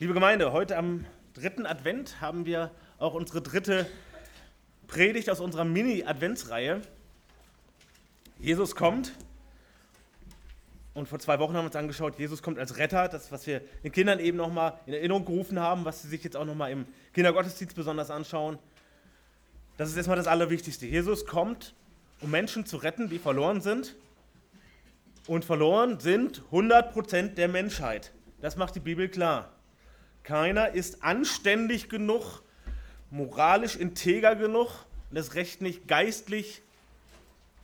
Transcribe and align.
Liebe 0.00 0.14
Gemeinde, 0.14 0.52
heute 0.52 0.76
am 0.76 1.04
dritten 1.34 1.66
Advent 1.66 2.20
haben 2.20 2.46
wir 2.46 2.70
auch 2.98 3.14
unsere 3.14 3.42
dritte 3.42 3.84
Predigt 4.86 5.28
aus 5.28 5.40
unserer 5.40 5.64
Mini-Adventsreihe. 5.64 6.82
Jesus 8.38 8.76
kommt. 8.76 9.12
Und 10.94 11.08
vor 11.08 11.18
zwei 11.18 11.40
Wochen 11.40 11.54
haben 11.54 11.64
wir 11.64 11.66
uns 11.66 11.74
angeschaut, 11.74 12.16
Jesus 12.16 12.44
kommt 12.44 12.60
als 12.60 12.76
Retter, 12.76 13.08
das, 13.08 13.32
was 13.32 13.48
wir 13.48 13.60
den 13.82 13.90
Kindern 13.90 14.20
eben 14.20 14.36
nochmal 14.36 14.78
in 14.86 14.94
Erinnerung 14.94 15.24
gerufen 15.24 15.58
haben, 15.58 15.84
was 15.84 16.02
sie 16.02 16.08
sich 16.08 16.22
jetzt 16.22 16.36
auch 16.36 16.44
nochmal 16.44 16.70
im 16.70 16.86
Kindergottesdienst 17.12 17.74
besonders 17.74 18.12
anschauen. 18.12 18.56
Das 19.78 19.88
ist 19.88 19.96
erstmal 19.96 20.16
das 20.16 20.28
Allerwichtigste. 20.28 20.86
Jesus 20.86 21.26
kommt, 21.26 21.74
um 22.20 22.30
Menschen 22.30 22.66
zu 22.66 22.76
retten, 22.76 23.08
die 23.08 23.18
verloren 23.18 23.60
sind. 23.60 23.96
Und 25.26 25.44
verloren 25.44 25.98
sind 25.98 26.44
100% 26.52 27.34
der 27.34 27.48
Menschheit. 27.48 28.12
Das 28.40 28.56
macht 28.56 28.76
die 28.76 28.80
Bibel 28.80 29.08
klar. 29.08 29.57
Keiner 30.28 30.72
ist 30.72 31.02
anständig 31.02 31.88
genug, 31.88 32.42
moralisch 33.10 33.76
integer 33.76 34.36
genug 34.36 34.68
und 35.08 35.16
das 35.16 35.34
Recht 35.34 35.62
nicht 35.62 35.88
geistlich 35.88 36.60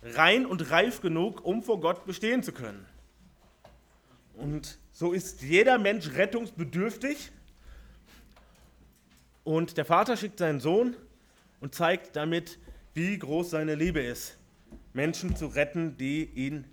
rein 0.02 0.46
und 0.46 0.70
reif 0.70 1.02
genug, 1.02 1.44
um 1.44 1.62
vor 1.62 1.78
Gott 1.78 2.06
bestehen 2.06 2.42
zu 2.42 2.52
können. 2.52 2.86
Und 4.32 4.78
so 4.92 5.12
ist 5.12 5.42
jeder 5.42 5.76
Mensch 5.76 6.12
rettungsbedürftig. 6.12 7.32
Und 9.42 9.76
der 9.76 9.84
Vater 9.84 10.16
schickt 10.16 10.38
seinen 10.38 10.60
Sohn 10.60 10.96
und 11.60 11.74
zeigt 11.74 12.16
damit, 12.16 12.58
wie 12.94 13.18
groß 13.18 13.50
seine 13.50 13.74
Liebe 13.74 14.00
ist, 14.00 14.38
Menschen 14.94 15.36
zu 15.36 15.48
retten, 15.48 15.98
die 15.98 16.24
ihn 16.24 16.64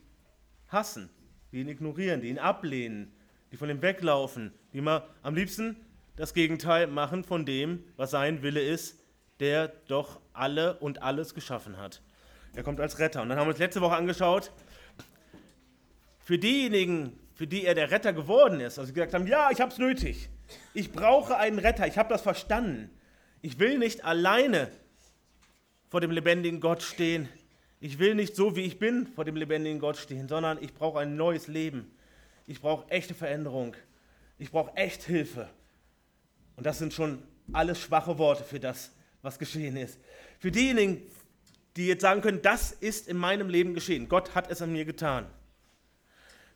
hassen, 0.69 1.09
die 1.51 1.59
ihn 1.59 1.67
ignorieren, 1.67 2.21
die 2.21 2.29
ihn 2.29 2.39
ablehnen, 2.39 3.11
die 3.51 3.57
von 3.57 3.69
ihm 3.69 3.81
weglaufen, 3.81 4.53
die 4.71 4.77
immer 4.77 5.05
am 5.21 5.35
liebsten 5.35 5.75
das 6.21 6.35
Gegenteil 6.35 6.85
machen 6.85 7.23
von 7.23 7.47
dem, 7.47 7.83
was 7.97 8.11
sein 8.11 8.43
Wille 8.43 8.61
ist, 8.61 8.99
der 9.39 9.69
doch 9.87 10.19
alle 10.33 10.77
und 10.77 11.01
alles 11.01 11.33
geschaffen 11.33 11.77
hat. 11.77 12.03
Er 12.53 12.61
kommt 12.61 12.79
als 12.79 12.99
Retter. 12.99 13.23
Und 13.23 13.29
dann 13.29 13.39
haben 13.39 13.47
wir 13.47 13.53
uns 13.53 13.57
letzte 13.57 13.81
Woche 13.81 13.95
angeschaut, 13.95 14.51
für 16.19 16.37
diejenigen, 16.37 17.19
für 17.33 17.47
die 17.47 17.65
er 17.65 17.73
der 17.73 17.89
Retter 17.89 18.13
geworden 18.13 18.59
ist, 18.59 18.77
also 18.77 18.93
gesagt 18.93 19.15
haben, 19.15 19.25
ja, 19.25 19.49
ich 19.49 19.59
habe 19.61 19.71
es 19.71 19.79
nötig. 19.79 20.29
Ich 20.75 20.91
brauche 20.91 21.37
einen 21.37 21.57
Retter, 21.57 21.87
ich 21.87 21.97
habe 21.97 22.09
das 22.09 22.21
verstanden. 22.21 22.91
Ich 23.41 23.57
will 23.57 23.79
nicht 23.79 24.05
alleine 24.05 24.69
vor 25.89 26.01
dem 26.01 26.11
lebendigen 26.11 26.59
Gott 26.59 26.83
stehen. 26.83 27.29
Ich 27.79 27.97
will 27.97 28.13
nicht 28.13 28.35
so, 28.35 28.55
wie 28.55 28.61
ich 28.61 28.77
bin, 28.77 29.07
vor 29.07 29.25
dem 29.25 29.37
lebendigen 29.37 29.79
Gott 29.79 29.97
stehen, 29.97 30.27
sondern 30.27 30.61
ich 30.61 30.75
brauche 30.75 30.99
ein 30.99 31.15
neues 31.15 31.47
Leben. 31.47 31.91
Ich 32.45 32.61
brauche 32.61 32.87
echte 32.91 33.15
Veränderung. 33.15 33.75
Ich 34.37 34.51
brauche 34.51 34.77
echt 34.77 35.01
Hilfe. 35.01 35.49
Und 36.61 36.65
das 36.65 36.77
sind 36.77 36.93
schon 36.93 37.23
alles 37.53 37.79
schwache 37.79 38.19
Worte 38.19 38.43
für 38.43 38.59
das, 38.59 38.91
was 39.23 39.39
geschehen 39.39 39.75
ist. 39.77 39.97
Für 40.37 40.51
diejenigen, 40.51 41.01
die 41.75 41.87
jetzt 41.87 42.01
sagen 42.01 42.21
können, 42.21 42.43
das 42.43 42.71
ist 42.71 43.07
in 43.07 43.17
meinem 43.17 43.49
Leben 43.49 43.73
geschehen. 43.73 44.07
Gott 44.07 44.35
hat 44.35 44.51
es 44.51 44.61
an 44.61 44.71
mir 44.71 44.85
getan. 44.85 45.25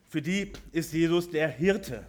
Für 0.08 0.22
die 0.22 0.52
ist 0.70 0.92
Jesus 0.92 1.28
der 1.28 1.48
Hirte. 1.48 2.06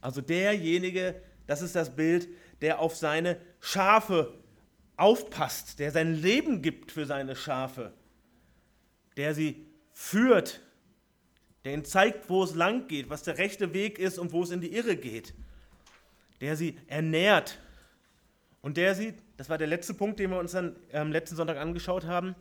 Also 0.00 0.20
derjenige, 0.20 1.14
das 1.46 1.62
ist 1.62 1.76
das 1.76 1.94
Bild, 1.94 2.26
der 2.60 2.80
auf 2.80 2.96
seine 2.96 3.40
Schafe 3.60 4.34
aufpasst, 4.96 5.78
der 5.78 5.92
sein 5.92 6.20
Leben 6.20 6.60
gibt 6.60 6.90
für 6.90 7.06
seine 7.06 7.36
Schafe, 7.36 7.92
der 9.16 9.36
sie 9.36 9.64
führt, 9.92 10.60
der 11.62 11.74
ihnen 11.74 11.84
zeigt, 11.84 12.28
wo 12.28 12.42
es 12.42 12.56
lang 12.56 12.88
geht, 12.88 13.10
was 13.10 13.22
der 13.22 13.38
rechte 13.38 13.72
Weg 13.74 14.00
ist 14.00 14.18
und 14.18 14.32
wo 14.32 14.42
es 14.42 14.50
in 14.50 14.60
die 14.60 14.72
Irre 14.72 14.96
geht, 14.96 15.34
der 16.42 16.56
sie 16.56 16.76
ernährt 16.88 17.56
und 18.62 18.76
der 18.76 18.96
sie, 18.96 19.14
das 19.36 19.48
war 19.48 19.58
der 19.58 19.68
letzte 19.68 19.94
Punkt, 19.94 20.18
den 20.18 20.30
wir 20.30 20.40
uns 20.40 20.52
dann 20.52 20.74
am 20.92 21.06
ähm, 21.06 21.12
letzten 21.12 21.36
Sonntag 21.36 21.56
angeschaut 21.56 22.04
haben, 22.04 22.34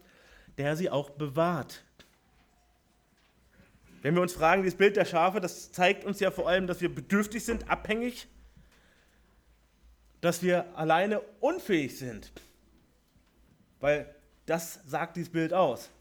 der 0.57 0.75
sie 0.75 0.89
auch 0.89 1.11
bewahrt. 1.11 1.83
Wenn 4.01 4.15
wir 4.15 4.23
uns 4.23 4.33
fragen, 4.33 4.63
dieses 4.63 4.77
Bild 4.77 4.95
der 4.95 5.05
Schafe, 5.05 5.39
das 5.39 5.71
zeigt 5.71 6.03
uns 6.03 6.19
ja 6.19 6.31
vor 6.31 6.49
allem, 6.49 6.65
dass 6.65 6.81
wir 6.81 6.93
bedürftig 6.93 7.45
sind, 7.45 7.69
abhängig, 7.69 8.27
dass 10.19 10.41
wir 10.41 10.75
alleine 10.75 11.21
unfähig 11.39 11.99
sind. 11.99 12.31
Weil 13.79 14.13
das 14.47 14.79
sagt 14.87 15.15
dieses 15.15 15.31
Bild 15.31 15.53
aus. 15.53 15.91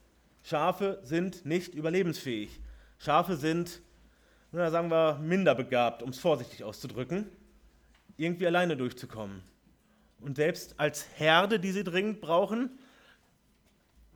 Schafe 0.43 1.01
sind 1.03 1.45
nicht 1.45 1.75
überlebensfähig. 1.75 2.61
Schafe 2.97 3.37
sind, 3.37 3.83
na, 4.53 4.71
sagen 4.71 4.91
wir, 4.91 5.19
minder 5.19 5.55
begabt, 5.55 6.03
um 6.03 6.09
es 6.09 6.19
vorsichtig 6.19 6.65
auszudrücken, 6.65 7.31
irgendwie 8.21 8.47
alleine 8.47 8.77
durchzukommen. 8.77 9.43
Und 10.21 10.37
selbst 10.37 10.79
als 10.79 11.07
Herde, 11.17 11.59
die 11.59 11.73
sie 11.73 11.85
dringend 11.85 12.21
brauchen, 12.21 12.79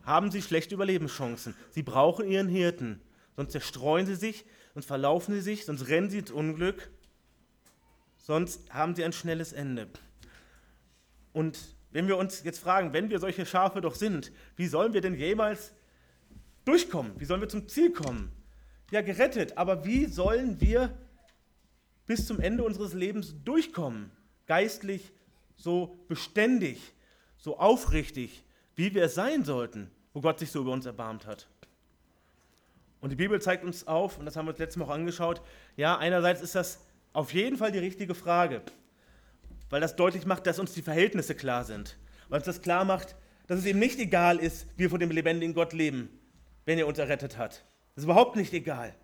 haben 0.02 0.30
sie 0.30 0.42
schlechte 0.42 0.74
Überlebenschancen. 0.74 1.54
Sie 1.70 1.82
brauchen 1.82 2.28
ihren 2.28 2.48
Hirten, 2.48 3.00
sonst 3.36 3.52
zerstreuen 3.52 4.06
sie 4.06 4.16
sich, 4.16 4.44
sonst 4.74 4.86
verlaufen 4.86 5.34
sie 5.34 5.40
sich, 5.40 5.64
sonst 5.64 5.88
rennen 5.88 6.10
sie 6.10 6.18
ins 6.18 6.30
Unglück, 6.30 6.90
sonst 8.18 8.72
haben 8.72 8.94
sie 8.94 9.04
ein 9.04 9.12
schnelles 9.14 9.52
Ende. 9.52 9.88
Und 11.32 11.58
wenn 11.90 12.06
wir 12.06 12.18
uns 12.18 12.44
jetzt 12.44 12.58
fragen, 12.58 12.92
wenn 12.92 13.08
wir 13.08 13.18
solche 13.18 13.46
Schafe 13.46 13.80
doch 13.80 13.94
sind, 13.94 14.30
wie 14.56 14.66
sollen 14.66 14.92
wir 14.92 15.00
denn 15.00 15.14
jemals 15.14 15.72
durchkommen? 16.64 17.12
Wie 17.18 17.24
sollen 17.24 17.40
wir 17.40 17.48
zum 17.48 17.68
Ziel 17.68 17.92
kommen? 17.92 18.30
Ja, 18.90 19.00
gerettet, 19.00 19.56
aber 19.56 19.84
wie 19.84 20.06
sollen 20.06 20.60
wir 20.60 20.92
bis 22.06 22.26
zum 22.26 22.40
Ende 22.40 22.64
unseres 22.64 22.94
Lebens 22.94 23.34
durchkommen? 23.44 24.10
Geistlich, 24.46 25.12
so 25.56 25.98
beständig, 26.08 26.92
so 27.36 27.58
aufrichtig, 27.58 28.44
wie 28.76 28.94
wir 28.94 29.04
es 29.04 29.14
sein 29.14 29.44
sollten, 29.44 29.90
wo 30.12 30.20
Gott 30.20 30.38
sich 30.38 30.50
so 30.50 30.60
über 30.60 30.72
uns 30.72 30.86
erbarmt 30.86 31.26
hat. 31.26 31.48
Und 33.00 33.10
die 33.10 33.16
Bibel 33.16 33.40
zeigt 33.40 33.64
uns 33.64 33.86
auf, 33.86 34.18
und 34.18 34.24
das 34.24 34.36
haben 34.36 34.46
wir 34.46 34.50
uns 34.50 34.58
letztes 34.58 34.78
Mal 34.78 34.86
auch 34.86 34.94
angeschaut, 34.94 35.42
ja, 35.76 35.98
einerseits 35.98 36.40
ist 36.40 36.54
das 36.54 36.80
auf 37.12 37.32
jeden 37.34 37.56
Fall 37.56 37.70
die 37.70 37.78
richtige 37.78 38.14
Frage, 38.14 38.62
weil 39.70 39.80
das 39.80 39.96
deutlich 39.96 40.26
macht, 40.26 40.46
dass 40.46 40.58
uns 40.58 40.72
die 40.72 40.82
Verhältnisse 40.82 41.34
klar 41.34 41.64
sind, 41.64 41.98
weil 42.28 42.38
uns 42.38 42.46
das 42.46 42.62
klar 42.62 42.84
macht, 42.84 43.14
dass 43.46 43.58
es 43.58 43.66
eben 43.66 43.78
nicht 43.78 43.98
egal 43.98 44.38
ist, 44.38 44.66
wie 44.76 44.84
wir 44.84 44.90
vor 44.90 44.98
dem 44.98 45.10
lebendigen 45.10 45.54
Gott 45.54 45.72
leben, 45.72 46.08
wenn 46.64 46.78
er 46.78 46.86
uns 46.86 46.98
errettet 46.98 47.36
hat. 47.36 47.64
Das 47.94 48.02
ist 48.02 48.04
überhaupt 48.04 48.36
nicht 48.36 48.52
egal. 48.52 48.94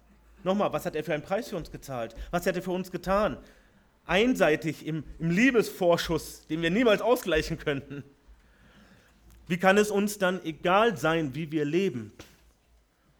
Nochmal, 0.44 0.72
was 0.72 0.86
hat 0.86 0.96
er 0.96 1.04
für 1.04 1.14
einen 1.14 1.22
Preis 1.22 1.48
für 1.48 1.56
uns 1.56 1.70
gezahlt? 1.70 2.14
Was 2.30 2.46
hat 2.46 2.56
er 2.56 2.62
für 2.62 2.72
uns 2.72 2.90
getan? 2.90 3.38
einseitig 4.10 4.86
im, 4.86 5.04
im 5.20 5.30
Liebesvorschuss, 5.30 6.46
den 6.48 6.62
wir 6.62 6.70
niemals 6.70 7.00
ausgleichen 7.00 7.58
könnten. 7.58 8.02
Wie 9.46 9.56
kann 9.56 9.78
es 9.78 9.90
uns 9.90 10.18
dann 10.18 10.44
egal 10.44 10.96
sein, 10.96 11.34
wie 11.34 11.52
wir 11.52 11.64
leben? 11.64 12.12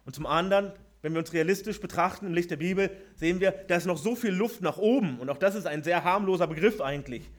Und 0.05 0.15
zum 0.15 0.25
anderen, 0.25 0.73
wenn 1.01 1.13
wir 1.13 1.19
uns 1.19 1.31
realistisch 1.31 1.79
betrachten 1.79 2.27
im 2.27 2.33
Licht 2.33 2.51
der 2.51 2.57
Bibel, 2.57 2.89
sehen 3.15 3.39
wir, 3.39 3.51
da 3.51 3.77
ist 3.77 3.85
noch 3.85 3.97
so 3.97 4.15
viel 4.15 4.31
Luft 4.31 4.61
nach 4.61 4.77
oben. 4.77 5.19
Und 5.19 5.29
auch 5.29 5.37
das 5.37 5.55
ist 5.55 5.65
ein 5.65 5.81
sehr 5.81 6.03
harmloser 6.03 6.47
Begriff 6.47 6.81
eigentlich. 6.81 7.29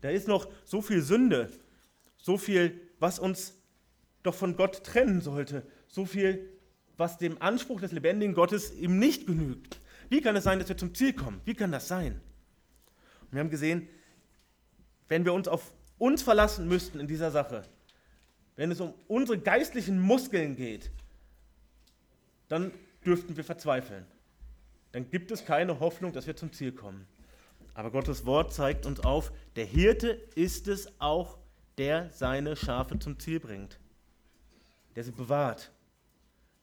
Da 0.00 0.10
ist 0.10 0.26
noch 0.26 0.48
so 0.64 0.82
viel 0.82 1.00
Sünde, 1.00 1.50
so 2.16 2.36
viel, 2.36 2.80
was 2.98 3.20
uns 3.20 3.54
doch 4.24 4.34
von 4.34 4.56
Gott 4.56 4.82
trennen 4.82 5.20
sollte, 5.20 5.62
so 5.86 6.06
viel, 6.06 6.48
was 6.96 7.18
dem 7.18 7.40
Anspruch 7.40 7.80
des 7.80 7.92
lebendigen 7.92 8.34
Gottes 8.34 8.74
ihm 8.74 8.98
nicht 8.98 9.26
genügt. 9.26 9.80
Wie 10.08 10.20
kann 10.20 10.36
es 10.36 10.44
sein, 10.44 10.58
dass 10.58 10.68
wir 10.68 10.76
zum 10.76 10.94
Ziel 10.94 11.12
kommen? 11.12 11.40
Wie 11.44 11.54
kann 11.54 11.72
das 11.72 11.88
sein? 11.88 12.20
Und 13.22 13.32
wir 13.32 13.40
haben 13.40 13.50
gesehen, 13.50 13.88
wenn 15.08 15.24
wir 15.24 15.32
uns 15.32 15.48
auf 15.48 15.72
uns 15.98 16.22
verlassen 16.22 16.68
müssten 16.68 17.00
in 17.00 17.06
dieser 17.06 17.30
Sache, 17.30 17.62
wenn 18.56 18.70
es 18.70 18.80
um 18.80 18.94
unsere 19.08 19.38
geistlichen 19.38 20.00
Muskeln 20.00 20.56
geht, 20.56 20.90
dann 22.48 22.72
dürften 23.04 23.36
wir 23.36 23.44
verzweifeln. 23.44 24.06
Dann 24.92 25.10
gibt 25.10 25.30
es 25.30 25.44
keine 25.44 25.80
Hoffnung, 25.80 26.12
dass 26.12 26.26
wir 26.26 26.36
zum 26.36 26.52
Ziel 26.52 26.72
kommen. 26.72 27.06
Aber 27.74 27.90
Gottes 27.90 28.24
Wort 28.24 28.54
zeigt 28.54 28.86
uns 28.86 29.00
auf, 29.00 29.32
der 29.56 29.66
Hirte 29.66 30.08
ist 30.34 30.68
es 30.68 31.00
auch, 31.00 31.38
der 31.76 32.10
seine 32.12 32.56
Schafe 32.56 32.98
zum 32.98 33.18
Ziel 33.18 33.38
bringt, 33.38 33.78
der 34.94 35.04
sie 35.04 35.12
bewahrt, 35.12 35.70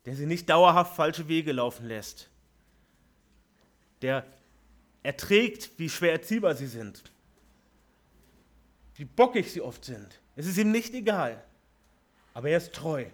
der 0.06 0.16
sie 0.16 0.26
nicht 0.26 0.50
dauerhaft 0.50 0.96
falsche 0.96 1.28
Wege 1.28 1.52
laufen 1.52 1.88
lässt, 1.88 2.30
der 4.02 4.26
erträgt, 5.02 5.72
wie 5.78 5.90
schwer 5.90 6.12
erziehbar 6.12 6.56
sie 6.56 6.68
sind, 6.68 7.04
wie 8.96 9.06
bockig 9.06 9.52
sie 9.52 9.62
oft 9.62 9.86
sind. 9.86 10.20
Es 10.36 10.46
ist 10.46 10.58
ihm 10.58 10.72
nicht 10.72 10.94
egal, 10.94 11.44
aber 12.34 12.50
er 12.50 12.58
ist 12.58 12.74
treu. 12.74 13.06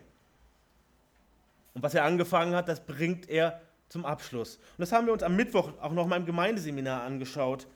Und 1.74 1.84
was 1.84 1.94
er 1.94 2.04
angefangen 2.04 2.56
hat, 2.56 2.68
das 2.68 2.86
bringt 2.86 3.30
er 3.30 3.62
zum 3.88 4.06
Abschluss. 4.06 4.56
Und 4.56 4.80
das 4.80 4.92
haben 4.92 5.08
wir 5.08 5.14
uns 5.14 5.24
am 5.24 5.36
Mittwoch 5.36 5.72
auch 5.80 5.92
noch 5.92 6.08
mal 6.08 6.18
im 6.18 6.26
Gemeindeseminar 6.26 7.04
angeschaut, 7.04 7.68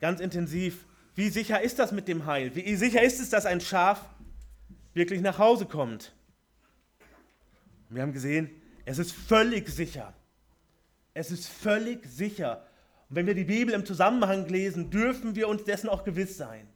ganz 0.00 0.20
intensiv. 0.20 0.86
Wie 1.14 1.28
sicher 1.28 1.60
ist 1.60 1.78
das 1.78 1.92
mit 1.92 2.08
dem 2.08 2.26
Heil? 2.26 2.54
Wie 2.54 2.76
sicher 2.76 3.02
ist 3.02 3.20
es, 3.20 3.30
dass 3.30 3.46
ein 3.46 3.60
Schaf 3.60 4.04
wirklich 4.94 5.20
nach 5.20 5.38
Hause 5.38 5.66
kommt? 5.66 6.12
Wir 7.90 8.02
haben 8.02 8.12
gesehen, 8.12 8.50
es 8.84 8.98
ist 8.98 9.12
völlig 9.12 9.68
sicher. 9.68 10.14
Es 11.12 11.30
ist 11.32 11.48
völlig 11.48 12.06
sicher, 12.06 12.64
Und 13.08 13.16
wenn 13.16 13.26
wir 13.26 13.34
die 13.34 13.44
Bibel 13.44 13.74
im 13.74 13.84
Zusammenhang 13.84 14.48
lesen, 14.48 14.90
dürfen 14.90 15.34
wir 15.34 15.48
uns 15.48 15.64
dessen 15.64 15.88
auch 15.88 16.04
gewiss 16.04 16.36
sein. 16.36 16.68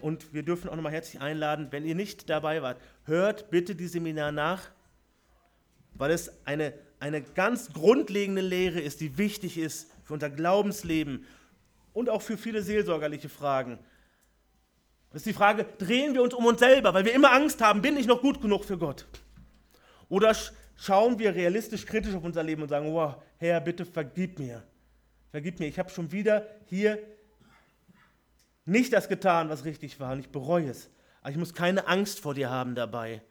Und 0.00 0.34
wir 0.34 0.42
dürfen 0.42 0.68
auch 0.68 0.74
nochmal 0.74 0.90
herzlich 0.90 1.22
einladen, 1.22 1.68
wenn 1.70 1.84
ihr 1.84 1.94
nicht 1.94 2.28
dabei 2.28 2.60
wart, 2.60 2.80
hört 3.04 3.50
bitte 3.50 3.76
die 3.76 3.86
Seminar 3.86 4.32
nach, 4.32 4.70
weil 5.94 6.10
es 6.10 6.44
eine, 6.44 6.74
eine 6.98 7.22
ganz 7.22 7.72
grundlegende 7.72 8.42
Lehre 8.42 8.80
ist, 8.80 9.00
die 9.00 9.16
wichtig 9.16 9.56
ist 9.56 9.88
für 10.02 10.14
unser 10.14 10.30
Glaubensleben 10.30 11.24
und 11.92 12.10
auch 12.10 12.22
für 12.22 12.36
viele 12.36 12.62
seelsorgerliche 12.62 13.28
Fragen. 13.28 13.78
Das 15.10 15.20
ist 15.20 15.26
die 15.26 15.34
Frage, 15.34 15.64
drehen 15.78 16.14
wir 16.14 16.22
uns 16.22 16.34
um 16.34 16.46
uns 16.46 16.58
selber, 16.58 16.92
weil 16.94 17.04
wir 17.04 17.14
immer 17.14 17.32
Angst 17.32 17.60
haben, 17.60 17.82
bin 17.82 17.96
ich 17.96 18.06
noch 18.06 18.20
gut 18.20 18.40
genug 18.40 18.64
für 18.64 18.78
Gott? 18.78 19.06
Oder 20.12 20.36
schauen 20.76 21.18
wir 21.18 21.34
realistisch 21.34 21.86
kritisch 21.86 22.14
auf 22.14 22.22
unser 22.22 22.42
Leben 22.42 22.60
und 22.60 22.68
sagen, 22.68 22.92
wow, 22.92 23.14
Herr, 23.38 23.62
bitte 23.62 23.86
vergib 23.86 24.38
mir. 24.38 24.62
Vergib 25.30 25.58
mir, 25.58 25.64
ich 25.64 25.78
habe 25.78 25.88
schon 25.88 26.12
wieder 26.12 26.46
hier 26.66 26.98
nicht 28.66 28.92
das 28.92 29.08
getan, 29.08 29.48
was 29.48 29.64
richtig 29.64 29.98
war 30.00 30.12
und 30.12 30.18
ich 30.18 30.28
bereue 30.28 30.68
es. 30.68 30.90
Aber 31.22 31.30
ich 31.30 31.38
muss 31.38 31.54
keine 31.54 31.86
Angst 31.86 32.20
vor 32.20 32.34
dir 32.34 32.50
haben 32.50 32.74
dabei. 32.74 33.22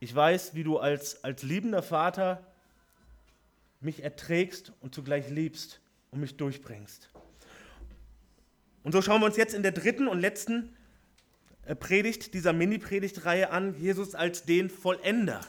Ich 0.00 0.14
weiß, 0.14 0.54
wie 0.54 0.64
du 0.64 0.78
als, 0.78 1.22
als 1.22 1.42
liebender 1.42 1.82
Vater 1.82 2.42
mich 3.80 4.02
erträgst 4.02 4.72
und 4.80 4.94
zugleich 4.94 5.28
liebst 5.28 5.82
und 6.12 6.20
mich 6.20 6.38
durchbringst. 6.38 7.10
Und 8.84 8.92
so 8.92 9.02
schauen 9.02 9.20
wir 9.20 9.26
uns 9.26 9.36
jetzt 9.36 9.52
in 9.52 9.62
der 9.62 9.72
dritten 9.72 10.08
und 10.08 10.18
letzten 10.18 10.74
Predigt 11.74 12.32
dieser 12.34 12.52
Mini-Predigtreihe 12.52 13.50
an, 13.50 13.78
Jesus 13.78 14.14
als 14.14 14.44
den 14.44 14.70
Vollender. 14.70 15.40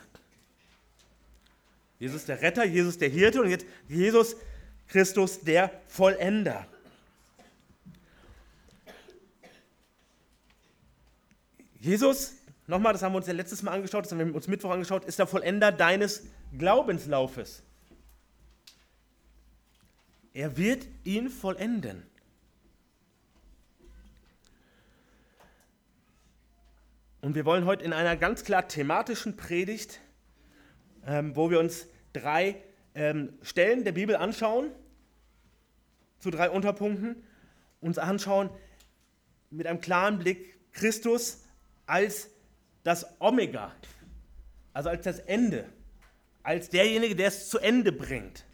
Jesus 2.00 2.26
der 2.26 2.42
Retter, 2.42 2.66
Jesus 2.66 2.98
der 2.98 3.10
Hirte 3.10 3.42
und 3.42 3.50
jetzt 3.50 3.66
Jesus 3.88 4.36
Christus 4.88 5.42
der 5.42 5.72
Vollender. 5.88 6.68
Jesus, 11.80 12.34
nochmal, 12.66 12.94
das 12.94 13.02
haben 13.04 13.14
wir 13.14 13.18
uns 13.18 13.28
ja 13.28 13.34
letztes 13.34 13.62
Mal 13.64 13.72
angeschaut, 13.72 14.06
das 14.06 14.12
haben 14.12 14.20
wir 14.20 14.36
uns 14.36 14.48
Mittwoch 14.48 14.72
angeschaut, 14.72 15.06
ist 15.06 15.20
der 15.20 15.28
Vollender 15.28 15.72
deines 15.72 16.24
Glaubenslaufes. 16.58 17.64
Er 20.34 20.58
wird 20.58 20.86
ihn 21.04 21.30
vollenden. 21.30 22.04
Und 27.22 27.34
wir 27.34 27.46
wollen 27.46 27.66
heute 27.66 27.84
in 27.84 27.94
einer 27.94 28.16
ganz 28.16 28.44
klar 28.44 28.68
thematischen 28.68 29.38
Predigt, 29.38 30.02
ähm, 31.06 31.36
wo 31.36 31.50
wir 31.50 31.60
uns 31.60 31.88
drei 32.14 32.62
ähm, 32.94 33.34
Stellen 33.42 33.84
der 33.84 33.92
Bibel 33.92 34.16
anschauen, 34.16 34.72
zu 36.20 36.30
drei 36.30 36.50
Unterpunkten, 36.50 37.24
uns 37.82 37.98
anschauen 37.98 38.50
mit 39.50 39.66
einem 39.66 39.82
klaren 39.82 40.20
Blick 40.20 40.58
Christus 40.74 41.44
als 41.88 42.30
das 42.84 43.20
Omega, 43.20 43.72
also 44.74 44.90
als 44.90 45.04
das 45.04 45.20
Ende, 45.20 45.66
als 46.44 46.70
derjenige, 46.70 47.16
der 47.16 47.30
es 47.30 47.50
zu 47.50 47.58
Ende 47.58 47.92
bringt. 47.92 48.46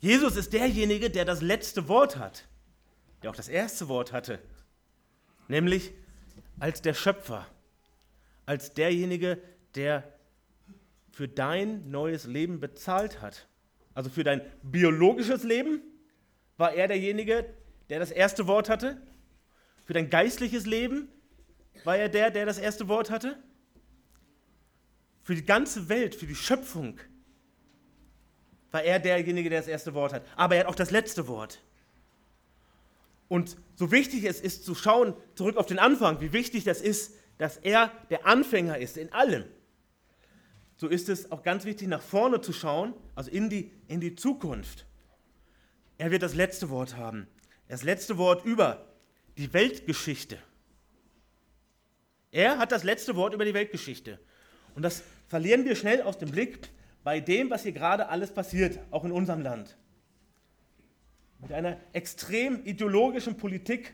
Jesus 0.00 0.36
ist 0.36 0.52
derjenige, 0.52 1.08
der 1.08 1.24
das 1.24 1.40
letzte 1.40 1.88
Wort 1.88 2.18
hat, 2.18 2.46
der 3.22 3.30
auch 3.30 3.36
das 3.36 3.48
erste 3.48 3.88
Wort 3.88 4.12
hatte, 4.12 4.40
nämlich 5.48 5.92
als 6.58 6.82
der 6.82 6.94
Schöpfer, 6.94 7.46
als 8.46 8.72
derjenige, 8.72 9.38
der 9.74 10.04
für 11.10 11.28
dein 11.28 11.90
neues 11.90 12.24
Leben 12.24 12.60
bezahlt 12.60 13.20
hat. 13.20 13.46
Also 13.94 14.10
für 14.10 14.24
dein 14.24 14.40
biologisches 14.62 15.44
Leben 15.44 15.82
war 16.56 16.72
er 16.72 16.88
derjenige, 16.88 17.44
der 17.90 17.98
das 17.98 18.10
erste 18.10 18.46
Wort 18.46 18.68
hatte. 18.68 19.00
Für 19.84 19.92
dein 19.92 20.08
geistliches 20.08 20.64
Leben 20.64 21.08
war 21.84 21.96
er 21.96 22.08
der, 22.08 22.30
der 22.30 22.46
das 22.46 22.58
erste 22.58 22.88
Wort 22.88 23.10
hatte. 23.10 23.36
Für 25.22 25.34
die 25.34 25.44
ganze 25.44 25.88
Welt, 25.88 26.14
für 26.14 26.26
die 26.26 26.34
Schöpfung 26.34 26.98
war 28.70 28.82
er 28.82 28.98
derjenige, 28.98 29.50
der 29.50 29.60
das 29.60 29.68
erste 29.68 29.94
Wort 29.94 30.12
hat. 30.12 30.24
Aber 30.36 30.54
er 30.54 30.60
hat 30.60 30.66
auch 30.68 30.74
das 30.74 30.90
letzte 30.90 31.28
Wort. 31.28 31.60
Und 33.32 33.56
so 33.76 33.90
wichtig 33.90 34.24
es 34.24 34.42
ist 34.42 34.62
zu 34.62 34.74
schauen, 34.74 35.14
zurück 35.36 35.56
auf 35.56 35.64
den 35.64 35.78
Anfang, 35.78 36.20
wie 36.20 36.34
wichtig 36.34 36.64
das 36.64 36.82
ist, 36.82 37.14
dass 37.38 37.56
er 37.56 37.90
der 38.10 38.26
Anfänger 38.26 38.76
ist 38.76 38.98
in 38.98 39.10
allem, 39.10 39.44
so 40.76 40.86
ist 40.86 41.08
es 41.08 41.32
auch 41.32 41.42
ganz 41.42 41.64
wichtig, 41.64 41.88
nach 41.88 42.02
vorne 42.02 42.42
zu 42.42 42.52
schauen, 42.52 42.92
also 43.14 43.30
in 43.30 43.48
die, 43.48 43.72
in 43.88 44.02
die 44.02 44.16
Zukunft. 44.16 44.84
Er 45.96 46.10
wird 46.10 46.22
das 46.22 46.34
letzte 46.34 46.68
Wort 46.68 46.98
haben. 46.98 47.26
Das 47.68 47.84
letzte 47.84 48.18
Wort 48.18 48.44
über 48.44 48.84
die 49.38 49.50
Weltgeschichte. 49.54 50.36
Er 52.32 52.58
hat 52.58 52.70
das 52.70 52.84
letzte 52.84 53.16
Wort 53.16 53.32
über 53.32 53.46
die 53.46 53.54
Weltgeschichte. 53.54 54.20
Und 54.74 54.82
das 54.82 55.02
verlieren 55.26 55.64
wir 55.64 55.74
schnell 55.74 56.02
aus 56.02 56.18
dem 56.18 56.30
Blick, 56.30 56.68
bei 57.02 57.18
dem, 57.18 57.48
was 57.48 57.62
hier 57.62 57.72
gerade 57.72 58.10
alles 58.10 58.30
passiert, 58.34 58.78
auch 58.90 59.04
in 59.04 59.10
unserem 59.10 59.40
Land. 59.40 59.78
Mit 61.42 61.52
einer 61.52 61.76
extrem 61.92 62.64
ideologischen 62.64 63.36
Politik, 63.36 63.92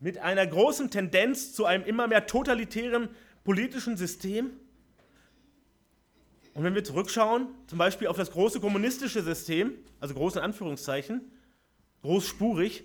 mit 0.00 0.18
einer 0.18 0.44
großen 0.44 0.90
Tendenz 0.90 1.52
zu 1.52 1.64
einem 1.64 1.84
immer 1.84 2.08
mehr 2.08 2.26
totalitären 2.26 3.08
politischen 3.44 3.96
System. 3.96 4.50
Und 6.54 6.64
wenn 6.64 6.74
wir 6.74 6.82
zurückschauen, 6.82 7.46
zum 7.68 7.78
Beispiel 7.78 8.08
auf 8.08 8.16
das 8.16 8.32
große 8.32 8.60
kommunistische 8.60 9.22
System, 9.22 9.74
also 10.00 10.14
groß 10.14 10.36
in 10.36 10.42
Anführungszeichen, 10.42 11.30
großspurig, 12.02 12.84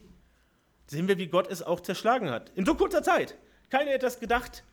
sehen 0.85 1.07
wir, 1.07 1.17
wie 1.17 1.27
Gott 1.27 1.49
es 1.49 1.63
auch 1.63 1.79
zerschlagen 1.79 2.29
hat. 2.29 2.51
In 2.55 2.65
so 2.65 2.75
kurzer 2.75 3.01
Zeit. 3.01 3.35
Keiner 3.69 3.91
hätte 3.91 4.05
das 4.05 4.19
gedacht, 4.19 4.63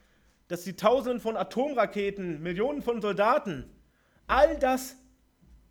dass 0.48 0.62
die 0.62 0.76
Tausenden 0.76 1.20
von 1.20 1.38
Atomraketen, 1.38 2.42
Millionen 2.42 2.82
von 2.82 3.00
Soldaten, 3.00 3.64
all 4.26 4.58
das 4.58 4.96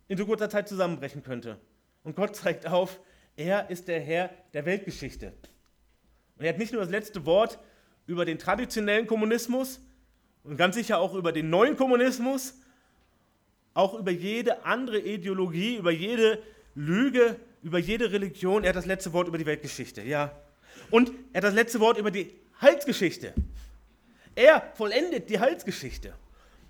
in 0.08 0.18
so 0.18 0.26
kurzer 0.26 0.50
Zeit 0.50 0.68
zusammenbrechen 0.68 1.22
könnte. 1.22 1.58
Und 2.02 2.16
Gott 2.16 2.36
zeigt 2.36 2.66
auf, 2.66 3.00
er 3.36 3.70
ist 3.70 3.88
der 3.88 4.00
Herr 4.00 4.30
der 4.52 4.64
Weltgeschichte. 4.64 5.32
Und 6.36 6.44
er 6.44 6.50
hat 6.50 6.58
nicht 6.58 6.72
nur 6.72 6.82
das 6.82 6.90
letzte 6.90 7.26
Wort 7.26 7.58
über 8.06 8.24
den 8.24 8.38
traditionellen 8.38 9.06
Kommunismus 9.06 9.80
und 10.44 10.56
ganz 10.56 10.74
sicher 10.74 10.98
auch 10.98 11.14
über 11.14 11.32
den 11.32 11.50
neuen 11.50 11.76
Kommunismus, 11.76 12.54
auch 13.72 13.94
über 13.94 14.10
jede 14.10 14.64
andere 14.64 15.00
Ideologie, 15.00 15.76
über 15.76 15.90
jede 15.90 16.42
Lüge, 16.74 17.36
über 17.62 17.78
jede 17.78 18.12
Religion. 18.12 18.62
Er 18.62 18.70
hat 18.70 18.76
das 18.76 18.86
letzte 18.86 19.12
Wort 19.12 19.26
über 19.26 19.38
die 19.38 19.46
Weltgeschichte, 19.46 20.02
ja. 20.02 20.32
Und 20.90 21.10
er 21.32 21.38
hat 21.38 21.44
das 21.44 21.54
letzte 21.54 21.80
Wort 21.80 21.98
über 21.98 22.10
die 22.10 22.32
Heilsgeschichte. 22.60 23.32
Er 24.34 24.72
vollendet 24.74 25.30
die 25.30 25.40
Heilsgeschichte. 25.40 26.14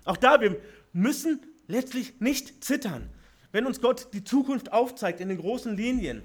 Auch 0.03 0.17
da, 0.17 0.39
wir 0.39 0.57
müssen 0.93 1.41
letztlich 1.67 2.19
nicht 2.19 2.63
zittern, 2.63 3.09
wenn 3.55 3.65
uns 3.65 3.79
Gott 3.79 4.09
die 4.11 4.25
Zukunft 4.25 4.73
aufzeigt 4.73 5.21
in 5.21 5.29
den 5.29 5.37
großen 5.37 5.77
Linien, 5.77 6.23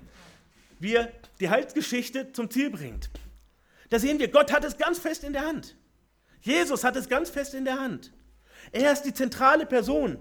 wie 0.80 0.96
er 0.96 1.12
die 1.38 1.48
Heilsgeschichte 1.48 2.32
zum 2.32 2.50
Ziel 2.50 2.70
bringt. 2.70 3.08
Da 3.88 4.00
sehen 4.00 4.18
wir, 4.18 4.26
Gott 4.26 4.52
hat 4.52 4.64
es 4.64 4.76
ganz 4.76 4.98
fest 4.98 5.22
in 5.22 5.32
der 5.32 5.46
Hand. 5.46 5.76
Jesus 6.40 6.82
hat 6.82 6.96
es 6.96 7.08
ganz 7.08 7.30
fest 7.30 7.54
in 7.54 7.64
der 7.64 7.78
Hand. 7.78 8.12
Er 8.72 8.92
ist 8.92 9.02
die 9.02 9.14
zentrale 9.14 9.64
Person, 9.64 10.18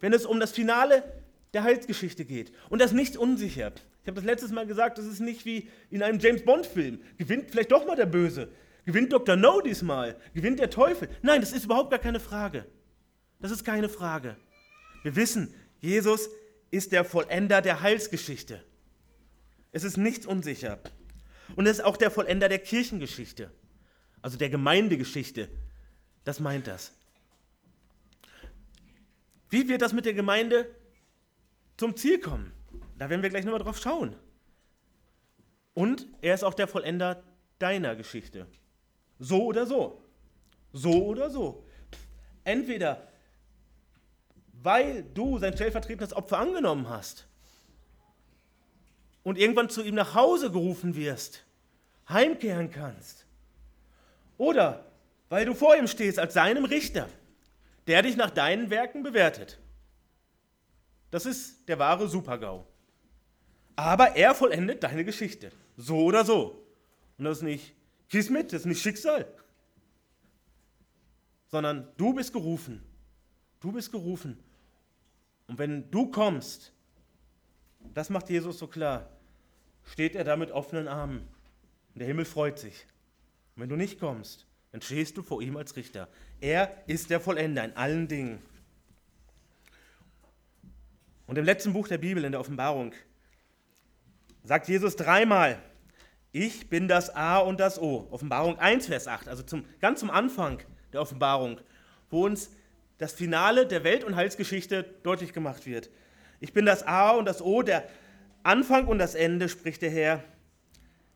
wenn 0.00 0.14
es 0.14 0.24
um 0.24 0.40
das 0.40 0.52
Finale 0.52 1.04
der 1.52 1.64
Heilsgeschichte 1.64 2.24
geht. 2.24 2.50
Und 2.70 2.80
das 2.80 2.92
nicht 2.92 3.18
unsicher. 3.18 3.72
Ich 4.04 4.08
habe 4.08 4.14
das 4.14 4.24
letztes 4.24 4.52
Mal 4.52 4.66
gesagt, 4.66 4.96
das 4.96 5.04
ist 5.04 5.20
nicht 5.20 5.44
wie 5.44 5.68
in 5.90 6.02
einem 6.02 6.18
James 6.18 6.46
Bond-Film. 6.46 6.98
Gewinnt 7.18 7.50
vielleicht 7.50 7.72
doch 7.72 7.86
mal 7.86 7.96
der 7.96 8.06
Böse. 8.06 8.48
Gewinnt 8.86 9.12
Dr. 9.12 9.36
No 9.36 9.60
diesmal? 9.60 10.16
Gewinnt 10.32 10.60
der 10.60 10.70
Teufel? 10.70 11.10
Nein, 11.20 11.42
das 11.42 11.52
ist 11.52 11.66
überhaupt 11.66 11.90
gar 11.90 11.98
keine 11.98 12.20
Frage. 12.20 12.64
Das 13.38 13.50
ist 13.50 13.64
keine 13.64 13.90
Frage. 13.90 14.38
Wir 15.02 15.16
wissen, 15.16 15.54
Jesus 15.80 16.28
ist 16.70 16.92
der 16.92 17.04
Vollender 17.04 17.60
der 17.60 17.82
Heilsgeschichte. 17.82 18.62
Es 19.72 19.84
ist 19.84 19.96
nichts 19.96 20.26
unsicher. 20.26 20.78
Und 21.56 21.66
er 21.66 21.72
ist 21.72 21.84
auch 21.84 21.96
der 21.96 22.10
Vollender 22.10 22.48
der 22.48 22.58
Kirchengeschichte, 22.58 23.50
also 24.22 24.38
der 24.38 24.48
Gemeindegeschichte. 24.48 25.48
Das 26.24 26.40
meint 26.40 26.66
das. 26.66 26.92
Wie 29.50 29.68
wird 29.68 29.82
das 29.82 29.92
mit 29.92 30.06
der 30.06 30.14
Gemeinde 30.14 30.74
zum 31.76 31.96
Ziel 31.96 32.20
kommen? 32.20 32.52
Da 32.98 33.10
werden 33.10 33.22
wir 33.22 33.30
gleich 33.30 33.44
nochmal 33.44 33.60
drauf 33.60 33.78
schauen. 33.78 34.16
Und 35.74 36.06
er 36.20 36.34
ist 36.34 36.44
auch 36.44 36.54
der 36.54 36.68
Vollender 36.68 37.22
deiner 37.58 37.96
Geschichte. 37.96 38.46
So 39.18 39.44
oder 39.44 39.66
so. 39.66 40.02
So 40.72 41.04
oder 41.06 41.28
so. 41.28 41.66
Entweder 42.44 43.11
weil 44.62 45.02
du 45.02 45.38
sein 45.38 45.54
stellvertretendes 45.54 46.12
Opfer 46.12 46.38
angenommen 46.38 46.88
hast 46.88 47.26
und 49.22 49.38
irgendwann 49.38 49.68
zu 49.68 49.82
ihm 49.82 49.94
nach 49.94 50.14
Hause 50.14 50.50
gerufen 50.50 50.94
wirst, 50.94 51.44
heimkehren 52.08 52.70
kannst. 52.70 53.26
Oder 54.38 54.84
weil 55.28 55.44
du 55.44 55.54
vor 55.54 55.76
ihm 55.76 55.86
stehst 55.86 56.18
als 56.18 56.34
seinem 56.34 56.64
Richter, 56.64 57.08
der 57.86 58.02
dich 58.02 58.16
nach 58.16 58.30
deinen 58.30 58.70
Werken 58.70 59.02
bewertet. 59.02 59.58
Das 61.10 61.26
ist 61.26 61.68
der 61.68 61.78
wahre 61.78 62.08
Supergau. 62.08 62.66
Aber 63.76 64.16
er 64.16 64.34
vollendet 64.34 64.82
deine 64.82 65.04
Geschichte. 65.04 65.50
So 65.76 65.98
oder 66.04 66.24
so. 66.24 66.66
Und 67.18 67.24
das 67.24 67.38
ist 67.38 67.42
nicht 67.42 67.74
Kismet, 68.08 68.52
das 68.52 68.60
ist 68.60 68.66
nicht 68.66 68.82
Schicksal. 68.82 69.26
Sondern 71.48 71.88
du 71.96 72.12
bist 72.12 72.32
gerufen. 72.32 72.82
Du 73.60 73.72
bist 73.72 73.90
gerufen. 73.90 74.38
Und 75.52 75.58
wenn 75.58 75.90
du 75.90 76.10
kommst, 76.10 76.72
das 77.92 78.08
macht 78.08 78.30
Jesus 78.30 78.58
so 78.58 78.68
klar, 78.68 79.10
steht 79.84 80.14
er 80.14 80.24
da 80.24 80.34
mit 80.34 80.50
offenen 80.50 80.88
Armen. 80.88 81.28
Und 81.92 81.98
der 81.98 82.06
Himmel 82.06 82.24
freut 82.24 82.58
sich. 82.58 82.86
Und 83.54 83.60
wenn 83.60 83.68
du 83.68 83.76
nicht 83.76 84.00
kommst, 84.00 84.46
dann 84.70 84.80
stehst 84.80 85.14
du 85.18 85.22
vor 85.22 85.42
ihm 85.42 85.54
als 85.58 85.76
Richter. 85.76 86.08
Er 86.40 86.82
ist 86.86 87.10
der 87.10 87.20
Vollender 87.20 87.66
in 87.66 87.76
allen 87.76 88.08
Dingen. 88.08 88.38
Und 91.26 91.36
im 91.36 91.44
letzten 91.44 91.74
Buch 91.74 91.86
der 91.86 91.98
Bibel, 91.98 92.24
in 92.24 92.32
der 92.32 92.40
Offenbarung, 92.40 92.94
sagt 94.44 94.68
Jesus 94.68 94.96
dreimal, 94.96 95.60
ich 96.32 96.70
bin 96.70 96.88
das 96.88 97.14
A 97.14 97.40
und 97.40 97.60
das 97.60 97.78
O. 97.78 98.08
Offenbarung 98.10 98.58
1, 98.58 98.86
Vers 98.86 99.06
8, 99.06 99.28
also 99.28 99.42
zum, 99.42 99.66
ganz 99.82 100.00
zum 100.00 100.10
Anfang 100.10 100.62
der 100.94 101.02
Offenbarung, 101.02 101.60
wo 102.08 102.24
uns 102.24 102.48
das 103.02 103.12
Finale 103.12 103.66
der 103.66 103.82
Welt- 103.82 104.04
und 104.04 104.14
Heilsgeschichte 104.14 104.84
deutlich 105.02 105.32
gemacht 105.32 105.66
wird. 105.66 105.90
Ich 106.38 106.52
bin 106.52 106.64
das 106.64 106.86
A 106.86 107.10
und 107.10 107.24
das 107.24 107.42
O, 107.42 107.62
der 107.62 107.88
Anfang 108.44 108.86
und 108.86 108.98
das 108.98 109.16
Ende, 109.16 109.48
spricht 109.48 109.82
der 109.82 109.90
Herr. 109.90 110.24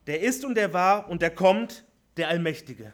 Der 0.05 0.21
ist 0.21 0.43
und 0.43 0.55
der 0.55 0.73
war 0.73 1.09
und 1.09 1.21
der 1.21 1.29
kommt, 1.29 1.85
der 2.17 2.27
Allmächtige. 2.27 2.93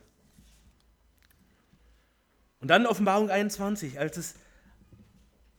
Und 2.59 2.69
dann 2.69 2.85
Offenbarung 2.85 3.31
21, 3.31 3.99
als 3.99 4.17
es 4.17 4.35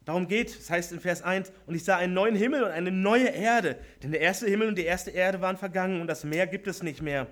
darum 0.05 0.29
geht, 0.29 0.57
das 0.57 0.69
heißt 0.69 0.93
in 0.93 1.01
Vers 1.01 1.21
1, 1.21 1.51
und 1.65 1.75
ich 1.75 1.83
sah 1.83 1.97
einen 1.97 2.13
neuen 2.13 2.35
Himmel 2.35 2.63
und 2.63 2.71
eine 2.71 2.91
neue 2.91 3.27
Erde, 3.27 3.77
denn 4.01 4.11
der 4.11 4.21
erste 4.21 4.47
Himmel 4.47 4.69
und 4.69 4.77
die 4.77 4.85
erste 4.85 5.11
Erde 5.11 5.41
waren 5.41 5.57
vergangen 5.57 5.99
und 5.99 6.07
das 6.07 6.23
Meer 6.23 6.47
gibt 6.47 6.67
es 6.67 6.81
nicht 6.81 7.01
mehr. 7.01 7.27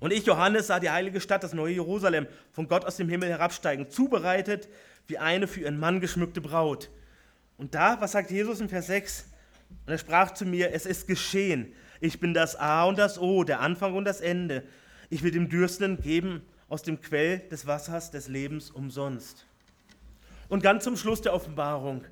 Und 0.00 0.12
ich, 0.12 0.26
Johannes, 0.26 0.68
sah 0.68 0.78
die 0.80 0.90
heilige 0.90 1.20
Stadt, 1.20 1.42
das 1.42 1.54
neue 1.54 1.74
Jerusalem, 1.74 2.26
von 2.52 2.68
Gott 2.68 2.84
aus 2.84 2.96
dem 2.96 3.08
Himmel 3.08 3.30
herabsteigen, 3.30 3.90
zubereitet 3.90 4.68
wie 5.08 5.18
eine 5.18 5.48
für 5.48 5.60
ihren 5.60 5.78
Mann 5.78 6.00
geschmückte 6.00 6.40
Braut. 6.40 6.90
Und 7.56 7.74
da, 7.74 8.00
was 8.00 8.12
sagt 8.12 8.30
Jesus 8.30 8.60
in 8.60 8.68
Vers 8.68 8.86
6? 8.86 9.26
Und 9.86 9.92
er 9.92 9.98
sprach 9.98 10.32
zu 10.32 10.44
mir, 10.44 10.72
es 10.72 10.86
ist 10.86 11.08
geschehen. 11.08 11.72
Ich 12.00 12.20
bin 12.20 12.34
das 12.34 12.54
A 12.56 12.84
und 12.84 12.98
das 12.98 13.18
O, 13.18 13.42
der 13.42 13.60
Anfang 13.60 13.94
und 13.94 14.04
das 14.04 14.20
Ende. 14.20 14.62
Ich 15.10 15.22
will 15.22 15.30
dem 15.30 15.48
Dürstenden 15.48 16.02
geben 16.02 16.42
aus 16.68 16.82
dem 16.82 17.00
Quell 17.00 17.40
des 17.50 17.66
Wassers 17.66 18.10
des 18.10 18.28
Lebens 18.28 18.70
umsonst. 18.70 19.46
Und 20.48 20.62
ganz 20.62 20.84
zum 20.84 20.96
Schluss 20.96 21.22
der 21.22 21.34
Offenbarung, 21.34 22.04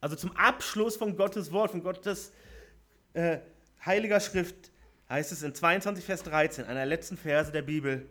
also 0.00 0.16
zum 0.16 0.36
Abschluss 0.36 0.96
von 0.96 1.16
Gottes 1.16 1.52
Wort, 1.52 1.70
von 1.70 1.82
Gottes 1.82 2.32
äh, 3.14 3.38
heiliger 3.84 4.20
Schrift, 4.20 4.70
heißt 5.08 5.32
es 5.32 5.42
in 5.42 5.54
22 5.54 6.04
Vers 6.04 6.22
13, 6.24 6.66
einer 6.66 6.86
letzten 6.86 7.16
Verse 7.16 7.52
der 7.52 7.62
Bibel, 7.62 8.06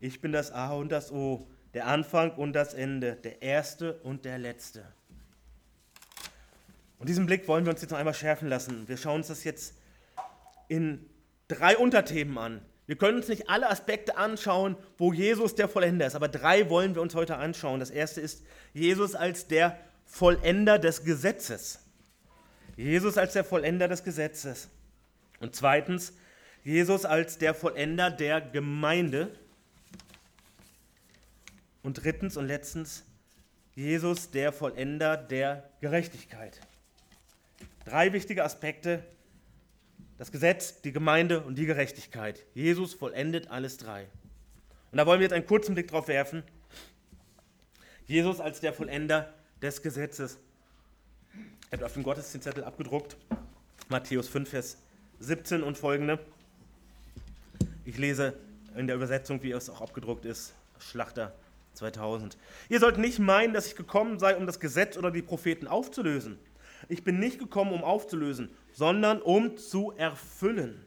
ich 0.00 0.20
bin 0.20 0.32
das 0.32 0.50
A 0.50 0.72
und 0.72 0.90
das 0.90 1.12
O, 1.12 1.46
der 1.74 1.86
Anfang 1.86 2.32
und 2.32 2.52
das 2.52 2.74
Ende, 2.74 3.16
der 3.16 3.42
Erste 3.42 3.94
und 4.02 4.24
der 4.24 4.38
Letzte. 4.38 4.84
Und 6.98 7.08
diesen 7.08 7.26
Blick 7.26 7.48
wollen 7.48 7.64
wir 7.64 7.72
uns 7.72 7.80
jetzt 7.80 7.90
noch 7.90 7.98
einmal 7.98 8.14
schärfen 8.14 8.48
lassen. 8.48 8.88
Wir 8.88 8.96
schauen 8.96 9.16
uns 9.16 9.28
das 9.28 9.44
jetzt 9.44 9.74
in 10.68 11.04
drei 11.48 11.76
Unterthemen 11.76 12.38
an. 12.38 12.62
Wir 12.86 12.96
können 12.96 13.16
uns 13.16 13.28
nicht 13.28 13.48
alle 13.48 13.70
Aspekte 13.70 14.16
anschauen, 14.16 14.76
wo 14.98 15.12
Jesus 15.12 15.54
der 15.54 15.68
Vollender 15.68 16.06
ist, 16.06 16.14
aber 16.14 16.28
drei 16.28 16.68
wollen 16.68 16.94
wir 16.94 17.02
uns 17.02 17.14
heute 17.14 17.36
anschauen. 17.36 17.80
Das 17.80 17.90
erste 17.90 18.20
ist 18.20 18.44
Jesus 18.72 19.14
als 19.14 19.46
der 19.46 19.78
Vollender 20.04 20.78
des 20.78 21.04
Gesetzes. 21.04 21.80
Jesus 22.76 23.18
als 23.18 23.32
der 23.32 23.44
Vollender 23.44 23.88
des 23.88 24.04
Gesetzes. 24.04 24.68
Und 25.40 25.54
zweitens, 25.54 26.12
Jesus 26.64 27.04
als 27.04 27.38
der 27.38 27.54
Vollender 27.54 28.10
der 28.10 28.40
Gemeinde. 28.40 29.30
Und 31.82 32.02
drittens 32.02 32.36
und 32.36 32.46
letztens, 32.46 33.04
Jesus 33.74 34.30
der 34.30 34.52
Vollender 34.52 35.16
der 35.16 35.68
Gerechtigkeit. 35.80 36.60
Drei 37.84 38.12
wichtige 38.12 38.44
Aspekte 38.44 39.02
das 40.22 40.30
Gesetz, 40.30 40.80
die 40.82 40.92
Gemeinde 40.92 41.40
und 41.40 41.56
die 41.56 41.66
Gerechtigkeit. 41.66 42.46
Jesus 42.54 42.94
vollendet 42.94 43.50
alles 43.50 43.76
drei. 43.76 44.06
Und 44.92 44.98
da 44.98 45.04
wollen 45.04 45.18
wir 45.18 45.24
jetzt 45.24 45.32
einen 45.32 45.46
kurzen 45.46 45.74
Blick 45.74 45.88
drauf 45.88 46.06
werfen. 46.06 46.44
Jesus 48.06 48.38
als 48.38 48.60
der 48.60 48.72
Vollender 48.72 49.34
des 49.60 49.82
Gesetzes. 49.82 50.38
Ich 51.66 51.72
habe 51.72 51.84
auf 51.84 51.94
dem 51.94 52.04
Gottesdienstzettel 52.04 52.62
abgedruckt, 52.62 53.16
Matthäus 53.88 54.28
5, 54.28 54.48
Vers 54.48 54.76
17 55.18 55.64
und 55.64 55.76
folgende. 55.76 56.20
Ich 57.84 57.98
lese 57.98 58.38
in 58.76 58.86
der 58.86 58.94
Übersetzung, 58.94 59.42
wie 59.42 59.50
es 59.50 59.68
auch 59.68 59.80
abgedruckt 59.80 60.24
ist, 60.24 60.54
Schlachter 60.78 61.34
2000. 61.74 62.36
Ihr 62.68 62.80
sollt 62.80 62.98
nicht 62.98 63.18
meinen, 63.18 63.52
dass 63.52 63.66
ich 63.66 63.76
gekommen 63.76 64.18
sei, 64.18 64.36
um 64.36 64.46
das 64.46 64.60
Gesetz 64.60 64.96
oder 64.96 65.10
die 65.10 65.22
Propheten 65.22 65.66
aufzulösen. 65.66 66.38
Ich 66.88 67.04
bin 67.04 67.18
nicht 67.18 67.38
gekommen, 67.38 67.72
um 67.72 67.84
aufzulösen, 67.84 68.50
sondern 68.72 69.22
um 69.22 69.56
zu 69.56 69.92
erfüllen. 69.92 70.84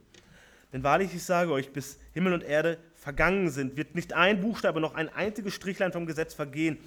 Denn 0.74 0.84
wahrlich, 0.84 1.14
ich 1.14 1.24
sage 1.24 1.52
euch, 1.52 1.72
bis 1.72 1.98
Himmel 2.14 2.34
und 2.34 2.44
Erde 2.44 2.78
vergangen 2.96 3.50
sind, 3.50 3.78
wird 3.78 3.96
nicht 3.96 4.14
ein 4.14 4.42
Buchstabe 4.42 4.82
noch 4.82 4.96
ein 4.96 5.10
einziges 5.10 5.54
Strichlein 5.54 5.94
vom 5.94 6.06
Gesetz 6.06 6.34
vergehen, 6.34 6.78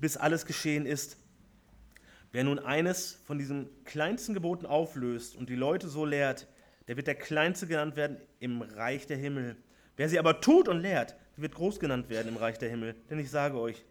bis 0.00 0.16
alles 0.16 0.44
geschehen 0.44 0.84
ist. 0.84 1.16
Wer 2.32 2.44
nun 2.44 2.58
eines 2.58 3.18
von 3.24 3.38
diesen 3.38 3.70
kleinsten 3.84 4.34
Geboten 4.34 4.66
auflöst 4.66 5.36
und 5.36 5.48
die 5.48 5.54
Leute 5.54 5.88
so 5.88 6.04
lehrt, 6.04 6.46
der 6.88 6.96
wird 6.96 7.06
der 7.06 7.14
Kleinste 7.14 7.66
genannt 7.66 7.96
werden 7.96 8.18
im 8.38 8.60
Reich 8.60 9.06
der 9.06 9.16
Himmel. 9.16 9.56
Wer 9.96 10.08
sie 10.08 10.18
aber 10.18 10.40
tut 10.40 10.68
und 10.68 10.80
lehrt, 10.80 11.16
der 11.36 11.42
wird 11.42 11.54
groß 11.54 11.80
genannt 11.80 12.08
werden 12.08 12.28
im 12.28 12.36
Reich 12.36 12.58
der 12.58 12.70
Himmel. 12.70 12.94
Denn 13.10 13.18
ich 13.18 13.30
sage 13.30 13.58
euch, 13.58 13.84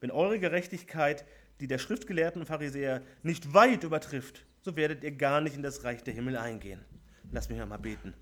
wenn 0.00 0.10
eure 0.10 0.38
Gerechtigkeit 0.38 1.24
die 1.60 1.66
der 1.66 1.78
Schriftgelehrten 1.78 2.42
und 2.42 2.46
Pharisäer 2.46 3.02
nicht 3.22 3.54
weit 3.54 3.84
übertrifft, 3.84 4.44
so 4.62 4.74
werdet 4.74 5.04
ihr 5.04 5.12
gar 5.12 5.40
nicht 5.40 5.54
in 5.54 5.62
das 5.62 5.84
Reich 5.84 6.02
der 6.02 6.14
Himmel 6.14 6.36
eingehen. 6.36 6.80
Lass 7.30 7.48
mich 7.48 7.60
einmal 7.60 7.78
beten. 7.78 8.14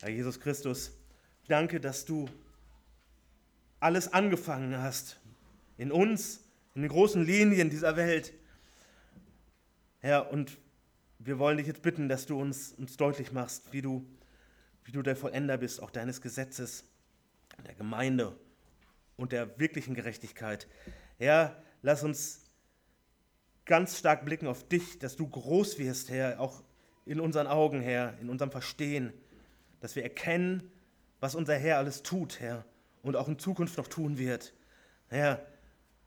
Herr 0.00 0.10
Jesus 0.10 0.38
Christus, 0.38 0.92
danke, 1.48 1.80
dass 1.80 2.04
du 2.04 2.28
alles 3.80 4.12
angefangen 4.12 4.78
hast 4.78 5.20
in 5.78 5.90
uns, 5.90 6.44
in 6.74 6.82
den 6.82 6.90
großen 6.90 7.24
Linien 7.24 7.70
dieser 7.70 7.96
Welt. 7.96 8.32
Herr, 9.98 10.32
und 10.32 10.58
wir 11.18 11.38
wollen 11.38 11.56
dich 11.56 11.66
jetzt 11.66 11.82
bitten, 11.82 12.08
dass 12.08 12.26
du 12.26 12.40
uns, 12.40 12.72
uns 12.72 12.96
deutlich 12.96 13.32
machst, 13.32 13.72
wie 13.72 13.82
du, 13.82 14.06
wie 14.84 14.92
du 14.92 15.02
der 15.02 15.16
Vollender 15.16 15.58
bist, 15.58 15.82
auch 15.82 15.90
deines 15.90 16.20
Gesetzes, 16.20 16.84
der 17.64 17.74
Gemeinde 17.74 18.36
und 19.16 19.32
der 19.32 19.58
wirklichen 19.58 19.94
Gerechtigkeit. 19.94 20.68
Herr, 21.18 21.62
lass 21.82 22.02
uns 22.02 22.42
ganz 23.64 23.98
stark 23.98 24.24
blicken 24.24 24.46
auf 24.46 24.66
dich, 24.66 24.98
dass 24.98 25.16
du 25.16 25.28
groß 25.28 25.78
wirst, 25.78 26.10
Herr, 26.10 26.40
auch 26.40 26.62
in 27.06 27.20
unseren 27.20 27.46
Augen, 27.46 27.80
Herr, 27.80 28.18
in 28.20 28.30
unserem 28.30 28.50
Verstehen, 28.50 29.12
dass 29.80 29.96
wir 29.96 30.02
erkennen, 30.02 30.70
was 31.20 31.34
unser 31.34 31.56
Herr 31.56 31.78
alles 31.78 32.02
tut, 32.02 32.40
Herr, 32.40 32.64
und 33.02 33.16
auch 33.16 33.28
in 33.28 33.38
Zukunft 33.38 33.76
noch 33.78 33.88
tun 33.88 34.18
wird. 34.18 34.54
Herr, 35.08 35.46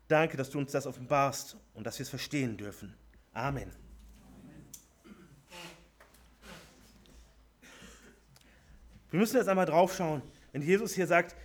danke, 0.08 0.36
dass 0.36 0.50
du 0.50 0.58
uns 0.58 0.72
das 0.72 0.86
offenbarst 0.86 1.56
und 1.74 1.86
dass 1.86 1.98
wir 1.98 2.04
es 2.04 2.10
verstehen 2.10 2.56
dürfen. 2.56 2.94
Amen. 3.32 3.70
Wir 9.10 9.20
müssen 9.20 9.36
jetzt 9.36 9.48
einmal 9.48 9.66
drauf 9.66 9.94
schauen, 9.94 10.22
wenn 10.52 10.62
Jesus 10.62 10.92
hier 10.92 11.06
sagt, 11.06 11.36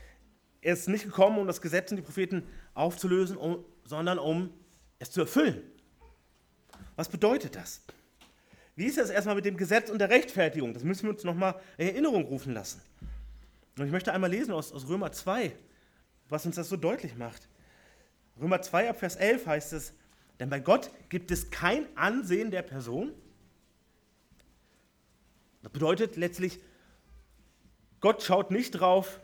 er 0.62 0.74
ist 0.74 0.89
nicht 0.89 1.06
gekommen, 1.06 1.38
um 1.38 1.48
das 1.48 1.62
Gesetz 1.62 1.92
und 1.92 1.98
die 1.98 2.04
Propheten 2.04 2.44
aufzulösen, 2.74 3.38
sondern 3.86 4.20
um 4.20 4.51
es 5.00 5.12
zu 5.12 5.22
erfüllen. 5.22 5.62
Was 6.96 7.08
bedeutet 7.08 7.56
das? 7.56 7.82
Wie 8.75 8.86
ist 8.86 8.98
das 8.98 9.10
erstmal 9.10 9.36
mit 9.36 9.46
dem 9.46 9.58
Gesetz 9.58 9.89
und 9.89 10.00
der 10.00 10.10
Rechtfertigung? 10.10 10.74
Das 10.74 10.84
müssen 10.84 11.04
wir 11.04 11.12
uns 11.12 11.24
nochmal 11.24 11.60
in 11.78 11.88
Erinnerung 11.88 12.25
rufen 12.25 12.54
lassen. 12.54 12.82
Und 13.78 13.86
ich 13.86 13.92
möchte 13.92 14.13
einmal 14.13 14.30
lesen 14.30 14.51
aus, 14.51 14.74
aus 14.74 14.88
Römer 14.88 15.12
2, 15.12 15.54
was 16.28 16.46
uns 16.46 16.56
das 16.56 16.70
so 16.70 16.78
deutlich 16.78 17.16
macht. 17.16 17.48
Römer 18.39 18.62
2 18.62 18.89
ab 18.89 19.00
Vers 19.00 19.16
11 19.16 19.46
heißt 19.46 19.74
es, 19.74 19.94
denn 20.39 20.50
bei 20.50 20.60
Gott 20.60 20.92
gibt 21.10 21.32
es 21.32 21.51
kein 21.51 21.86
Ansehen 21.98 22.51
der 22.51 22.62
Person. 22.62 23.13
Das 25.62 25.72
bedeutet 25.72 26.16
letztlich, 26.16 26.60
Gott 28.00 28.24
schaut 28.24 28.50
nicht 28.51 28.72
drauf, 28.72 29.20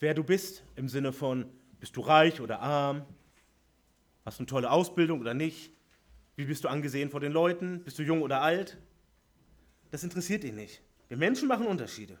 wer 0.00 0.14
du 0.14 0.24
bist, 0.24 0.64
im 0.76 0.88
Sinne 0.88 1.12
von, 1.12 1.46
bist 1.78 1.96
du 1.96 2.00
reich 2.00 2.40
oder 2.40 2.60
arm, 2.60 3.06
Hast 4.24 4.38
du 4.38 4.42
eine 4.42 4.46
tolle 4.46 4.70
Ausbildung 4.70 5.20
oder 5.20 5.34
nicht? 5.34 5.72
Wie 6.36 6.44
bist 6.44 6.64
du 6.64 6.68
angesehen 6.68 7.10
vor 7.10 7.20
den 7.20 7.32
Leuten? 7.32 7.82
Bist 7.82 7.98
du 7.98 8.02
jung 8.02 8.22
oder 8.22 8.42
alt? 8.42 8.78
Das 9.90 10.04
interessiert 10.04 10.44
ihn 10.44 10.56
nicht. 10.56 10.82
Wir 11.08 11.16
Menschen 11.16 11.48
machen 11.48 11.66
Unterschiede. 11.66 12.18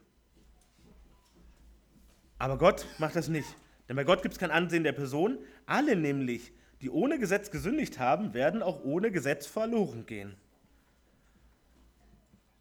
Aber 2.38 2.58
Gott 2.58 2.86
macht 2.98 3.16
das 3.16 3.28
nicht. 3.28 3.48
Denn 3.88 3.96
bei 3.96 4.04
Gott 4.04 4.22
gibt 4.22 4.34
es 4.34 4.40
kein 4.40 4.50
Ansehen 4.50 4.82
der 4.82 4.92
Person. 4.92 5.38
Alle 5.66 5.94
nämlich, 5.94 6.52
die 6.80 6.90
ohne 6.90 7.18
Gesetz 7.18 7.50
gesündigt 7.50 7.98
haben, 7.98 8.34
werden 8.34 8.62
auch 8.62 8.82
ohne 8.82 9.10
Gesetz 9.10 9.46
verloren 9.46 10.06
gehen. 10.06 10.34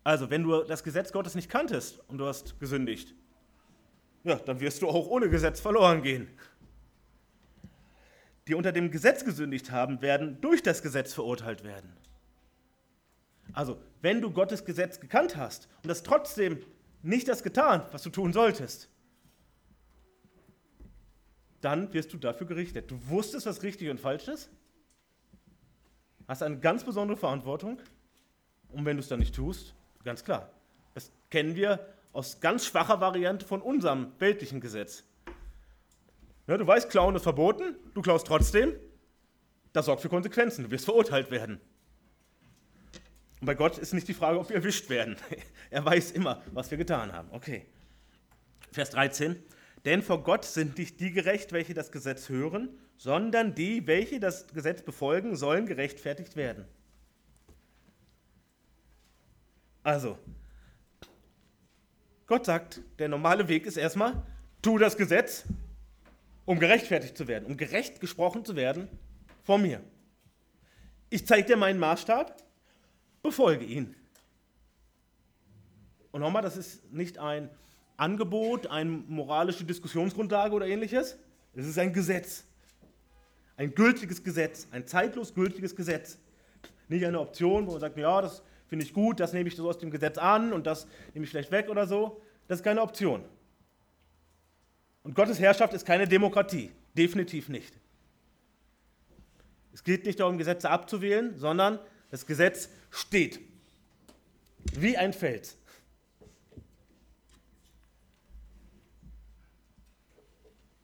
Also, 0.03 0.29
wenn 0.29 0.43
du 0.43 0.63
das 0.63 0.83
Gesetz 0.83 1.11
Gottes 1.11 1.35
nicht 1.35 1.49
kanntest 1.49 2.07
und 2.09 2.17
du 2.17 2.25
hast 2.25 2.59
gesündigt, 2.59 3.15
ja, 4.23 4.35
dann 4.35 4.59
wirst 4.59 4.81
du 4.81 4.87
auch 4.87 5.07
ohne 5.07 5.29
Gesetz 5.29 5.59
verloren 5.59 6.01
gehen. 6.01 6.27
Die 8.47 8.55
unter 8.55 8.71
dem 8.71 8.91
Gesetz 8.91 9.23
gesündigt 9.23 9.71
haben, 9.71 10.01
werden 10.01 10.41
durch 10.41 10.63
das 10.63 10.81
Gesetz 10.81 11.13
verurteilt 11.13 11.63
werden. 11.63 11.95
Also, 13.53 13.79
wenn 14.01 14.21
du 14.21 14.31
Gottes 14.31 14.65
Gesetz 14.65 14.99
gekannt 14.99 15.35
hast 15.35 15.67
und 15.83 15.89
das 15.89 16.03
trotzdem 16.03 16.59
nicht 17.01 17.27
das 17.27 17.43
getan, 17.43 17.85
was 17.91 18.03
du 18.03 18.09
tun 18.09 18.33
solltest, 18.33 18.89
dann 21.61 21.93
wirst 21.93 22.13
du 22.13 22.17
dafür 22.17 22.47
gerichtet. 22.47 22.89
Du 22.89 22.99
wusstest, 23.07 23.45
was 23.45 23.63
richtig 23.63 23.89
und 23.89 23.99
falsch 23.99 24.27
ist, 24.27 24.49
hast 26.27 26.43
eine 26.43 26.59
ganz 26.59 26.83
besondere 26.83 27.17
Verantwortung 27.17 27.81
und 28.69 28.85
wenn 28.85 28.97
du 28.97 29.01
es 29.01 29.07
dann 29.07 29.19
nicht 29.19 29.35
tust, 29.35 29.73
ganz 30.03 30.23
klar, 30.23 30.49
das 30.93 31.11
kennen 31.29 31.55
wir 31.55 31.85
aus 32.13 32.39
ganz 32.39 32.65
schwacher 32.65 33.01
Variante 33.01 33.45
von 33.45 33.61
unserem 33.61 34.11
weltlichen 34.19 34.61
Gesetz. 34.61 35.03
Ja, 36.47 36.57
du 36.57 36.65
weißt, 36.65 36.89
Klauen 36.89 37.15
ist 37.15 37.23
verboten, 37.23 37.75
du 37.93 38.01
klaust 38.01 38.25
trotzdem, 38.25 38.73
das 39.73 39.85
sorgt 39.85 40.01
für 40.01 40.09
Konsequenzen, 40.09 40.63
du 40.63 40.71
wirst 40.71 40.85
verurteilt 40.85 41.29
werden. 41.29 41.61
Und 43.39 43.45
bei 43.45 43.55
Gott 43.55 43.77
ist 43.77 43.93
nicht 43.93 44.07
die 44.07 44.13
Frage, 44.13 44.39
ob 44.39 44.49
wir 44.49 44.55
erwischt 44.55 44.89
werden. 44.89 45.15
Er 45.69 45.85
weiß 45.85 46.11
immer, 46.11 46.41
was 46.51 46.71
wir 46.71 46.79
getan 46.79 47.13
haben. 47.13 47.29
Okay. 47.31 47.67
Vers 48.71 48.89
13. 48.89 49.41
Denn 49.85 50.01
vor 50.01 50.23
Gott 50.23 50.43
sind 50.43 50.77
nicht 50.79 50.99
die 50.99 51.11
gerecht, 51.11 51.51
welche 51.51 51.75
das 51.75 51.91
Gesetz 51.91 52.27
hören, 52.27 52.69
sondern 52.97 53.53
die, 53.53 53.85
welche 53.87 54.19
das 54.19 54.47
Gesetz 54.47 54.81
befolgen, 54.81 55.35
sollen 55.35 55.67
gerechtfertigt 55.67 56.35
werden. 56.35 56.65
Also, 59.83 60.17
Gott 62.29 62.45
sagt, 62.45 62.81
der 62.99 63.07
normale 63.07 63.47
Weg 63.47 63.65
ist 63.65 63.75
erstmal, 63.75 64.21
tu 64.61 64.77
das 64.77 64.95
Gesetz, 64.95 65.45
um 66.45 66.59
gerechtfertigt 66.59 67.17
zu 67.17 67.27
werden, 67.27 67.45
um 67.45 67.57
gerecht 67.57 67.99
gesprochen 67.99 68.45
zu 68.45 68.55
werden 68.55 68.87
vor 69.41 69.57
mir. 69.57 69.81
Ich 71.09 71.25
zeige 71.25 71.47
dir 71.47 71.57
meinen 71.57 71.79
Maßstab, 71.79 72.37
befolge 73.23 73.65
ihn. 73.65 73.95
Und 76.11 76.21
nochmal, 76.21 76.43
das 76.43 76.55
ist 76.55 76.93
nicht 76.93 77.17
ein 77.17 77.49
Angebot, 77.97 78.67
eine 78.67 78.91
moralische 78.91 79.63
Diskussionsgrundlage 79.63 80.53
oder 80.53 80.67
ähnliches. 80.67 81.17
Es 81.55 81.65
ist 81.65 81.79
ein 81.79 81.93
Gesetz. 81.93 82.45
Ein 83.57 83.73
gültiges 83.73 84.23
Gesetz, 84.23 84.67
ein 84.69 84.85
zeitlos 84.85 85.33
gültiges 85.33 85.75
Gesetz. 85.75 86.19
Nicht 86.89 87.03
eine 87.03 87.19
Option, 87.19 87.65
wo 87.65 87.71
man 87.71 87.81
sagt, 87.81 87.97
ja, 87.97 88.21
das 88.21 88.43
finde 88.69 88.85
ich 88.85 88.93
gut, 88.93 89.19
das 89.19 89.33
nehme 89.33 89.49
ich 89.49 89.55
so 89.55 89.67
aus 89.67 89.79
dem 89.79 89.91
Gesetz 89.91 90.17
an 90.17 90.53
und 90.53 90.67
das 90.67 90.87
nehme 91.13 91.25
ich 91.25 91.31
vielleicht 91.31 91.51
weg 91.51 91.69
oder 91.69 91.87
so. 91.87 92.21
Das 92.47 92.59
ist 92.59 92.63
keine 92.63 92.81
Option. 92.81 93.23
Und 95.03 95.15
Gottes 95.15 95.39
Herrschaft 95.39 95.73
ist 95.73 95.85
keine 95.85 96.07
Demokratie. 96.07 96.71
Definitiv 96.95 97.49
nicht. 97.49 97.73
Es 99.73 99.83
geht 99.83 100.05
nicht 100.05 100.19
darum, 100.19 100.37
Gesetze 100.37 100.69
abzuwählen, 100.69 101.37
sondern 101.37 101.79
das 102.11 102.25
Gesetz 102.25 102.69
steht. 102.91 103.39
Wie 104.73 104.97
ein 104.97 105.13
Fels. 105.13 105.57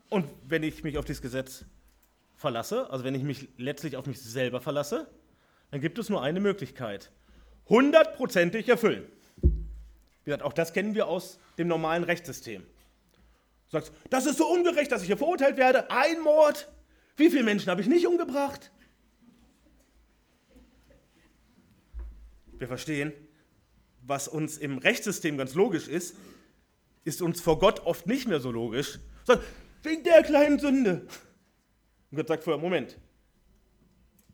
Und 0.09 0.27
wenn 0.47 0.63
ich 0.63 0.83
mich 0.83 0.97
auf 0.97 1.05
dieses 1.05 1.21
Gesetz 1.21 1.65
verlasse, 2.35 2.89
also 2.89 3.03
wenn 3.03 3.15
ich 3.15 3.23
mich 3.23 3.49
letztlich 3.57 3.97
auf 3.97 4.05
mich 4.05 4.21
selber 4.21 4.61
verlasse, 4.61 5.07
dann 5.71 5.81
gibt 5.81 5.99
es 5.99 6.09
nur 6.09 6.21
eine 6.21 6.39
Möglichkeit. 6.39 7.11
Hundertprozentig 7.67 8.69
erfüllen. 8.69 9.05
Wie 9.41 10.25
gesagt, 10.25 10.43
auch 10.43 10.53
das 10.53 10.73
kennen 10.73 10.95
wir 10.95 11.07
aus 11.07 11.39
dem 11.57 11.67
normalen 11.67 12.03
Rechtssystem. 12.03 12.61
Du 12.61 13.71
sagst, 13.71 13.91
das 14.09 14.25
ist 14.25 14.37
so 14.37 14.47
ungerecht, 14.47 14.91
dass 14.91 15.01
ich 15.01 15.07
hier 15.07 15.17
verurteilt 15.17 15.57
werde. 15.57 15.89
Ein 15.89 16.21
Mord. 16.21 16.71
Wie 17.17 17.29
viele 17.29 17.43
Menschen 17.43 17.69
habe 17.69 17.81
ich 17.81 17.87
nicht 17.87 18.07
umgebracht? 18.07 18.71
Wir 22.57 22.67
verstehen, 22.67 23.13
was 24.01 24.27
uns 24.27 24.57
im 24.57 24.77
Rechtssystem 24.77 25.37
ganz 25.37 25.55
logisch 25.55 25.87
ist, 25.87 26.15
ist 27.03 27.21
uns 27.21 27.41
vor 27.41 27.59
Gott 27.59 27.81
oft 27.81 28.07
nicht 28.07 28.27
mehr 28.27 28.39
so 28.39 28.51
logisch, 28.51 28.99
sondern 29.23 29.45
wegen 29.83 30.03
der 30.03 30.23
kleinen 30.23 30.59
Sünde. 30.59 31.07
Und 32.11 32.17
Gott 32.17 32.27
sagt 32.27 32.43
vorher, 32.43 32.61
Moment, 32.61 32.97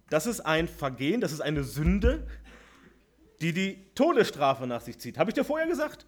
das 0.10 0.26
ist 0.26 0.42
ein 0.42 0.68
Vergehen, 0.68 1.22
das 1.22 1.32
ist 1.32 1.42
eine 1.42 1.64
Sünde, 1.64 2.28
die 3.42 3.54
die 3.54 3.92
Todesstrafe 3.96 4.68
nach 4.68 4.82
sich 4.82 5.00
zieht. 5.00 5.18
Habe 5.18 5.32
ich 5.32 5.34
dir 5.34 5.44
vorher 5.44 5.68
gesagt? 5.68 6.06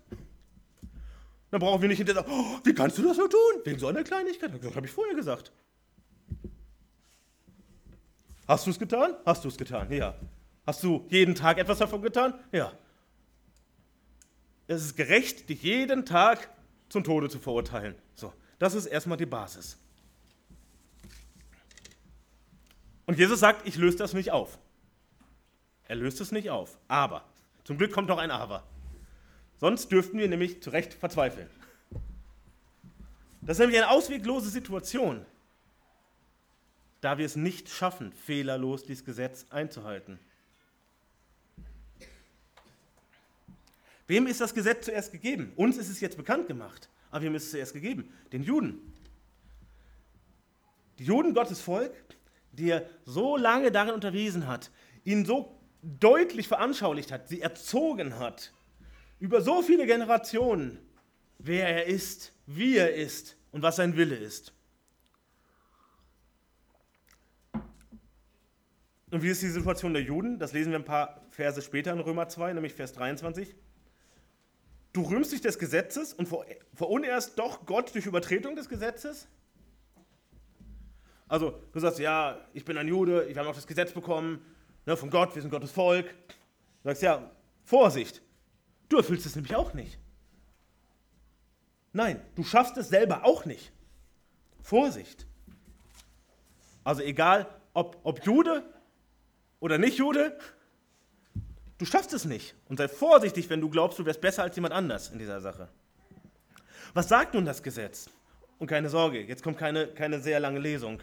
Dann 1.49 1.59
brauchen 1.59 1.81
wir 1.81 1.89
nicht 1.89 1.97
hinterher 1.97 2.23
sagen, 2.23 2.33
oh, 2.33 2.59
wie 2.63 2.73
kannst 2.73 2.97
du 2.97 3.03
das 3.03 3.17
so 3.17 3.27
tun? 3.27 3.61
Wegen 3.63 3.79
so 3.79 3.87
einer 3.87 4.03
Kleinigkeit. 4.03 4.51
Das 4.63 4.75
habe 4.75 4.85
ich 4.85 4.91
vorher 4.91 5.15
gesagt. 5.15 5.51
Hast 8.47 8.65
du 8.65 8.71
es 8.71 8.79
getan? 8.79 9.15
Hast 9.25 9.43
du 9.43 9.49
es 9.49 9.57
getan? 9.57 9.91
Ja. 9.91 10.15
Hast 10.65 10.83
du 10.83 11.05
jeden 11.09 11.35
Tag 11.35 11.57
etwas 11.57 11.79
davon 11.79 12.01
getan? 12.01 12.33
Ja. 12.51 12.71
Es 14.67 14.83
ist 14.83 14.95
gerecht, 14.95 15.49
dich 15.49 15.61
jeden 15.63 16.05
Tag 16.05 16.49
zum 16.89 17.03
Tode 17.03 17.29
zu 17.29 17.39
verurteilen. 17.39 17.95
So. 18.15 18.33
Das 18.59 18.73
ist 18.75 18.85
erstmal 18.85 19.17
die 19.17 19.25
Basis. 19.25 19.77
Und 23.05 23.17
Jesus 23.17 23.39
sagt, 23.39 23.67
ich 23.67 23.75
löse 23.75 23.97
das 23.97 24.13
nicht 24.13 24.31
auf. 24.31 24.57
Er 25.93 25.97
löst 25.97 26.19
es 26.21 26.31
nicht 26.31 26.49
auf. 26.49 26.79
Aber, 26.87 27.23
zum 27.65 27.77
Glück 27.77 27.91
kommt 27.91 28.07
noch 28.07 28.17
ein 28.17 28.31
Aber. 28.31 28.63
Sonst 29.59 29.91
dürften 29.91 30.17
wir 30.17 30.27
nämlich 30.27 30.59
zu 30.63 30.71
Recht 30.71 30.95
verzweifeln. 30.95 31.47
Das 33.41 33.57
ist 33.57 33.59
nämlich 33.59 33.77
eine 33.77 33.91
ausweglose 33.91 34.49
Situation, 34.49 35.23
da 37.01 37.19
wir 37.19 37.27
es 37.27 37.35
nicht 37.35 37.69
schaffen, 37.69 38.11
fehlerlos 38.11 38.81
dieses 38.81 39.05
Gesetz 39.05 39.45
einzuhalten. 39.51 40.17
Wem 44.07 44.25
ist 44.25 44.41
das 44.41 44.55
Gesetz 44.55 44.85
zuerst 44.85 45.11
gegeben? 45.11 45.53
Uns 45.55 45.77
ist 45.77 45.89
es 45.89 46.01
jetzt 46.01 46.17
bekannt 46.17 46.47
gemacht. 46.47 46.89
Aber 47.11 47.23
wem 47.23 47.35
ist 47.35 47.43
es 47.43 47.51
zuerst 47.51 47.73
gegeben? 47.73 48.11
Den 48.31 48.41
Juden. 48.41 48.79
Die 50.97 51.05
Juden, 51.05 51.35
Gottes 51.35 51.61
Volk, 51.61 51.93
die 52.51 52.71
er 52.71 52.89
so 53.05 53.37
lange 53.37 53.71
darin 53.71 53.93
unterwiesen 53.93 54.47
hat, 54.47 54.71
ihn 55.05 55.23
so 55.23 55.59
deutlich 55.83 56.47
veranschaulicht 56.47 57.11
hat, 57.11 57.27
sie 57.27 57.41
erzogen 57.41 58.17
hat, 58.17 58.53
über 59.19 59.41
so 59.41 59.61
viele 59.61 59.85
Generationen, 59.85 60.79
wer 61.37 61.67
er 61.67 61.85
ist, 61.85 62.33
wie 62.45 62.77
er 62.77 62.95
ist 62.95 63.37
und 63.51 63.61
was 63.61 63.75
sein 63.75 63.95
Wille 63.97 64.15
ist. 64.15 64.53
Und 69.11 69.21
wie 69.21 69.29
ist 69.29 69.43
die 69.43 69.49
Situation 69.49 69.93
der 69.93 70.01
Juden? 70.01 70.39
Das 70.39 70.53
lesen 70.53 70.71
wir 70.71 70.79
ein 70.79 70.85
paar 70.85 71.21
Verse 71.29 71.61
später 71.61 71.93
in 71.93 71.99
Römer 71.99 72.29
2, 72.29 72.53
nämlich 72.53 72.73
Vers 72.73 72.93
23. 72.93 73.53
Du 74.91 75.03
rühmst 75.03 75.31
dich 75.31 75.41
des 75.41 75.59
Gesetzes 75.59 76.13
und 76.13 76.27
verunehrst 76.73 77.37
doch 77.37 77.65
Gott 77.65 77.93
durch 77.93 78.05
Übertretung 78.07 78.55
des 78.55 78.69
Gesetzes? 78.69 79.27
Also, 81.27 81.59
du 81.71 81.79
sagst, 81.79 81.99
ja, 81.99 82.39
ich 82.53 82.65
bin 82.65 82.77
ein 82.77 82.87
Jude, 82.87 83.25
ich 83.29 83.37
habe 83.37 83.49
auch 83.49 83.55
das 83.55 83.67
Gesetz 83.67 83.91
bekommen, 83.91 84.43
ne, 84.85 84.97
von 84.97 85.09
Gott, 85.09 85.33
wir 85.35 85.41
sind 85.41 85.51
Gottes 85.51 85.71
Volk. 85.71 86.07
Du 86.07 86.89
sagst, 86.89 87.01
ja, 87.01 87.31
Vorsicht, 87.63 88.21
du 88.89 88.97
erfüllst 88.97 89.25
es 89.25 89.35
nämlich 89.35 89.55
auch 89.55 89.73
nicht. 89.73 89.97
Nein, 91.91 92.21
du 92.35 92.43
schaffst 92.43 92.77
es 92.77 92.89
selber 92.89 93.23
auch 93.23 93.45
nicht. 93.45 93.71
Vorsicht. 94.61 95.27
Also 96.83 97.01
egal, 97.01 97.47
ob, 97.73 97.99
ob 98.03 98.25
Jude 98.25 98.63
oder 99.59 99.77
nicht 99.77 99.97
Jude, 99.97 100.37
Du 101.83 101.85
schaffst 101.85 102.13
es 102.13 102.23
nicht. 102.23 102.55
Und 102.69 102.77
sei 102.77 102.87
vorsichtig, 102.87 103.49
wenn 103.49 103.59
du 103.59 103.69
glaubst, 103.69 103.99
du 103.99 104.05
wärst 104.05 104.21
besser 104.21 104.43
als 104.43 104.55
jemand 104.55 104.73
anders 104.73 105.09
in 105.09 105.19
dieser 105.19 105.41
Sache. 105.41 105.67
Was 106.93 107.09
sagt 107.09 107.33
nun 107.33 107.43
das 107.43 107.61
Gesetz? 107.61 108.09
Und 108.57 108.67
keine 108.67 108.89
Sorge, 108.89 109.21
jetzt 109.21 109.43
kommt 109.43 109.57
keine, 109.57 109.87
keine 109.87 110.21
sehr 110.21 110.39
lange 110.39 110.59
Lesung, 110.59 111.01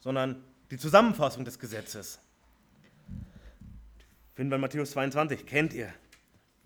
sondern 0.00 0.44
die 0.70 0.76
Zusammenfassung 0.76 1.42
des 1.46 1.58
Gesetzes. 1.58 2.20
Finden 4.38 4.52
wir 4.52 4.58
Matthäus 4.58 4.92
22, 4.92 5.46
kennt 5.46 5.74
ihr, 5.74 5.92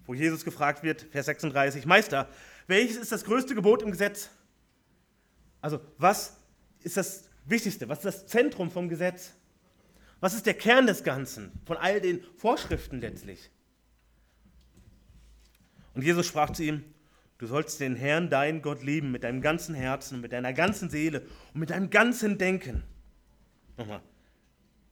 wo 0.04 0.12
Jesus 0.12 0.44
gefragt 0.44 0.82
wird, 0.82 1.06
Vers 1.10 1.24
36, 1.24 1.86
Meister, 1.86 2.28
welches 2.66 2.98
ist 2.98 3.12
das 3.12 3.24
größte 3.24 3.54
Gebot 3.54 3.80
im 3.80 3.90
Gesetz? 3.90 4.28
Also, 5.62 5.80
was 5.96 6.36
ist 6.82 6.98
das 6.98 7.30
Wichtigste? 7.46 7.88
Was 7.88 8.00
ist 8.00 8.04
das 8.04 8.26
Zentrum 8.26 8.70
vom 8.70 8.90
Gesetz? 8.90 9.32
Was 10.20 10.34
ist 10.34 10.44
der 10.44 10.52
Kern 10.52 10.86
des 10.86 11.02
Ganzen, 11.02 11.50
von 11.64 11.78
all 11.78 12.02
den 12.02 12.22
Vorschriften 12.36 13.00
letztlich? 13.00 13.48
Und 15.94 16.04
Jesus 16.04 16.26
sprach 16.26 16.50
zu 16.50 16.64
ihm, 16.64 16.84
Du 17.38 17.46
sollst 17.46 17.80
den 17.80 17.96
Herrn, 17.96 18.28
deinen 18.28 18.60
Gott, 18.60 18.82
lieben 18.82 19.12
mit 19.12 19.24
deinem 19.24 19.40
ganzen 19.40 19.74
Herzen, 19.74 20.20
mit 20.20 20.34
deiner 20.34 20.52
ganzen 20.52 20.90
Seele 20.90 21.22
und 21.54 21.60
mit 21.60 21.70
deinem 21.70 21.88
ganzen 21.88 22.36
Denken. 22.36 22.82
Nochmal. 23.78 24.02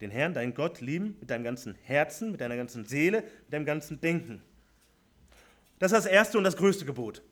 Den 0.01 0.11
Herrn, 0.11 0.35
deinen 0.35 0.55
Gott, 0.55 0.81
lieben 0.81 1.17
mit 1.21 1.31
deinem 1.31 1.45
ganzen 1.45 1.75
Herzen, 1.83 2.33
mit 2.33 2.41
deiner 2.41 2.57
ganzen 2.57 2.85
Seele, 2.87 3.23
mit 3.23 3.53
deinem 3.53 3.67
ganzen 3.67 4.01
Denken. 4.01 4.43
Das 5.79 5.93
ist 5.93 6.05
das 6.05 6.07
erste 6.07 6.39
und 6.39 6.45
das 6.45 6.57
größte 6.57 6.85
Gebot. 6.85 7.23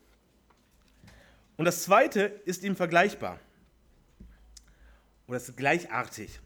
Und 1.56 1.64
das 1.64 1.82
zweite 1.82 2.20
ist 2.44 2.62
ihm 2.64 2.76
vergleichbar. 2.76 3.40
Oder 5.26 5.38
ist 5.38 5.56
gleichartig. 5.56 6.40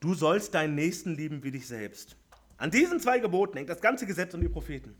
Du 0.00 0.14
sollst 0.14 0.54
deinen 0.54 0.74
Nächsten 0.74 1.14
lieben 1.14 1.42
wie 1.42 1.50
dich 1.50 1.66
selbst. 1.66 2.16
An 2.56 2.70
diesen 2.70 3.00
zwei 3.00 3.18
Geboten 3.18 3.56
hängt 3.56 3.68
das 3.68 3.80
ganze 3.80 4.06
Gesetz 4.06 4.34
und 4.34 4.40
die 4.40 4.48
Propheten. 4.48 4.96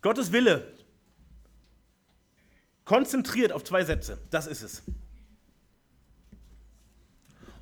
Gottes 0.00 0.32
Wille 0.32 0.72
konzentriert 2.84 3.52
auf 3.52 3.64
zwei 3.64 3.84
Sätze. 3.84 4.18
Das 4.30 4.46
ist 4.46 4.62
es. 4.62 4.82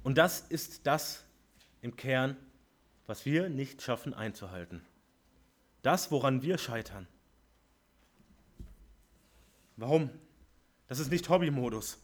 Und 0.08 0.16
das 0.16 0.40
ist 0.40 0.86
das 0.86 1.22
im 1.82 1.94
Kern, 1.94 2.34
was 3.06 3.26
wir 3.26 3.50
nicht 3.50 3.82
schaffen 3.82 4.14
einzuhalten. 4.14 4.80
Das, 5.82 6.10
woran 6.10 6.40
wir 6.40 6.56
scheitern. 6.56 7.06
Warum? 9.76 10.08
Das 10.86 10.98
ist 10.98 11.10
nicht 11.10 11.28
Hobbymodus. 11.28 12.02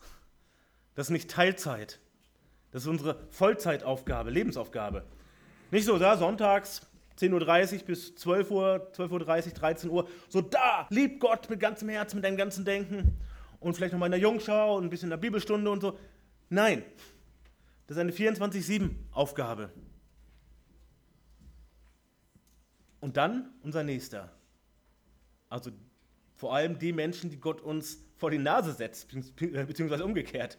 Das 0.94 1.06
ist 1.06 1.12
nicht 1.12 1.30
Teilzeit. 1.30 1.98
Das 2.72 2.82
ist 2.82 2.88
unsere 2.88 3.26
Vollzeitaufgabe, 3.30 4.28
Lebensaufgabe. 4.28 5.06
Nicht 5.70 5.86
so, 5.86 5.98
da 5.98 6.18
sonntags 6.18 6.86
10.30 7.18 7.32
Uhr 7.32 7.86
bis 7.86 8.16
12 8.16 8.50
Uhr, 8.50 8.92
12.30 8.94 9.46
Uhr, 9.46 9.52
13 9.54 9.90
Uhr, 9.90 10.08
so 10.28 10.42
da, 10.42 10.86
lieb 10.90 11.20
Gott 11.20 11.48
mit 11.48 11.58
ganzem 11.58 11.88
Herzen, 11.88 12.16
mit 12.16 12.26
deinem 12.26 12.36
ganzen 12.36 12.66
Denken 12.66 13.16
und 13.60 13.74
vielleicht 13.74 13.94
noch 13.94 13.98
mal 13.98 14.08
in 14.08 14.12
der 14.12 14.20
Jungschau 14.20 14.76
und 14.76 14.84
ein 14.84 14.90
bisschen 14.90 15.06
in 15.06 15.10
der 15.12 15.16
Bibelstunde 15.16 15.70
und 15.70 15.80
so. 15.80 15.98
Nein, 16.50 16.84
das 17.86 17.96
ist 17.96 18.00
eine 18.00 18.12
24-7-Aufgabe. 18.12 19.70
Und 23.00 23.16
dann 23.16 23.50
unser 23.62 23.82
Nächster. 23.82 24.32
Also 25.50 25.70
vor 26.36 26.54
allem 26.54 26.78
die 26.78 26.92
Menschen, 26.92 27.30
die 27.30 27.38
Gott 27.38 27.60
uns 27.60 28.02
vor 28.16 28.30
die 28.30 28.38
Nase 28.38 28.72
setzt, 28.72 29.08
beziehungsweise 29.36 30.04
umgekehrt. 30.04 30.58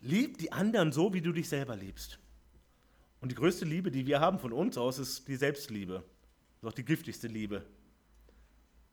Lieb 0.00 0.38
die 0.38 0.50
anderen 0.50 0.92
so, 0.92 1.14
wie 1.14 1.20
du 1.20 1.32
dich 1.32 1.48
selber 1.48 1.76
liebst. 1.76 2.18
Und 3.20 3.30
die 3.30 3.36
größte 3.36 3.64
Liebe, 3.64 3.90
die 3.90 4.06
wir 4.06 4.20
haben 4.20 4.38
von 4.38 4.52
uns 4.52 4.78
aus, 4.78 4.98
ist 4.98 5.28
die 5.28 5.36
Selbstliebe. 5.36 6.02
Das 6.60 6.62
ist 6.62 6.68
auch 6.68 6.76
die 6.76 6.84
giftigste 6.84 7.28
Liebe, 7.28 7.64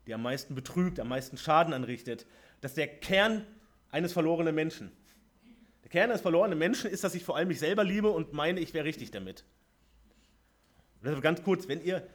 die 0.05 0.13
am 0.13 0.21
meisten 0.21 0.53
betrügt, 0.53 0.99
am 0.99 1.07
meisten 1.07 1.37
Schaden 1.37 1.73
anrichtet. 1.73 2.27
Das 2.61 2.71
ist 2.71 2.77
der 2.77 2.87
Kern 2.87 3.45
eines 3.89 4.13
verlorenen 4.13 4.53
Menschen. 4.53 4.91
Der 5.87 6.01
Kern 6.01 6.09
eines 6.09 6.21
verlorenen 6.21 6.59
Menschen 6.59 6.91
ist, 6.91 7.05
dass 7.05 7.15
ich 7.15 7.23
vor 7.23 7.37
allem 7.37 7.47
mich 7.47 7.59
selber 7.59 7.85
liebe 7.85 8.09
und 8.09 8.33
meine, 8.33 8.59
ich 8.59 8.73
wäre 8.73 8.83
richtig 8.83 9.11
damit. 9.11 9.45
Deshalb 11.01 11.21
ganz 11.21 11.41
kurz, 11.43 11.69
wenn 11.69 11.81
ihr 11.81 12.05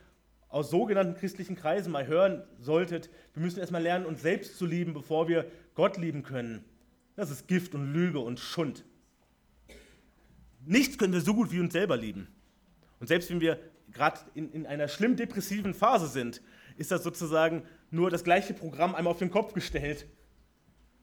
aus 0.50 0.68
sogenannten 0.68 1.14
christlichen 1.14 1.56
Kreisen 1.56 1.90
mal 1.90 2.06
hören 2.06 2.42
solltet, 2.58 3.08
wir 3.32 3.42
müssen 3.42 3.60
erstmal 3.60 3.82
lernen, 3.82 4.04
uns 4.04 4.20
selbst 4.20 4.58
zu 4.58 4.66
lieben, 4.66 4.92
bevor 4.92 5.26
wir 5.26 5.50
Gott 5.74 5.96
lieben 5.96 6.22
können. 6.22 6.62
Das 7.16 7.30
ist 7.30 7.48
Gift 7.48 7.74
und 7.74 7.94
Lüge 7.94 8.18
und 8.18 8.38
Schund. 8.40 8.84
Nichts 10.66 10.98
können 10.98 11.14
wir 11.14 11.22
so 11.22 11.32
gut 11.32 11.50
wie 11.50 11.60
uns 11.60 11.72
selber 11.72 11.96
lieben. 11.96 12.28
Und 13.00 13.06
selbst 13.06 13.30
wenn 13.30 13.40
wir 13.40 13.58
gerade 13.90 14.20
in, 14.34 14.52
in 14.52 14.66
einer 14.66 14.88
schlimm 14.88 15.16
depressiven 15.16 15.72
Phase 15.72 16.08
sind, 16.08 16.42
ist 16.76 16.90
das 16.90 17.02
sozusagen 17.02 17.62
nur 17.90 18.10
das 18.10 18.22
gleiche 18.22 18.52
Programm 18.52 18.94
einmal 18.94 19.12
auf 19.12 19.18
den 19.18 19.30
Kopf 19.30 19.54
gestellt. 19.54 20.06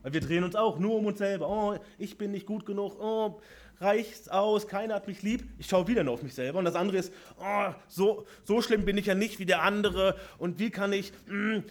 Weil 0.02 0.14
wir 0.14 0.22
drehen 0.22 0.44
uns 0.44 0.56
auch 0.56 0.80
nur 0.80 0.96
um 0.96 1.06
uns 1.06 1.18
selber. 1.18 1.50
Oh, 1.50 1.78
ich 1.98 2.18
bin 2.18 2.32
nicht 2.32 2.46
gut 2.46 2.66
genug. 2.66 3.00
Oh, 3.00 3.42
reicht's 3.80 4.30
aus, 4.30 4.68
keiner 4.68 4.96
hat 4.96 5.08
mich 5.08 5.22
lieb. 5.22 5.44
Ich 5.58 5.68
schaue 5.68 5.88
wieder 5.88 6.04
nur 6.04 6.14
auf 6.14 6.24
mich 6.24 6.34
selber. 6.34 6.60
Und 6.60 6.66
das 6.66 6.76
andere 6.76 6.98
ist, 6.98 7.14
oh, 7.40 7.74
so, 7.88 8.26
so 8.44 8.62
schlimm 8.62 8.86
bin 8.86 8.98
ich 8.98 9.08
ja 9.08 9.16
nicht 9.16 9.40
wie 9.40 9.46
der 9.46 9.64
andere. 9.64 10.16
Und 10.38 10.60
wie 10.60 10.70
kann 10.70 10.94
ich, 10.94 11.12
mh, 11.28 11.56
hm, 11.56 11.64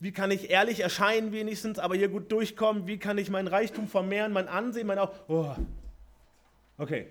wie 0.00 0.12
kann 0.12 0.30
ich 0.30 0.50
ehrlich 0.50 0.80
erscheinen 0.80 1.32
wenigstens, 1.32 1.78
aber 1.78 1.96
hier 1.96 2.08
gut 2.08 2.30
durchkommen? 2.30 2.86
Wie 2.86 2.98
kann 2.98 3.18
ich 3.18 3.30
mein 3.30 3.46
Reichtum 3.46 3.88
vermehren, 3.88 4.32
mein 4.32 4.48
Ansehen, 4.48 4.86
mein 4.86 4.98
auch. 4.98 5.12
Oh. 5.28 5.54
Okay, 6.76 7.06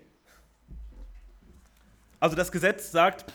also 2.25 2.35
das 2.35 2.51
Gesetz 2.51 2.91
sagt, 2.91 3.31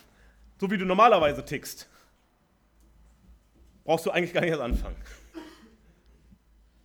so 0.59 0.69
wie 0.69 0.77
du 0.77 0.85
normalerweise 0.85 1.45
tickst, 1.45 1.89
brauchst 3.85 4.05
du 4.05 4.11
eigentlich 4.11 4.33
gar 4.33 4.41
nicht 4.41 4.51
erst 4.51 4.63
anfangen. 4.63 4.97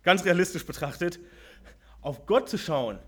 Ganz 0.06 0.24
realistisch 0.24 0.64
betrachtet, 0.64 1.18
auf 2.00 2.26
Gott 2.26 2.48
zu 2.48 2.58
schauen. 2.58 3.00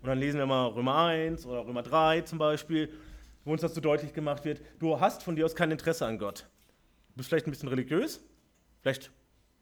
Und 0.00 0.08
dann 0.08 0.18
lesen 0.18 0.38
wir 0.38 0.46
mal 0.46 0.68
Römer 0.68 1.04
1 1.04 1.44
oder 1.44 1.66
Römer 1.66 1.82
3 1.82 2.22
zum 2.22 2.38
Beispiel, 2.38 2.90
wo 3.44 3.52
uns 3.52 3.60
das 3.60 3.74
so 3.74 3.82
deutlich 3.82 4.14
gemacht 4.14 4.46
wird. 4.46 4.62
Du 4.78 4.98
hast 4.98 5.22
von 5.22 5.36
dir 5.36 5.44
aus 5.44 5.54
kein 5.54 5.70
Interesse 5.70 6.06
an 6.06 6.16
Gott. 6.16 6.46
Du 7.10 7.18
bist 7.18 7.28
vielleicht 7.28 7.46
ein 7.46 7.50
bisschen 7.50 7.68
religiös, 7.68 8.24
vielleicht 8.80 9.10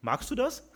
magst 0.00 0.30
du 0.30 0.36
das, 0.36 0.70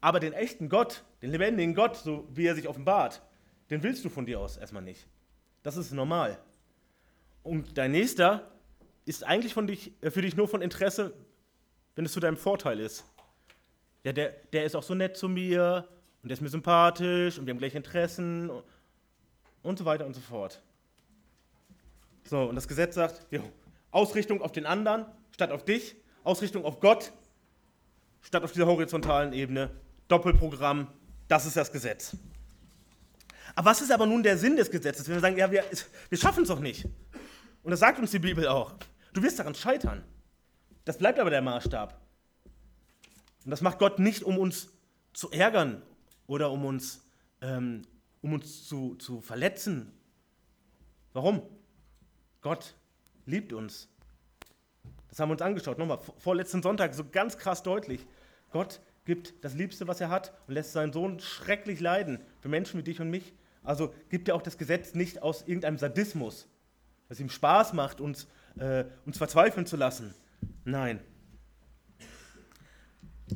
aber 0.00 0.20
den 0.20 0.32
echten 0.32 0.68
Gott, 0.68 1.02
den 1.22 1.32
lebendigen 1.32 1.74
Gott, 1.74 1.96
so 1.96 2.28
wie 2.30 2.46
er 2.46 2.54
sich 2.54 2.68
offenbart, 2.68 3.20
den 3.68 3.82
willst 3.82 4.04
du 4.04 4.10
von 4.10 4.26
dir 4.26 4.38
aus 4.38 4.58
erstmal 4.58 4.84
nicht. 4.84 5.08
Das 5.64 5.76
ist 5.76 5.90
normal. 5.90 6.38
Und 7.42 7.76
dein 7.78 7.90
Nächster 7.90 8.48
ist 9.06 9.24
eigentlich 9.24 9.54
dich, 9.54 9.92
äh, 10.02 10.12
für 10.12 10.22
dich 10.22 10.36
nur 10.36 10.46
von 10.46 10.62
Interesse, 10.62 11.14
wenn 11.96 12.04
es 12.04 12.12
zu 12.12 12.20
deinem 12.20 12.36
Vorteil 12.36 12.78
ist. 12.78 13.04
Ja, 14.04 14.12
der, 14.12 14.30
der 14.52 14.64
ist 14.64 14.74
auch 14.74 14.82
so 14.82 14.94
nett 14.94 15.16
zu 15.16 15.28
mir 15.28 15.86
und 16.22 16.28
der 16.28 16.34
ist 16.34 16.40
mir 16.40 16.48
sympathisch 16.48 17.38
und 17.38 17.46
wir 17.46 17.52
haben 17.52 17.58
gleich 17.58 17.74
Interessen 17.74 18.50
und 19.62 19.78
so 19.78 19.84
weiter 19.84 20.06
und 20.06 20.14
so 20.14 20.20
fort. 20.20 20.62
So, 22.24 22.44
und 22.44 22.54
das 22.54 22.68
Gesetz 22.68 22.94
sagt, 22.94 23.26
jo, 23.30 23.42
Ausrichtung 23.90 24.40
auf 24.42 24.52
den 24.52 24.66
anderen 24.66 25.06
statt 25.32 25.50
auf 25.50 25.64
dich, 25.64 25.96
Ausrichtung 26.24 26.64
auf 26.64 26.80
Gott 26.80 27.12
statt 28.22 28.42
auf 28.44 28.52
dieser 28.52 28.66
horizontalen 28.66 29.32
Ebene, 29.32 29.70
Doppelprogramm, 30.08 30.88
das 31.28 31.46
ist 31.46 31.56
das 31.56 31.72
Gesetz. 31.72 32.16
Aber 33.54 33.70
was 33.70 33.80
ist 33.80 33.90
aber 33.90 34.06
nun 34.06 34.22
der 34.22 34.36
Sinn 34.38 34.56
des 34.56 34.70
Gesetzes, 34.70 35.08
wenn 35.08 35.16
wir 35.16 35.20
sagen, 35.20 35.36
ja, 35.36 35.50
wir, 35.50 35.64
wir 36.08 36.18
schaffen 36.18 36.42
es 36.42 36.48
doch 36.48 36.60
nicht? 36.60 36.86
Und 37.62 37.70
das 37.70 37.80
sagt 37.80 37.98
uns 37.98 38.10
die 38.10 38.18
Bibel 38.18 38.46
auch. 38.46 38.74
Du 39.12 39.22
wirst 39.22 39.38
daran 39.38 39.54
scheitern. 39.54 40.04
Das 40.84 40.98
bleibt 40.98 41.18
aber 41.18 41.30
der 41.30 41.42
Maßstab. 41.42 41.98
Und 43.44 43.50
das 43.50 43.60
macht 43.60 43.78
Gott 43.78 43.98
nicht, 43.98 44.22
um 44.22 44.38
uns 44.38 44.68
zu 45.12 45.30
ärgern 45.30 45.82
oder 46.26 46.50
um 46.50 46.64
uns, 46.64 47.02
ähm, 47.40 47.82
um 48.22 48.34
uns 48.34 48.66
zu, 48.66 48.94
zu 48.96 49.20
verletzen. 49.20 49.92
Warum? 51.12 51.42
Gott 52.40 52.74
liebt 53.26 53.52
uns. 53.52 53.88
Das 55.08 55.18
haben 55.18 55.28
wir 55.28 55.32
uns 55.32 55.42
angeschaut. 55.42 55.78
Nochmal, 55.78 55.98
vorletzten 56.18 56.62
Sonntag 56.62 56.94
so 56.94 57.04
ganz 57.04 57.36
krass 57.36 57.62
deutlich. 57.62 58.06
Gott 58.52 58.80
gibt 59.04 59.44
das 59.44 59.54
Liebste, 59.54 59.88
was 59.88 60.00
er 60.00 60.08
hat 60.08 60.32
und 60.46 60.54
lässt 60.54 60.72
seinen 60.72 60.92
Sohn 60.92 61.18
schrecklich 61.20 61.80
leiden 61.80 62.20
für 62.40 62.48
Menschen 62.48 62.78
wie 62.78 62.84
dich 62.84 63.00
und 63.00 63.10
mich. 63.10 63.32
Also 63.62 63.92
gibt 64.08 64.28
er 64.28 64.34
auch 64.34 64.42
das 64.42 64.56
Gesetz 64.56 64.94
nicht 64.94 65.22
aus 65.22 65.42
irgendeinem 65.42 65.78
Sadismus, 65.78 66.48
dass 67.08 67.20
ihm 67.20 67.28
Spaß 67.28 67.72
macht, 67.72 68.00
uns, 68.00 68.28
äh, 68.58 68.84
uns 69.04 69.18
verzweifeln 69.18 69.66
zu 69.66 69.76
lassen. 69.76 70.14
Nein. 70.64 71.00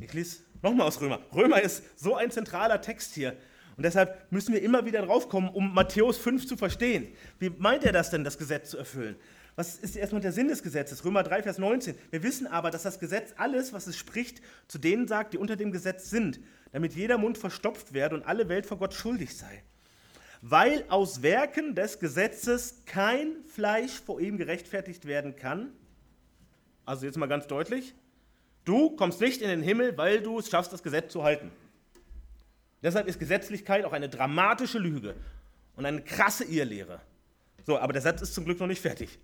Ich 0.01 0.13
lese 0.13 0.39
nochmal 0.61 0.87
aus 0.87 0.99
Römer. 1.01 1.19
Römer 1.33 1.61
ist 1.61 1.83
so 1.95 2.15
ein 2.15 2.31
zentraler 2.31 2.81
Text 2.81 3.13
hier. 3.13 3.35
Und 3.77 3.83
deshalb 3.83 4.31
müssen 4.31 4.53
wir 4.53 4.61
immer 4.61 4.85
wieder 4.85 5.01
draufkommen, 5.01 5.49
um 5.49 5.73
Matthäus 5.73 6.17
5 6.17 6.47
zu 6.47 6.55
verstehen. 6.55 7.07
Wie 7.39 7.49
meint 7.49 7.83
er 7.83 7.91
das 7.91 8.09
denn, 8.09 8.23
das 8.23 8.37
Gesetz 8.37 8.69
zu 8.69 8.77
erfüllen? 8.77 9.15
Was 9.57 9.77
ist 9.77 9.95
erstmal 9.95 10.21
der 10.21 10.31
Sinn 10.31 10.47
des 10.47 10.63
Gesetzes? 10.63 11.03
Römer 11.03 11.23
3, 11.23 11.43
Vers 11.43 11.57
19. 11.57 11.95
Wir 12.11 12.23
wissen 12.23 12.47
aber, 12.47 12.71
dass 12.71 12.83
das 12.83 12.99
Gesetz 12.99 13.33
alles, 13.37 13.73
was 13.73 13.87
es 13.87 13.97
spricht, 13.97 14.41
zu 14.67 14.77
denen 14.77 15.07
sagt, 15.07 15.33
die 15.33 15.37
unter 15.37 15.55
dem 15.55 15.71
Gesetz 15.71 16.09
sind, 16.09 16.39
damit 16.71 16.93
jeder 16.93 17.17
Mund 17.17 17.37
verstopft 17.37 17.93
werde 17.93 18.15
und 18.15 18.23
alle 18.23 18.49
Welt 18.49 18.65
vor 18.65 18.77
Gott 18.77 18.93
schuldig 18.93 19.35
sei 19.35 19.63
weil 20.47 20.85
aus 20.89 21.23
Werken 21.23 21.73
des 21.73 21.99
Gesetzes 21.99 22.83
kein 22.85 23.43
Fleisch 23.45 23.99
vor 23.99 24.21
ihm 24.21 24.37
gerechtfertigt 24.37 25.05
werden 25.05 25.35
kann. 25.35 25.73
Also 26.85 27.07
jetzt 27.07 27.17
mal 27.17 27.25
ganz 27.25 27.47
deutlich, 27.47 27.95
du 28.65 28.95
kommst 28.95 29.21
nicht 29.21 29.41
in 29.41 29.49
den 29.49 29.61
Himmel, 29.61 29.97
weil 29.97 30.21
du 30.21 30.39
es 30.39 30.49
schaffst, 30.49 30.73
das 30.73 30.83
Gesetz 30.83 31.11
zu 31.11 31.23
halten. 31.23 31.51
Deshalb 32.83 33.07
ist 33.07 33.19
Gesetzlichkeit 33.19 33.85
auch 33.85 33.93
eine 33.93 34.09
dramatische 34.09 34.77
Lüge 34.77 35.15
und 35.75 35.85
eine 35.85 36.01
krasse 36.01 36.43
Irrlehre. 36.43 37.01
So, 37.65 37.79
aber 37.79 37.93
der 37.93 38.01
Satz 38.01 38.21
ist 38.21 38.33
zum 38.35 38.45
Glück 38.45 38.59
noch 38.59 38.67
nicht 38.67 38.81
fertig. 38.81 39.17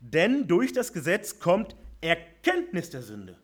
Denn 0.00 0.48
durch 0.48 0.72
das 0.72 0.92
Gesetz 0.92 1.38
kommt 1.38 1.76
Erkenntnis 2.00 2.90
der 2.90 3.02
Sünde. 3.02 3.36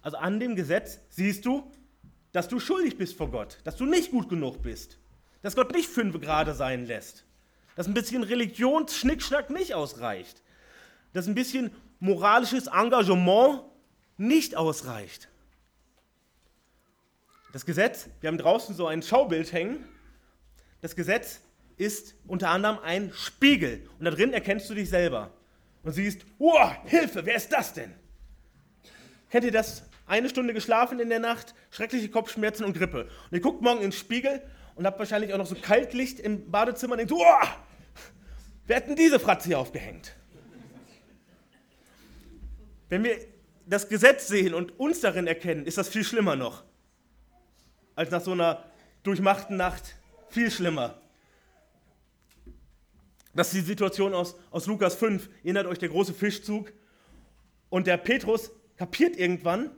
Also 0.00 0.16
an 0.16 0.40
dem 0.40 0.56
Gesetz 0.56 1.00
siehst 1.10 1.44
du, 1.44 1.70
dass 2.32 2.48
du 2.48 2.60
schuldig 2.60 2.96
bist 2.96 3.16
vor 3.16 3.30
Gott, 3.30 3.58
dass 3.64 3.76
du 3.76 3.84
nicht 3.84 4.10
gut 4.10 4.28
genug 4.28 4.62
bist, 4.62 4.98
dass 5.42 5.56
Gott 5.56 5.72
nicht 5.72 5.88
fünf 5.88 6.20
gerade 6.20 6.54
sein 6.54 6.86
lässt, 6.86 7.24
dass 7.74 7.86
ein 7.86 7.94
bisschen 7.94 8.22
Religionsschnickschnack 8.22 9.50
nicht 9.50 9.74
ausreicht. 9.74 10.42
dass 11.12 11.26
ein 11.26 11.34
bisschen 11.34 11.70
moralisches 12.00 12.66
Engagement 12.66 13.62
nicht 14.16 14.56
ausreicht. 14.56 15.28
Das 17.52 17.64
Gesetz, 17.64 18.08
wir 18.20 18.28
haben 18.28 18.38
draußen 18.38 18.74
so 18.74 18.86
ein 18.86 19.02
Schaubild 19.02 19.52
hängen. 19.52 19.84
Das 20.80 20.94
Gesetz 20.94 21.40
ist 21.76 22.14
unter 22.26 22.50
anderem 22.50 22.78
ein 22.82 23.12
Spiegel. 23.14 23.88
Und 23.98 24.04
da 24.04 24.10
drin 24.10 24.32
erkennst 24.32 24.68
du 24.68 24.74
dich 24.74 24.90
selber. 24.90 25.30
Und 25.82 25.92
siehst, 25.92 26.26
wow, 26.38 26.72
Hilfe, 26.84 27.24
wer 27.24 27.36
ist 27.36 27.52
das 27.52 27.72
denn? 27.72 27.94
Kennt 29.30 29.44
ihr 29.44 29.52
das? 29.52 29.84
Eine 30.06 30.28
Stunde 30.28 30.54
geschlafen 30.54 31.00
in 31.00 31.08
der 31.08 31.20
Nacht, 31.20 31.54
schreckliche 31.70 32.08
Kopfschmerzen 32.08 32.64
und 32.64 32.76
Grippe. 32.76 33.04
Und 33.04 33.32
ihr 33.32 33.40
guckt 33.40 33.62
morgen 33.62 33.78
in 33.78 33.90
den 33.90 33.92
Spiegel 33.92 34.42
und 34.74 34.86
habt 34.86 34.98
wahrscheinlich 34.98 35.32
auch 35.32 35.38
noch 35.38 35.46
so 35.46 35.54
Kaltlicht 35.54 36.18
im 36.18 36.50
Badezimmer 36.50 36.92
und 36.92 36.98
denkt, 36.98 37.12
wow, 37.12 37.48
wer 38.66 38.76
hat 38.76 38.88
denn 38.88 38.96
diese 38.96 39.20
Fratze 39.20 39.48
hier 39.48 39.58
aufgehängt? 39.58 40.14
Wenn 42.88 43.04
wir 43.04 43.18
das 43.66 43.88
Gesetz 43.88 44.28
sehen 44.28 44.54
und 44.54 44.78
uns 44.78 45.00
darin 45.00 45.26
erkennen, 45.26 45.66
ist 45.66 45.78
das 45.78 45.88
viel 45.88 46.04
schlimmer 46.04 46.36
noch. 46.36 46.64
Als 47.94 48.10
nach 48.10 48.22
so 48.22 48.32
einer 48.32 48.64
durchmachten 49.02 49.56
Nacht. 49.56 49.96
Viel 50.30 50.50
schlimmer. 50.50 51.00
Das 53.34 53.48
ist 53.48 53.56
die 53.56 53.66
Situation 53.66 54.14
aus, 54.14 54.36
aus 54.50 54.66
Lukas 54.66 54.94
5. 54.94 55.28
Erinnert 55.42 55.66
euch 55.66 55.78
der 55.78 55.88
große 55.88 56.14
Fischzug. 56.14 56.72
Und 57.70 57.86
der 57.86 57.96
Petrus 57.96 58.50
kapiert 58.76 59.16
irgendwann, 59.16 59.70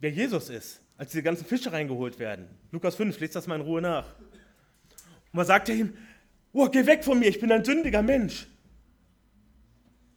wer 0.00 0.10
Jesus 0.10 0.50
ist, 0.50 0.80
als 0.96 1.12
diese 1.12 1.22
ganzen 1.22 1.44
Fische 1.44 1.72
reingeholt 1.72 2.18
werden. 2.18 2.48
Lukas 2.72 2.96
5, 2.96 3.18
lest 3.20 3.36
das 3.36 3.46
mal 3.46 3.56
in 3.56 3.62
Ruhe 3.62 3.80
nach. 3.80 4.14
Und 4.18 5.34
man 5.34 5.46
sagt 5.46 5.68
ihm, 5.68 5.94
oh, 6.52 6.68
geh 6.68 6.86
weg 6.86 7.04
von 7.04 7.18
mir, 7.18 7.28
ich 7.28 7.40
bin 7.40 7.52
ein 7.52 7.64
sündiger 7.64 8.02
Mensch. 8.02 8.46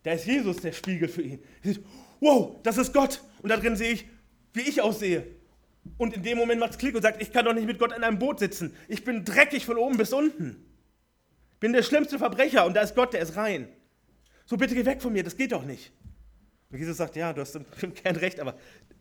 Da 0.03 0.13
ist 0.13 0.25
Jesus 0.25 0.57
der 0.57 0.71
Spiegel 0.71 1.07
für 1.07 1.21
ihn. 1.21 1.43
Er 1.63 1.73
sieht, 1.73 1.85
wow, 2.21 2.55
das 2.63 2.77
ist 2.77 2.93
Gott. 2.93 3.21
Und 3.41 3.49
da 3.49 3.57
drin 3.57 3.75
sehe 3.75 3.91
ich, 3.91 4.07
wie 4.53 4.61
ich 4.61 4.81
aussehe. 4.81 5.27
Und 5.97 6.13
in 6.13 6.23
dem 6.23 6.37
Moment 6.37 6.59
macht 6.59 6.71
es 6.71 6.77
Klick 6.77 6.95
und 6.95 7.01
sagt, 7.01 7.21
ich 7.21 7.33
kann 7.33 7.43
doch 7.43 7.53
nicht 7.53 7.65
mit 7.65 7.79
Gott 7.79 7.91
in 7.91 8.03
einem 8.03 8.19
Boot 8.19 8.39
sitzen. 8.39 8.73
Ich 8.87 9.03
bin 9.03 9.25
dreckig 9.25 9.65
von 9.65 9.77
oben 9.77 9.97
bis 9.97 10.13
unten. 10.13 10.63
Ich 11.53 11.59
bin 11.59 11.73
der 11.73 11.83
schlimmste 11.83 12.17
Verbrecher 12.17 12.65
und 12.65 12.75
da 12.75 12.81
ist 12.81 12.95
Gott, 12.95 13.13
der 13.13 13.21
ist 13.21 13.35
rein. 13.35 13.67
So 14.45 14.57
bitte 14.57 14.75
geh 14.75 14.85
weg 14.85 15.01
von 15.01 15.11
mir, 15.11 15.23
das 15.23 15.35
geht 15.35 15.51
doch 15.51 15.63
nicht. 15.63 15.91
Und 16.71 16.79
Jesus 16.79 16.97
sagt, 16.97 17.15
ja, 17.15 17.33
du 17.33 17.41
hast 17.41 17.55
im 17.55 17.93
Kern 17.93 18.15
recht, 18.15 18.39
aber 18.39 18.57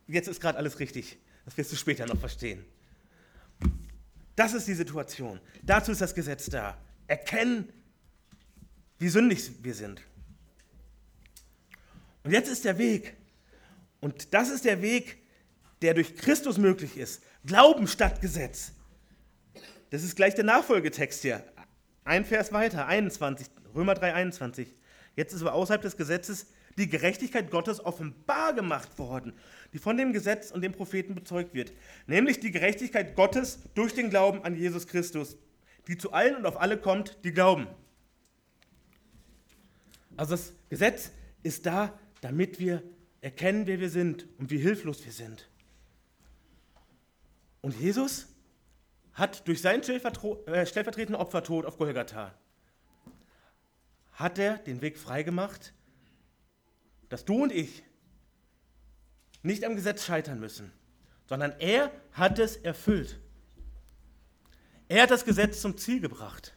jetzt 0.06 0.28
ist 0.28 0.40
gerade 0.40 0.58
alles 0.58 0.78
richtig. 0.78 1.18
Das 1.44 1.56
wirst 1.56 1.72
du 1.72 1.76
später 1.76 2.06
noch 2.06 2.18
verstehen. 2.18 2.64
Das 4.36 4.54
ist 4.54 4.66
die 4.66 4.74
Situation. 4.74 5.40
Dazu 5.62 5.92
ist 5.92 6.00
das 6.00 6.14
Gesetz 6.14 6.46
da. 6.46 6.76
Erkennen, 7.06 7.68
wie 8.98 9.08
sündig 9.08 9.50
wir 9.62 9.74
sind. 9.74 10.02
Und 12.24 12.32
jetzt 12.32 12.50
ist 12.50 12.64
der 12.64 12.78
Weg. 12.78 13.16
Und 14.00 14.34
das 14.34 14.50
ist 14.50 14.64
der 14.64 14.82
Weg, 14.82 15.18
der 15.82 15.94
durch 15.94 16.16
Christus 16.16 16.58
möglich 16.58 16.96
ist. 16.96 17.22
Glauben 17.44 17.86
statt 17.86 18.20
Gesetz. 18.20 18.72
Das 19.90 20.02
ist 20.02 20.16
gleich 20.16 20.34
der 20.34 20.44
Nachfolgetext 20.44 21.22
hier. 21.22 21.42
Ein 22.04 22.24
Vers 22.24 22.52
weiter, 22.52 22.86
21, 22.86 23.48
Römer 23.74 23.94
3, 23.94 24.14
21. 24.14 24.74
Jetzt 25.16 25.32
ist 25.32 25.42
aber 25.42 25.54
außerhalb 25.54 25.82
des 25.82 25.96
Gesetzes 25.96 26.46
die 26.76 26.88
Gerechtigkeit 26.88 27.50
Gottes 27.50 27.84
offenbar 27.84 28.54
gemacht 28.54 28.98
worden, 28.98 29.34
die 29.72 29.78
von 29.78 29.96
dem 29.96 30.12
Gesetz 30.12 30.50
und 30.50 30.62
dem 30.62 30.72
Propheten 30.72 31.14
bezeugt 31.14 31.52
wird, 31.54 31.72
nämlich 32.06 32.40
die 32.40 32.52
Gerechtigkeit 32.52 33.16
Gottes 33.16 33.60
durch 33.74 33.92
den 33.94 34.10
Glauben 34.10 34.44
an 34.44 34.56
Jesus 34.56 34.86
Christus, 34.86 35.36
die 35.88 35.98
zu 35.98 36.12
allen 36.12 36.36
und 36.36 36.46
auf 36.46 36.60
alle 36.60 36.78
kommt, 36.78 37.18
die 37.24 37.32
glauben. 37.32 37.66
Also 40.16 40.36
das 40.36 40.52
Gesetz 40.68 41.10
ist 41.42 41.66
da, 41.66 41.98
damit 42.20 42.58
wir 42.58 42.82
erkennen, 43.20 43.66
wer 43.66 43.80
wir 43.80 43.90
sind 43.90 44.26
und 44.38 44.50
wie 44.50 44.58
hilflos 44.58 45.04
wir 45.04 45.12
sind. 45.12 45.48
Und 47.60 47.78
Jesus 47.78 48.28
hat 49.12 49.46
durch 49.46 49.60
seinen 49.60 49.82
äh, 49.82 50.66
stellvertretenden 50.66 51.20
Opfertod 51.20 51.66
auf 51.66 51.76
Golgatha, 51.76 52.34
hat 54.12 54.38
er 54.38 54.58
den 54.58 54.80
Weg 54.80 54.98
freigemacht, 54.98 55.74
dass 57.08 57.24
du 57.24 57.42
und 57.42 57.52
ich 57.52 57.82
nicht 59.42 59.64
am 59.64 59.76
Gesetz 59.76 60.04
scheitern 60.04 60.40
müssen, 60.40 60.72
sondern 61.26 61.52
er 61.58 61.90
hat 62.12 62.38
es 62.38 62.56
erfüllt. 62.56 63.18
Er 64.88 65.02
hat 65.04 65.10
das 65.10 65.24
Gesetz 65.24 65.60
zum 65.60 65.76
Ziel 65.76 66.00
gebracht. 66.00 66.54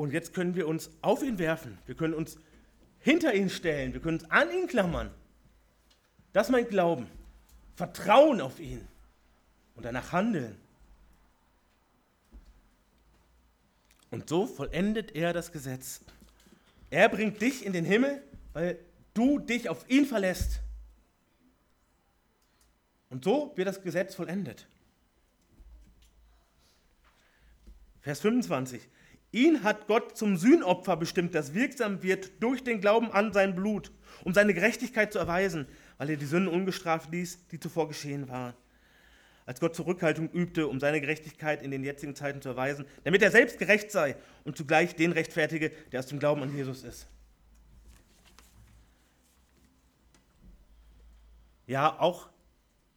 Und 0.00 0.14
jetzt 0.14 0.32
können 0.32 0.54
wir 0.54 0.66
uns 0.66 0.90
auf 1.02 1.22
ihn 1.22 1.38
werfen, 1.38 1.76
wir 1.84 1.94
können 1.94 2.14
uns 2.14 2.38
hinter 3.00 3.34
ihn 3.34 3.50
stellen, 3.50 3.92
wir 3.92 4.00
können 4.00 4.18
uns 4.18 4.30
an 4.30 4.50
ihn 4.50 4.66
klammern. 4.66 5.10
Das 6.32 6.46
ist 6.46 6.52
mein 6.52 6.66
Glauben. 6.66 7.06
Vertrauen 7.76 8.40
auf 8.40 8.60
ihn 8.60 8.88
und 9.74 9.84
danach 9.84 10.12
handeln. 10.12 10.56
Und 14.10 14.26
so 14.26 14.46
vollendet 14.46 15.14
er 15.14 15.34
das 15.34 15.52
Gesetz. 15.52 16.00
Er 16.88 17.10
bringt 17.10 17.42
dich 17.42 17.66
in 17.66 17.74
den 17.74 17.84
Himmel, 17.84 18.22
weil 18.54 18.78
du 19.12 19.38
dich 19.38 19.68
auf 19.68 19.84
ihn 19.90 20.06
verlässt. 20.06 20.60
Und 23.10 23.22
so 23.22 23.52
wird 23.54 23.68
das 23.68 23.82
Gesetz 23.82 24.14
vollendet. 24.14 24.66
Vers 28.00 28.20
25. 28.20 28.88
Ihn 29.32 29.62
hat 29.62 29.86
Gott 29.86 30.16
zum 30.16 30.36
Sühnopfer 30.36 30.96
bestimmt, 30.96 31.34
das 31.34 31.54
wirksam 31.54 32.02
wird 32.02 32.42
durch 32.42 32.64
den 32.64 32.80
Glauben 32.80 33.12
an 33.12 33.32
sein 33.32 33.54
Blut, 33.54 33.92
um 34.24 34.34
seine 34.34 34.54
Gerechtigkeit 34.54 35.12
zu 35.12 35.20
erweisen, 35.20 35.66
weil 35.98 36.10
er 36.10 36.16
die 36.16 36.26
Sünden 36.26 36.52
ungestraft 36.52 37.12
ließ, 37.12 37.46
die 37.48 37.60
zuvor 37.60 37.86
geschehen 37.86 38.28
waren. 38.28 38.54
Als 39.46 39.60
Gott 39.60 39.76
Zurückhaltung 39.76 40.30
übte, 40.30 40.66
um 40.66 40.80
seine 40.80 41.00
Gerechtigkeit 41.00 41.62
in 41.62 41.70
den 41.70 41.84
jetzigen 41.84 42.16
Zeiten 42.16 42.42
zu 42.42 42.50
erweisen, 42.50 42.86
damit 43.04 43.22
er 43.22 43.30
selbst 43.30 43.58
gerecht 43.58 43.92
sei 43.92 44.16
und 44.44 44.56
zugleich 44.56 44.96
den 44.96 45.12
rechtfertige, 45.12 45.70
der 45.92 46.00
aus 46.00 46.06
dem 46.06 46.18
Glauben 46.18 46.42
an 46.42 46.54
Jesus 46.54 46.82
ist. 46.82 47.06
Ja, 51.66 52.00
auch 52.00 52.28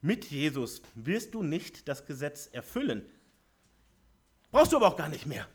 mit 0.02 0.26
Jesus 0.26 0.82
wirst 0.96 1.36
du 1.36 1.44
nicht 1.44 1.88
das 1.88 2.08
Gesetz 2.08 2.50
erfüllen. 2.52 3.06
Brauchst 4.52 4.74
du 4.74 4.78
aber 4.78 4.88
auch 4.88 4.98
gar 4.98 5.10
nicht 5.10 5.28
mehr. 5.28 5.48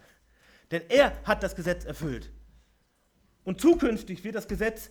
Denn 0.70 0.83
er 0.88 1.12
hat 1.24 1.42
das 1.42 1.57
Gesetz 1.57 1.85
erfüllt. 1.85 2.31
Und 3.44 3.61
zukünftig 3.61 4.24
wird 4.24 4.35
das 4.35 4.48
Gesetz 4.48 4.90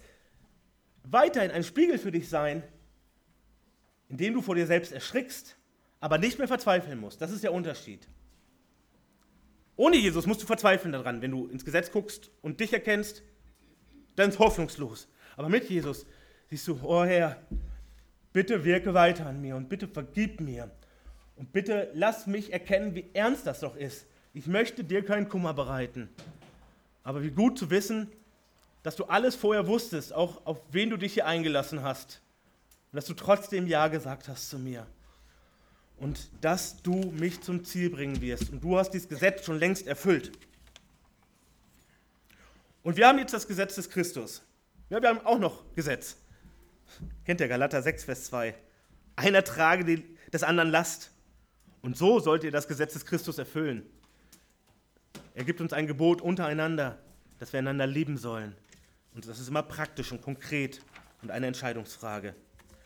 weiterhin 1.03 1.51
ein 1.51 1.63
Spiegel 1.63 1.99
für 1.99 2.11
dich 2.11 2.29
sein, 2.29 2.63
in 4.09 4.17
dem 4.17 4.33
du 4.33 4.41
vor 4.41 4.55
dir 4.55 4.65
selbst 4.65 4.91
erschrickst, 4.91 5.55
aber 5.99 6.17
nicht 6.17 6.37
mehr 6.37 6.47
verzweifeln 6.47 6.99
musst. 6.99 7.21
Das 7.21 7.31
ist 7.31 7.43
der 7.43 7.53
Unterschied. 7.53 8.07
Ohne 9.75 9.97
Jesus 9.97 10.25
musst 10.25 10.41
du 10.41 10.47
verzweifeln 10.47 10.91
daran, 10.91 11.21
wenn 11.21 11.31
du 11.31 11.47
ins 11.47 11.63
Gesetz 11.63 11.91
guckst 11.91 12.31
und 12.41 12.59
dich 12.59 12.73
erkennst, 12.73 13.21
dann 14.15 14.29
ist 14.29 14.35
es 14.35 14.39
hoffnungslos. 14.39 15.07
Aber 15.35 15.49
mit 15.49 15.69
Jesus 15.69 16.07
siehst 16.49 16.67
du, 16.67 16.79
oh 16.81 17.03
Herr, 17.03 17.39
bitte 18.33 18.65
wirke 18.65 18.93
weiter 18.93 19.27
an 19.27 19.39
mir 19.39 19.55
und 19.55 19.69
bitte 19.69 19.87
vergib 19.87 20.41
mir 20.41 20.71
und 21.35 21.51
bitte 21.51 21.91
lass 21.93 22.25
mich 22.25 22.51
erkennen, 22.51 22.95
wie 22.95 23.05
ernst 23.13 23.45
das 23.45 23.59
doch 23.59 23.75
ist, 23.75 24.07
ich 24.37 24.45
möchte 24.45 24.83
dir 24.83 25.03
keinen 25.03 25.29
Kummer 25.29 25.55
bereiten. 25.55 26.09
Aber 27.03 27.23
wie 27.23 27.31
gut 27.31 27.57
zu 27.57 27.71
wissen, 27.71 28.11
dass 28.83 28.95
du 28.95 29.05
alles 29.05 29.35
vorher 29.35 29.65
wusstest, 29.65 30.13
auch 30.13 30.45
auf 30.45 30.59
wen 30.71 30.91
du 30.91 30.97
dich 30.97 31.15
hier 31.15 31.25
eingelassen 31.25 31.81
hast. 31.81 32.21
Und 32.91 32.97
dass 32.97 33.05
du 33.05 33.15
trotzdem 33.15 33.65
Ja 33.65 33.87
gesagt 33.87 34.27
hast 34.27 34.51
zu 34.51 34.59
mir. 34.59 34.85
Und 35.97 36.29
dass 36.41 36.83
du 36.83 37.11
mich 37.17 37.41
zum 37.41 37.65
Ziel 37.65 37.89
bringen 37.89 38.21
wirst. 38.21 38.51
Und 38.51 38.63
du 38.63 38.77
hast 38.77 38.91
dieses 38.91 39.09
Gesetz 39.09 39.43
schon 39.43 39.57
längst 39.57 39.87
erfüllt. 39.87 40.31
Und 42.83 42.95
wir 42.95 43.07
haben 43.07 43.17
jetzt 43.17 43.33
das 43.33 43.47
Gesetz 43.47 43.73
des 43.73 43.89
Christus. 43.89 44.43
Ja, 44.91 45.01
wir 45.01 45.09
haben 45.09 45.25
auch 45.25 45.39
noch 45.39 45.63
Gesetz. 45.73 46.15
Kennt 47.25 47.41
ihr 47.41 47.47
Galater 47.47 47.81
6, 47.81 48.03
Vers 48.03 48.25
2? 48.25 48.53
Einer 49.15 49.43
trage 49.43 50.03
des 50.31 50.43
anderen 50.43 50.69
Last. 50.69 51.09
Und 51.81 51.97
so 51.97 52.19
sollt 52.19 52.43
ihr 52.43 52.51
das 52.51 52.67
Gesetz 52.67 52.93
des 52.93 53.03
Christus 53.03 53.39
erfüllen. 53.39 53.83
Er 55.37 55.43
gibt 55.43 55.61
uns 55.61 55.71
ein 55.71 55.85
Gebot 55.85 56.19
untereinander, 56.19 56.97
dass 57.37 57.53
wir 57.53 57.59
einander 57.59 57.85
lieben 57.85 58.17
sollen. 58.17 58.55
Und 59.13 59.27
das 59.27 59.37
ist 59.39 59.47
immer 59.49 59.61
praktisch 59.61 60.11
und 60.11 60.23
konkret 60.23 60.81
und 61.21 61.29
eine 61.29 61.45
Entscheidungsfrage. 61.45 62.33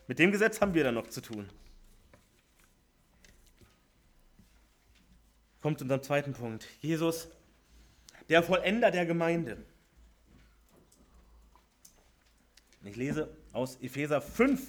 Mit 0.07 0.19
dem 0.19 0.33
Gesetz 0.33 0.59
haben 0.59 0.73
wir 0.73 0.83
dann 0.83 0.95
noch 0.95 1.07
zu 1.07 1.21
tun. 1.21 1.49
Kommt 5.61 5.79
zu 5.79 5.85
unserem 5.85 6.03
zweiten 6.03 6.33
Punkt. 6.33 6.67
Jesus, 6.81 7.29
der 8.27 8.43
Vollender 8.43 8.91
der 8.91 9.05
Gemeinde. 9.05 9.55
Ich 12.83 12.97
lese 12.97 13.29
aus 13.53 13.77
Epheser 13.77 14.19
5. 14.19 14.61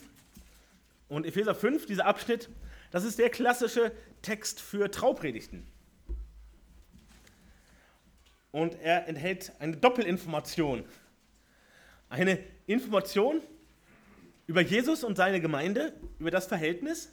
Und 1.09 1.27
Epheser 1.27 1.57
5, 1.57 1.87
dieser 1.87 2.07
Abschnitt, 2.07 2.49
das 2.93 3.03
ist 3.03 3.19
der 3.19 3.29
klassische 3.29 3.91
Text 4.23 4.61
für 4.61 4.89
Traupredigten. 4.89 5.67
Und 8.53 8.79
er 8.81 9.09
enthält 9.09 9.53
eine 9.59 9.77
Doppelinformation. 9.77 10.85
Eine 12.09 12.39
Information 12.67 13.41
über 14.47 14.61
Jesus 14.61 15.03
und 15.03 15.17
seine 15.17 15.41
Gemeinde, 15.41 15.95
über 16.19 16.31
das 16.31 16.47
Verhältnis 16.47 17.11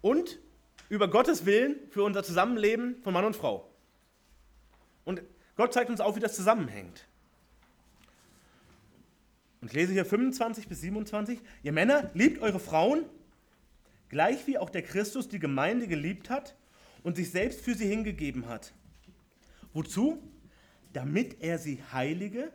und 0.00 0.38
über 0.88 1.08
Gottes 1.08 1.46
Willen 1.46 1.76
für 1.90 2.02
unser 2.02 2.22
Zusammenleben 2.22 3.00
von 3.02 3.12
Mann 3.12 3.24
und 3.24 3.36
Frau. 3.36 3.70
Und 5.04 5.22
Gott 5.56 5.72
zeigt 5.72 5.90
uns 5.90 6.00
auf, 6.00 6.16
wie 6.16 6.20
das 6.20 6.34
zusammenhängt. 6.36 7.06
Und 9.60 9.68
ich 9.68 9.74
lese 9.74 9.92
hier 9.92 10.04
25 10.04 10.68
bis 10.68 10.80
27. 10.82 11.40
Ihr 11.62 11.72
Männer, 11.72 12.10
liebt 12.12 12.42
eure 12.42 12.60
Frauen, 12.60 13.04
gleich 14.08 14.46
wie 14.46 14.58
auch 14.58 14.68
der 14.68 14.82
Christus 14.82 15.28
die 15.28 15.38
Gemeinde 15.38 15.86
geliebt 15.86 16.28
hat 16.28 16.54
und 17.02 17.16
sich 17.16 17.30
selbst 17.30 17.60
für 17.60 17.74
sie 17.74 17.86
hingegeben 17.86 18.48
hat. 18.48 18.74
Wozu? 19.74 20.22
Damit 20.94 21.42
er 21.42 21.58
sie 21.58 21.82
heilige, 21.92 22.50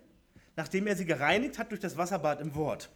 nachdem 0.56 0.88
er 0.88 0.96
sie 0.96 1.06
gereinigt 1.06 1.60
hat 1.60 1.70
durch 1.70 1.82
das 1.82 1.98
Wasserbad 1.98 2.42
im 2.42 2.56
Wort. 2.56 2.90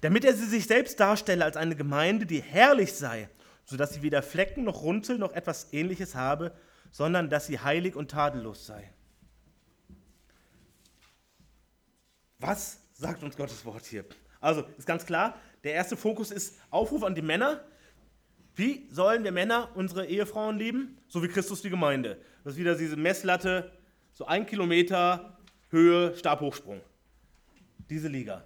Damit 0.00 0.24
er 0.24 0.34
sie 0.34 0.46
sich 0.46 0.66
selbst 0.66 0.98
darstelle 1.00 1.44
als 1.44 1.56
eine 1.56 1.76
Gemeinde, 1.76 2.24
die 2.24 2.40
herrlich 2.42 2.94
sei, 2.94 3.28
sodass 3.64 3.94
sie 3.94 4.02
weder 4.02 4.22
Flecken 4.22 4.64
noch 4.64 4.82
Runzel 4.82 5.18
noch 5.18 5.32
etwas 5.32 5.72
ähnliches 5.72 6.14
habe, 6.14 6.56
sondern 6.90 7.28
dass 7.28 7.46
sie 7.46 7.58
heilig 7.58 7.96
und 7.96 8.10
tadellos 8.10 8.66
sei. 8.66 8.92
Was 12.38 12.80
sagt 12.92 13.22
uns 13.22 13.36
Gottes 13.36 13.64
Wort 13.64 13.86
hier? 13.86 14.04
Also 14.40 14.64
ist 14.76 14.86
ganz 14.86 15.06
klar, 15.06 15.40
der 15.64 15.72
erste 15.72 15.96
Fokus 15.96 16.30
ist 16.30 16.58
Aufruf 16.70 17.02
an 17.02 17.14
die 17.14 17.22
Männer. 17.22 17.64
Wie 18.54 18.86
sollen 18.90 19.24
wir 19.24 19.32
Männer 19.32 19.70
unsere 19.74 20.06
Ehefrauen 20.06 20.58
lieben? 20.58 20.98
So 21.08 21.22
wie 21.22 21.28
Christus 21.28 21.62
die 21.62 21.70
Gemeinde. 21.70 22.20
Das 22.44 22.52
ist 22.52 22.58
wieder 22.58 22.74
diese 22.76 22.96
Messlatte, 22.96 23.72
so 24.12 24.26
ein 24.26 24.44
Kilometer 24.44 25.38
Höhe, 25.70 26.14
Stabhochsprung. 26.14 26.82
Diese 27.88 28.08
Liga. 28.08 28.44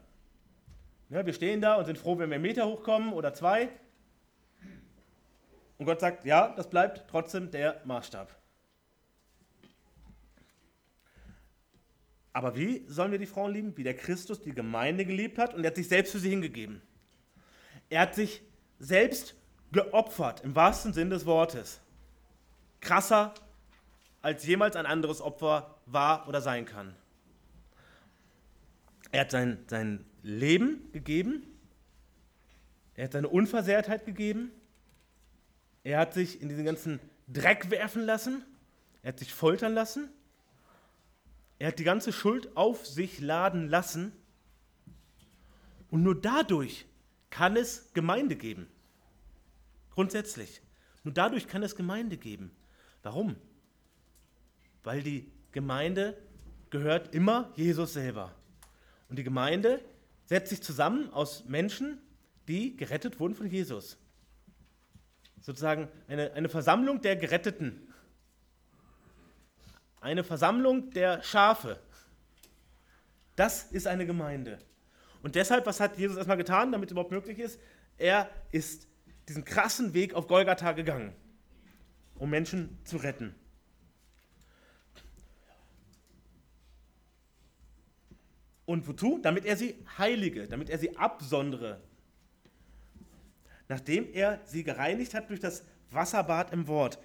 Ja, 1.10 1.26
wir 1.26 1.32
stehen 1.32 1.60
da 1.60 1.74
und 1.74 1.84
sind 1.84 1.98
froh, 1.98 2.16
wenn 2.16 2.30
wir 2.30 2.36
einen 2.36 2.42
Meter 2.42 2.66
hochkommen 2.66 3.12
oder 3.12 3.34
zwei. 3.34 3.68
Und 5.78 5.86
Gott 5.86 6.00
sagt, 6.00 6.24
ja, 6.24 6.54
das 6.54 6.70
bleibt 6.70 7.10
trotzdem 7.10 7.50
der 7.50 7.80
Maßstab. 7.84 8.34
Aber 12.32 12.56
wie 12.56 12.84
sollen 12.86 13.10
wir 13.10 13.18
die 13.18 13.26
Frauen 13.26 13.52
lieben? 13.52 13.76
Wie 13.76 13.82
der 13.82 13.96
Christus 13.96 14.40
die 14.40 14.54
Gemeinde 14.54 15.04
geliebt 15.04 15.38
hat 15.38 15.54
und 15.54 15.64
er 15.64 15.70
hat 15.70 15.76
sich 15.76 15.88
selbst 15.88 16.12
für 16.12 16.20
sie 16.20 16.30
hingegeben. 16.30 16.82
Er 17.90 18.02
hat 18.02 18.14
sich 18.14 18.42
selbst 18.78 19.34
geopfert, 19.72 20.42
im 20.44 20.54
wahrsten 20.54 20.92
Sinn 20.92 21.10
des 21.10 21.26
Wortes. 21.26 21.80
Krasser, 22.80 23.34
als 24.22 24.44
jemals 24.44 24.76
ein 24.76 24.86
anderes 24.86 25.20
Opfer 25.20 25.78
war 25.86 26.28
oder 26.28 26.40
sein 26.40 26.64
kann. 26.64 26.94
Er 29.10 29.22
hat 29.22 29.30
sein, 29.30 29.64
sein 29.68 30.04
Leben 30.22 30.90
gegeben, 30.92 31.42
er 32.94 33.04
hat 33.04 33.12
seine 33.12 33.28
Unversehrtheit 33.28 34.04
gegeben, 34.04 34.50
er 35.84 35.98
hat 35.98 36.14
sich 36.14 36.42
in 36.42 36.48
diesen 36.48 36.64
ganzen 36.64 37.00
Dreck 37.28 37.70
werfen 37.70 38.02
lassen, 38.02 38.44
er 39.02 39.12
hat 39.12 39.18
sich 39.18 39.32
foltern 39.32 39.72
lassen, 39.72 40.10
er 41.58 41.68
hat 41.68 41.78
die 41.78 41.84
ganze 41.84 42.12
Schuld 42.12 42.56
auf 42.56 42.86
sich 42.86 43.20
laden 43.20 43.68
lassen 43.68 44.12
und 45.90 46.02
nur 46.02 46.20
dadurch 46.20 46.86
kann 47.30 47.56
es 47.56 47.92
Gemeinde 47.94 48.36
geben. 48.36 48.68
Grundsätzlich. 49.90 50.60
Nur 51.04 51.14
dadurch 51.14 51.48
kann 51.48 51.62
es 51.62 51.74
Gemeinde 51.74 52.16
geben. 52.16 52.50
Warum? 53.02 53.36
Weil 54.88 55.02
die 55.02 55.30
Gemeinde 55.52 56.16
gehört 56.70 57.14
immer 57.14 57.52
Jesus 57.56 57.92
selber. 57.92 58.34
Und 59.10 59.18
die 59.18 59.22
Gemeinde 59.22 59.84
setzt 60.24 60.48
sich 60.48 60.62
zusammen 60.62 61.12
aus 61.12 61.44
Menschen, 61.44 62.00
die 62.48 62.74
gerettet 62.74 63.20
wurden 63.20 63.34
von 63.34 63.48
Jesus. 63.48 63.98
Sozusagen 65.42 65.88
eine, 66.06 66.32
eine 66.32 66.48
Versammlung 66.48 67.02
der 67.02 67.16
Geretteten. 67.16 67.92
Eine 70.00 70.24
Versammlung 70.24 70.90
der 70.92 71.22
Schafe. 71.22 71.78
Das 73.36 73.64
ist 73.64 73.86
eine 73.86 74.06
Gemeinde. 74.06 74.58
Und 75.22 75.34
deshalb, 75.34 75.66
was 75.66 75.80
hat 75.80 75.98
Jesus 75.98 76.16
erstmal 76.16 76.38
getan, 76.38 76.72
damit 76.72 76.88
es 76.88 76.92
überhaupt 76.92 77.12
möglich 77.12 77.38
ist? 77.40 77.60
Er 77.98 78.30
ist 78.52 78.88
diesen 79.28 79.44
krassen 79.44 79.92
Weg 79.92 80.14
auf 80.14 80.28
Golgatha 80.28 80.72
gegangen, 80.72 81.12
um 82.14 82.30
Menschen 82.30 82.78
zu 82.84 82.96
retten. 82.96 83.34
Und 88.68 88.86
wozu? 88.86 89.18
Damit 89.22 89.46
er 89.46 89.56
sie 89.56 89.76
heilige, 89.96 90.46
damit 90.46 90.68
er 90.68 90.76
sie 90.76 90.94
absondere. 90.94 91.80
Nachdem 93.66 94.12
er 94.12 94.40
sie 94.44 94.62
gereinigt 94.62 95.14
hat 95.14 95.30
durch 95.30 95.40
das 95.40 95.64
Wasserbad 95.90 96.52
im 96.52 96.68
Wort. 96.68 96.98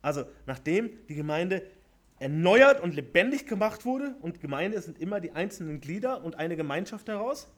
Also 0.00 0.24
nachdem 0.46 1.06
die 1.06 1.14
Gemeinde 1.14 1.62
erneuert 2.20 2.80
und 2.80 2.94
lebendig 2.94 3.46
gemacht 3.46 3.84
wurde 3.84 4.16
und 4.22 4.40
Gemeinde 4.40 4.80
sind 4.80 4.98
immer 4.98 5.20
die 5.20 5.32
einzelnen 5.32 5.82
Glieder 5.82 6.24
und 6.24 6.36
eine 6.36 6.56
Gemeinschaft 6.56 7.06
daraus. 7.06 7.48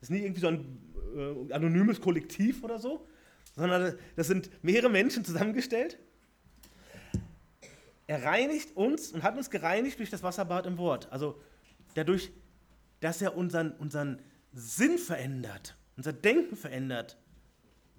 Das 0.00 0.10
ist 0.10 0.10
nie 0.10 0.20
irgendwie 0.20 0.42
so 0.42 0.48
ein 0.48 0.78
äh, 1.16 1.54
anonymes 1.54 1.98
Kollektiv 2.02 2.62
oder 2.62 2.78
so, 2.78 3.06
sondern 3.54 3.96
das 4.16 4.26
sind 4.26 4.50
mehrere 4.62 4.90
Menschen 4.90 5.24
zusammengestellt. 5.24 5.98
Er 8.06 8.22
reinigt 8.22 8.76
uns 8.76 9.12
und 9.12 9.22
hat 9.22 9.34
uns 9.34 9.48
gereinigt 9.48 9.98
durch 9.98 10.10
das 10.10 10.22
Wasserbad 10.22 10.66
im 10.66 10.76
Wort. 10.76 11.10
Also 11.10 11.40
dadurch 11.94 12.30
dass 13.00 13.22
er 13.22 13.36
unseren, 13.36 13.72
unseren 13.72 14.20
Sinn 14.52 14.98
verändert, 14.98 15.76
unser 15.96 16.12
Denken 16.12 16.56
verändert 16.56 17.18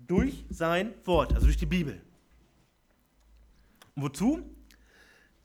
durch 0.08 0.46
sein 0.50 0.94
Wort, 1.06 1.34
also 1.34 1.46
durch 1.46 1.58
die 1.58 1.66
Bibel. 1.66 2.02
Und 3.96 4.04
wozu? 4.04 4.42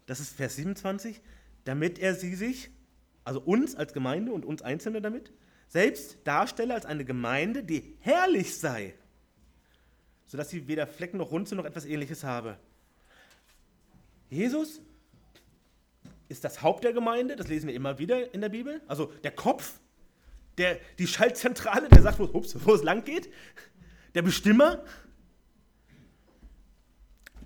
Das 0.07 0.21
ist 0.21 0.35
Vers 0.35 0.57
27, 0.57 1.21
damit 1.65 1.99
er 1.99 2.15
sie 2.15 2.35
sich, 2.35 2.71
also 3.25 3.41
uns 3.41 3.75
als 3.75 3.93
Gemeinde 3.93 4.33
und 4.33 4.45
uns 4.45 4.63
Einzelne 4.63 5.01
damit, 5.01 5.33
selbst 5.69 6.19
darstelle 6.25 6.75
als 6.75 6.85
eine 6.85 7.05
Gemeinde, 7.05 7.65
die 7.65 7.97
herrlich 8.01 8.59
sei, 8.59 8.95
sodass 10.27 10.51
sie 10.51 10.69
weder 10.69 10.87
Flecken 10.87 11.19
noch 11.19 11.31
Runzel 11.31 11.57
noch 11.57 11.65
etwas 11.65 11.87
ähnliches 11.87 12.25
habe. 12.25 12.59
Jesus 14.29 14.81
ist 16.33 16.45
das 16.45 16.63
Haupt 16.63 16.83
der 16.83 16.93
Gemeinde, 16.93 17.37
das 17.37 17.49
lesen 17.49 17.69
wir 17.69 17.75
immer 17.75 17.99
wieder 17.99 18.35
in 18.35 18.41
der 18.41 18.49
Bibel. 18.49 18.81
Also 18.89 19.07
der 19.23 19.31
Kopf, 19.31 19.79
der, 20.59 20.79
die 20.99 21.07
Schaltzentrale, 21.07 21.89
der 21.89 22.03
sagt, 22.03 22.19
wo, 22.19 22.75
es 22.75 22.83
lang 22.83 23.05
geht. 23.05 23.31
Der 24.15 24.23
Bestimmer, 24.23 24.83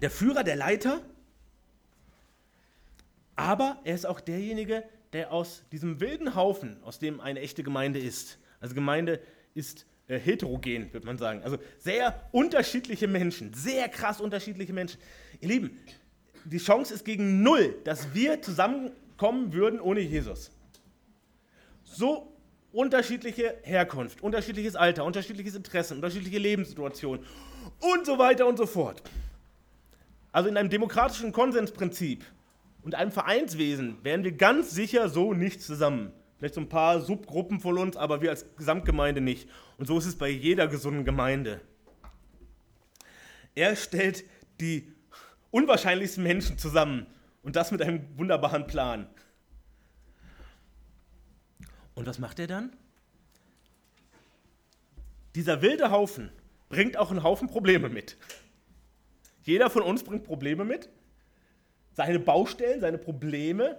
der 0.01 0.11
Führer, 0.11 0.45
der 0.45 0.57
Leiter. 0.57 1.03
Aber 3.35 3.81
er 3.85 3.95
ist 3.95 4.07
auch 4.07 4.21
derjenige, 4.21 4.85
der 5.13 5.33
aus 5.33 5.65
diesem 5.73 6.01
wilden 6.01 6.35
Haufen, 6.35 6.83
aus 6.83 6.99
dem 6.99 7.21
eine 7.21 7.41
echte 7.41 7.63
Gemeinde 7.63 7.99
ist. 7.99 8.39
Also 8.61 8.75
Gemeinde 8.75 9.21
ist 9.55 9.87
äh, 10.09 10.19
heterogen, 10.19 10.93
würde 10.93 11.07
man 11.07 11.19
sagen. 11.19 11.43
Also 11.43 11.59
sehr 11.79 12.29
unterschiedliche 12.33 13.09
Menschen, 13.09 13.53
sehr 13.53 13.89
krass 13.89 14.21
unterschiedliche 14.21 14.73
Menschen. 14.73 15.01
Ihr 15.41 15.49
Lieben, 15.49 15.79
die 16.47 16.59
Chance 16.59 16.95
ist 16.95 17.05
gegen 17.05 17.43
null, 17.43 17.75
dass 17.85 18.15
wir 18.15 18.41
zusammenkommen 18.41 19.53
würden 19.53 19.81
ohne 19.81 20.01
Jesus. 20.01 20.51
So 21.85 22.33
unterschiedliche 22.73 23.57
Herkunft, 23.63 24.23
unterschiedliches 24.23 24.77
Alter, 24.77 25.05
unterschiedliches 25.05 25.55
Interesse, 25.55 25.95
unterschiedliche 25.95 26.39
Lebenssituationen 26.39 27.25
und 27.81 28.07
so 28.07 28.19
weiter 28.19 28.47
und 28.47 28.59
so 28.59 28.67
fort. 28.67 29.03
Also 30.31 30.49
in 30.49 30.57
einem 30.57 30.71
demokratischen 30.71 31.33
Konsensprinzip 31.33 32.25
und 32.83 32.95
einem 32.95 33.11
Vereinswesen 33.11 33.97
wären 34.03 34.23
wir 34.23 34.33
ganz 34.33 34.71
sicher 34.73 35.09
so 35.09 35.33
nicht 35.33 35.63
zusammen. 35.63 36.13
Vielleicht 36.39 36.55
so 36.55 36.61
ein 36.61 36.69
paar 36.69 37.01
Subgruppen 37.01 37.61
von 37.61 37.79
uns, 37.79 37.97
aber 37.97 38.21
wir 38.21 38.31
als 38.31 38.45
Gesamtgemeinde 38.57 39.23
nicht. 39.23 39.49
Und 39.79 39.87
so 39.87 39.97
ist 39.97 40.05
es 40.05 40.17
bei 40.17 40.29
jeder 40.29 40.69
gesunden 40.69 41.05
Gemeinde. 41.05 41.63
Er 43.55 43.75
stellt 43.75 44.25
die 44.61 44.93
unwahrscheinlichsten 45.51 46.23
Menschen 46.23 46.59
zusammen 46.59 47.07
und 47.43 47.57
das 47.57 47.71
mit 47.71 47.83
einem 47.83 48.19
wunderbaren 48.19 48.67
Plan. 48.67 49.07
Und 51.95 52.07
was 52.07 52.19
macht 52.19 52.39
er 52.39 52.47
dann? 52.47 52.77
Dieser 55.35 55.63
wilde 55.63 55.91
Haufen 55.91 56.31
bringt 56.69 56.97
auch 56.97 57.11
einen 57.11 57.23
Haufen 57.23 57.49
Probleme 57.49 57.89
mit. 57.89 58.17
Jeder 59.43 59.71
von 59.71 59.83
uns 59.83 60.03
bringt 60.03 60.25
Probleme 60.25 60.65
mit. 60.65 60.89
Seine 61.93 62.19
Baustellen, 62.19 62.81
seine 62.81 62.99
Probleme, 62.99 63.79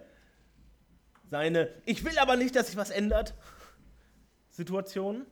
seine 1.29 1.69
Ich 1.85 2.03
will 2.03 2.17
aber 2.19 2.37
nicht, 2.37 2.55
dass 2.55 2.67
sich 2.67 2.77
was 2.77 2.89
ändert 2.89 3.35
Situationen 4.49 5.25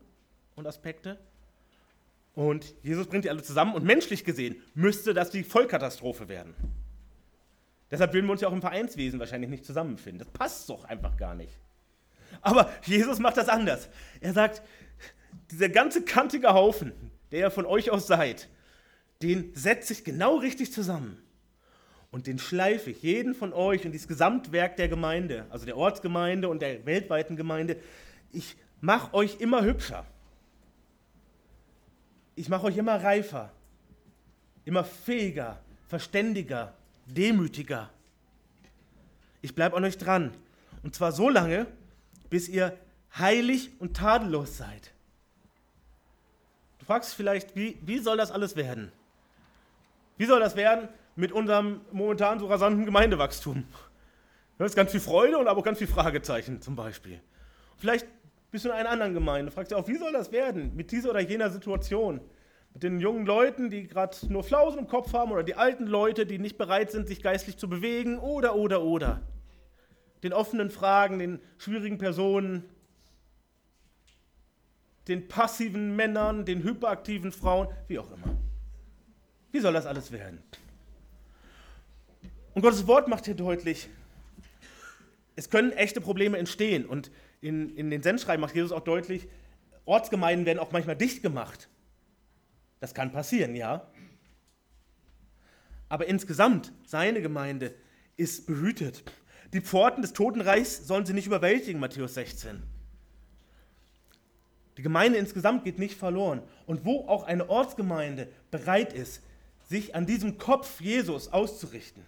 und 0.55 0.67
Aspekte. 0.67 1.17
Und 2.35 2.75
Jesus 2.83 3.07
bringt 3.07 3.23
die 3.23 3.29
alle 3.29 3.41
zusammen 3.41 3.73
und 3.73 3.85
menschlich 3.85 4.25
gesehen 4.25 4.61
müsste 4.73 5.13
das 5.13 5.31
die 5.31 5.43
Vollkatastrophe 5.43 6.27
werden. 6.27 6.53
Deshalb 7.89 8.13
würden 8.13 8.25
wir 8.25 8.33
uns 8.33 8.41
ja 8.41 8.49
auch 8.49 8.53
im 8.53 8.61
Vereinswesen 8.61 9.19
wahrscheinlich 9.19 9.49
nicht 9.49 9.65
zusammenfinden. 9.65 10.19
Das 10.19 10.29
passt 10.29 10.69
doch 10.69 10.83
einfach 10.83 11.15
gar 11.17 11.33
nicht. 11.33 11.57
Aber 12.41 12.69
Jesus 12.83 13.19
macht 13.19 13.37
das 13.37 13.47
anders. 13.47 13.89
Er 14.19 14.33
sagt, 14.33 14.61
dieser 15.51 15.69
ganze 15.69 16.03
kantige 16.03 16.53
Haufen, 16.53 16.91
der 17.31 17.39
ihr 17.39 17.51
von 17.51 17.65
euch 17.65 17.91
aus 17.91 18.07
seid, 18.07 18.49
den 19.21 19.51
setze 19.55 19.93
ich 19.93 20.03
genau 20.03 20.37
richtig 20.37 20.73
zusammen. 20.73 21.21
Und 22.11 22.27
den 22.27 22.39
schleife 22.39 22.91
ich, 22.91 23.01
jeden 23.01 23.33
von 23.35 23.53
euch 23.53 23.85
und 23.85 23.91
dieses 23.91 24.07
Gesamtwerk 24.07 24.75
der 24.77 24.87
Gemeinde, 24.87 25.45
also 25.49 25.65
der 25.65 25.77
Ortsgemeinde 25.77 26.49
und 26.49 26.61
der 26.61 26.85
weltweiten 26.85 27.35
Gemeinde, 27.35 27.77
ich 28.31 28.55
mache 28.81 29.13
euch 29.13 29.39
immer 29.39 29.63
hübscher. 29.63 30.05
Ich 32.35 32.49
mache 32.49 32.65
euch 32.65 32.77
immer 32.77 33.01
reifer, 33.01 33.51
immer 34.65 34.83
fähiger, 34.83 35.59
verständiger, 35.87 36.73
demütiger. 37.05 37.89
Ich 39.41 39.55
bleibe 39.55 39.77
an 39.77 39.83
euch 39.83 39.97
dran. 39.97 40.33
Und 40.83 40.95
zwar 40.95 41.11
so 41.11 41.29
lange, 41.29 41.67
bis 42.29 42.49
ihr 42.49 42.77
heilig 43.17 43.71
und 43.79 43.95
tadellos 43.95 44.57
seid. 44.57 44.91
Du 46.79 46.85
fragst 46.85 47.13
vielleicht, 47.15 47.55
wie, 47.55 47.77
wie 47.81 47.99
soll 47.99 48.17
das 48.17 48.31
alles 48.31 48.55
werden? 48.55 48.91
Wie 50.17 50.25
soll 50.25 50.39
das 50.39 50.55
werden 50.55 50.89
mit 51.15 51.31
unserem 51.31 51.81
momentan 51.91 52.39
so 52.39 52.47
rasanten 52.47 52.85
Gemeindewachstum? 52.85 53.65
Da 54.57 54.65
ist 54.65 54.75
ganz 54.75 54.91
viel 54.91 54.99
Freude 54.99 55.37
und 55.37 55.47
aber 55.47 55.59
auch 55.59 55.65
ganz 55.65 55.77
viel 55.77 55.87
Fragezeichen 55.87 56.61
zum 56.61 56.75
Beispiel. 56.75 57.19
Vielleicht 57.77 58.05
bist 58.55 58.63
du 58.63 58.69
in 58.69 58.75
einer 58.75 58.89
anderen 58.89 59.13
Gemeinde, 59.13 59.51
fragst 59.51 59.71
dich 59.71 59.77
auch, 59.77 59.89
wie 59.89 59.97
soll 59.97 60.13
das 60.13 60.31
werden 60.31 60.73
mit 60.77 60.93
dieser 60.93 61.09
oder 61.09 61.19
jener 61.19 61.49
Situation? 61.49 62.21
Mit 62.73 62.83
den 62.83 63.01
jungen 63.01 63.25
Leuten, 63.25 63.69
die 63.69 63.85
gerade 63.85 64.15
nur 64.29 64.45
Flausen 64.45 64.79
im 64.79 64.87
Kopf 64.87 65.11
haben 65.11 65.33
oder 65.33 65.43
die 65.43 65.55
alten 65.55 65.85
Leute, 65.85 66.25
die 66.25 66.39
nicht 66.39 66.57
bereit 66.57 66.89
sind, 66.89 67.09
sich 67.09 67.21
geistlich 67.21 67.57
zu 67.57 67.67
bewegen 67.67 68.17
oder, 68.17 68.55
oder, 68.55 68.81
oder. 68.81 69.21
Den 70.23 70.31
offenen 70.31 70.69
Fragen, 70.69 71.19
den 71.19 71.41
schwierigen 71.57 71.97
Personen, 71.97 72.63
den 75.09 75.27
passiven 75.27 75.97
Männern, 75.97 76.45
den 76.45 76.63
hyperaktiven 76.63 77.33
Frauen, 77.33 77.67
wie 77.89 77.99
auch 77.99 78.09
immer. 78.09 78.37
Wie 79.51 79.59
soll 79.59 79.73
das 79.73 79.85
alles 79.85 80.13
werden? 80.13 80.41
Und 82.53 82.61
Gottes 82.61 82.87
Wort 82.87 83.09
macht 83.09 83.25
hier 83.25 83.35
deutlich, 83.35 83.89
es 85.35 85.49
können 85.49 85.73
echte 85.73 85.99
Probleme 85.99 86.37
entstehen. 86.37 86.85
Und 86.85 87.11
in, 87.41 87.75
in 87.75 87.89
den 87.89 88.01
Sendschreiben 88.03 88.41
macht 88.41 88.55
Jesus 88.55 88.71
auch 88.71 88.83
deutlich, 88.83 89.27
Ortsgemeinden 89.85 90.45
werden 90.45 90.59
auch 90.59 90.71
manchmal 90.71 90.95
dicht 90.95 91.21
gemacht. 91.21 91.69
Das 92.79 92.93
kann 92.93 93.11
passieren, 93.11 93.55
ja. 93.55 93.87
Aber 95.89 96.07
insgesamt, 96.07 96.73
seine 96.85 97.21
Gemeinde 97.21 97.73
ist 98.17 98.47
behütet. 98.47 99.03
Die 99.53 99.61
Pforten 99.61 100.01
des 100.01 100.13
Totenreichs 100.13 100.87
sollen 100.87 101.05
sie 101.05 101.13
nicht 101.13 101.27
überwältigen, 101.27 101.79
Matthäus 101.79 102.15
16. 102.15 102.63
Die 104.77 104.81
Gemeinde 104.81 105.17
insgesamt 105.17 105.63
geht 105.63 105.79
nicht 105.79 105.97
verloren. 105.97 106.41
Und 106.65 106.83
wo 106.83 107.07
auch 107.07 107.23
eine 107.23 107.49
Ortsgemeinde 107.49 108.27
bereit 108.51 108.91
ist, 108.93 109.21
sich 109.69 109.95
an 109.95 110.05
diesem 110.05 110.37
Kopf 110.37 110.81
Jesus 110.81 111.31
auszurichten 111.31 112.03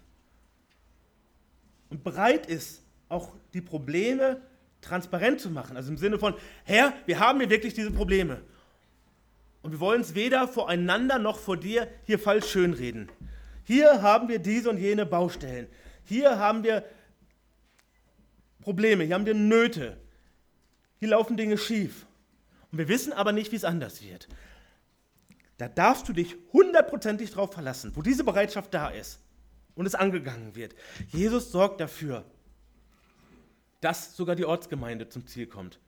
und 1.90 2.04
bereit 2.04 2.46
ist, 2.46 2.84
auch 3.10 3.34
die 3.54 3.62
Probleme 3.62 4.42
transparent 4.88 5.42
zu 5.42 5.50
machen. 5.50 5.78
Also 5.78 5.92
im 5.92 5.98
Sinne 5.98 6.20
von, 6.20 6.34
Herr, 6.64 6.94
wir 7.06 7.20
haben 7.20 7.40
hier 7.40 7.50
wirklich 7.50 7.74
diese 7.74 7.92
Probleme. 7.92 8.42
Und 9.62 9.72
wir 9.72 9.80
wollen 9.80 10.02
es 10.02 10.16
weder 10.16 10.48
voreinander 10.48 11.20
noch 11.20 11.40
vor 11.40 11.58
dir 11.58 11.88
hier 12.06 12.20
falsch 12.20 12.50
schönreden. 12.50 13.10
Hier 13.64 14.02
haben 14.02 14.30
wir 14.30 14.40
diese 14.40 14.70
und 14.70 14.78
jene 14.78 15.06
Baustellen. 15.06 15.68
Hier 16.06 16.40
haben 16.40 16.64
wir 16.64 16.86
Probleme, 18.62 19.04
hier 19.04 19.16
haben 19.16 19.26
wir 19.26 19.34
Nöte. 19.34 19.98
Hier 21.00 21.10
laufen 21.10 21.38
Dinge 21.38 21.58
schief. 21.58 22.06
Und 22.72 22.78
wir 22.78 22.88
wissen 22.88 23.14
aber 23.14 23.32
nicht, 23.32 23.52
wie 23.52 23.58
es 23.58 23.66
anders 23.66 24.04
wird. 24.04 24.28
Da 25.58 25.68
darfst 25.68 26.08
du 26.08 26.14
dich 26.14 26.36
hundertprozentig 26.54 27.32
drauf 27.32 27.54
verlassen, 27.54 27.92
wo 27.96 28.02
diese 28.02 28.24
Bereitschaft 28.24 28.74
da 28.74 28.90
ist 28.90 29.20
und 29.76 29.86
es 29.86 29.96
angegangen 29.96 30.56
wird. 30.56 30.76
Jesus 31.10 31.52
sorgt 31.52 31.82
dafür, 31.82 32.26
dass 33.82 34.16
sogar 34.16 34.36
die 34.36 34.46
Ortsgemeinde 34.46 35.10
zum 35.10 35.28
Ziel 35.28 35.48
kommt. 35.48 35.80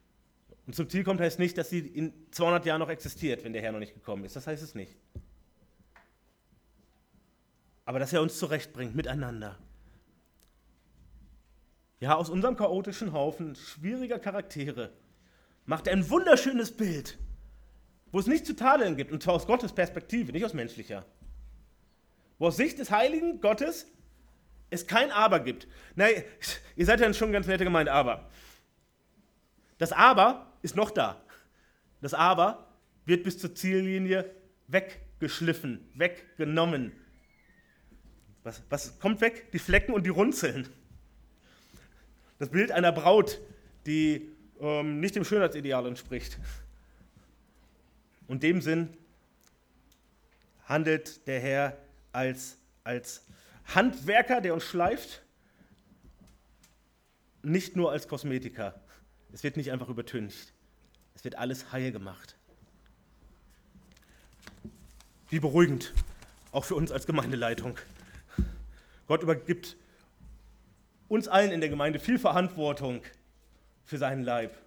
Und 0.67 0.75
zum 0.75 0.87
Ziel 0.89 1.03
kommt 1.03 1.19
heißt 1.19 1.39
nicht, 1.39 1.57
dass 1.57 1.69
sie 1.69 1.79
in 1.79 2.13
200 2.31 2.65
Jahren 2.65 2.79
noch 2.79 2.89
existiert, 2.89 3.43
wenn 3.43 3.53
der 3.53 3.61
Herr 3.61 3.71
noch 3.71 3.79
nicht 3.79 3.93
gekommen 3.93 4.23
ist. 4.23 4.35
Das 4.35 4.45
heißt 4.45 4.61
es 4.61 4.75
nicht. 4.75 4.95
Aber 7.85 7.97
dass 7.97 8.13
er 8.13 8.21
uns 8.21 8.37
zurechtbringt 8.37 8.95
miteinander. 8.95 9.57
Ja, 11.99 12.15
aus 12.15 12.29
unserem 12.29 12.55
chaotischen 12.55 13.13
Haufen 13.13 13.55
schwieriger 13.55 14.19
Charaktere 14.19 14.93
macht 15.65 15.87
er 15.87 15.93
ein 15.93 16.09
wunderschönes 16.09 16.75
Bild, 16.75 17.17
wo 18.11 18.19
es 18.19 18.27
nicht 18.27 18.45
zu 18.45 18.55
tadeln 18.55 18.95
gibt, 18.95 19.11
und 19.11 19.21
zwar 19.21 19.33
aus 19.33 19.47
Gottes 19.47 19.73
Perspektive, 19.73 20.31
nicht 20.31 20.45
aus 20.45 20.53
menschlicher. 20.53 21.05
Wo 22.37 22.47
aus 22.47 22.57
Sicht 22.57 22.79
des 22.79 22.91
heiligen 22.91 23.41
Gottes 23.41 23.87
es 24.69 24.85
kein 24.87 25.11
Aber 25.11 25.39
gibt. 25.39 25.67
Nein, 25.95 26.23
ihr 26.75 26.85
seid 26.85 26.99
ja 26.99 27.11
schon 27.13 27.31
ganz 27.31 27.47
nette 27.47 27.63
Gemeinde, 27.63 27.91
aber. 27.91 28.29
Das 29.77 29.91
Aber 29.91 30.53
ist 30.61 30.75
noch 30.75 30.91
da. 30.91 31.21
Das 32.01 32.13
Aber 32.13 32.67
wird 33.05 33.23
bis 33.23 33.39
zur 33.39 33.55
Ziellinie 33.55 34.29
weggeschliffen, 34.67 35.89
weggenommen. 35.95 36.91
Was, 38.43 38.61
was 38.69 38.99
kommt 38.99 39.21
weg? 39.21 39.51
Die 39.51 39.59
Flecken 39.59 39.93
und 39.93 40.05
die 40.05 40.09
Runzeln. 40.09 40.69
Das 42.37 42.49
Bild 42.49 42.71
einer 42.71 42.91
Braut, 42.91 43.39
die 43.85 44.31
ähm, 44.61 44.99
nicht 44.99 45.15
dem 45.15 45.25
Schönheitsideal 45.25 45.85
entspricht. 45.87 46.37
Und 48.27 48.43
dem 48.43 48.61
Sinn 48.61 48.95
handelt 50.65 51.25
der 51.27 51.39
Herr 51.39 51.77
als, 52.11 52.57
als 52.83 53.25
Handwerker, 53.75 54.41
der 54.41 54.53
uns 54.53 54.63
schleift, 54.63 55.21
nicht 57.43 57.75
nur 57.75 57.91
als 57.91 58.07
Kosmetiker. 58.07 58.79
Es 59.31 59.43
wird 59.43 59.57
nicht 59.57 59.71
einfach 59.71 59.89
übertüncht. 59.89 60.53
Es 61.15 61.23
wird 61.23 61.35
alles 61.35 61.71
heil 61.71 61.91
gemacht. 61.91 62.35
Wie 65.29 65.39
beruhigend, 65.39 65.93
auch 66.51 66.65
für 66.65 66.75
uns 66.75 66.91
als 66.91 67.05
Gemeindeleitung. 67.05 67.77
Gott 69.07 69.23
übergibt 69.23 69.77
uns 71.07 71.27
allen 71.27 71.51
in 71.51 71.59
der 71.59 71.69
Gemeinde 71.69 71.99
viel 71.99 72.19
Verantwortung 72.19 73.01
für 73.83 73.97
seinen 73.97 74.23
Leib. 74.23 74.57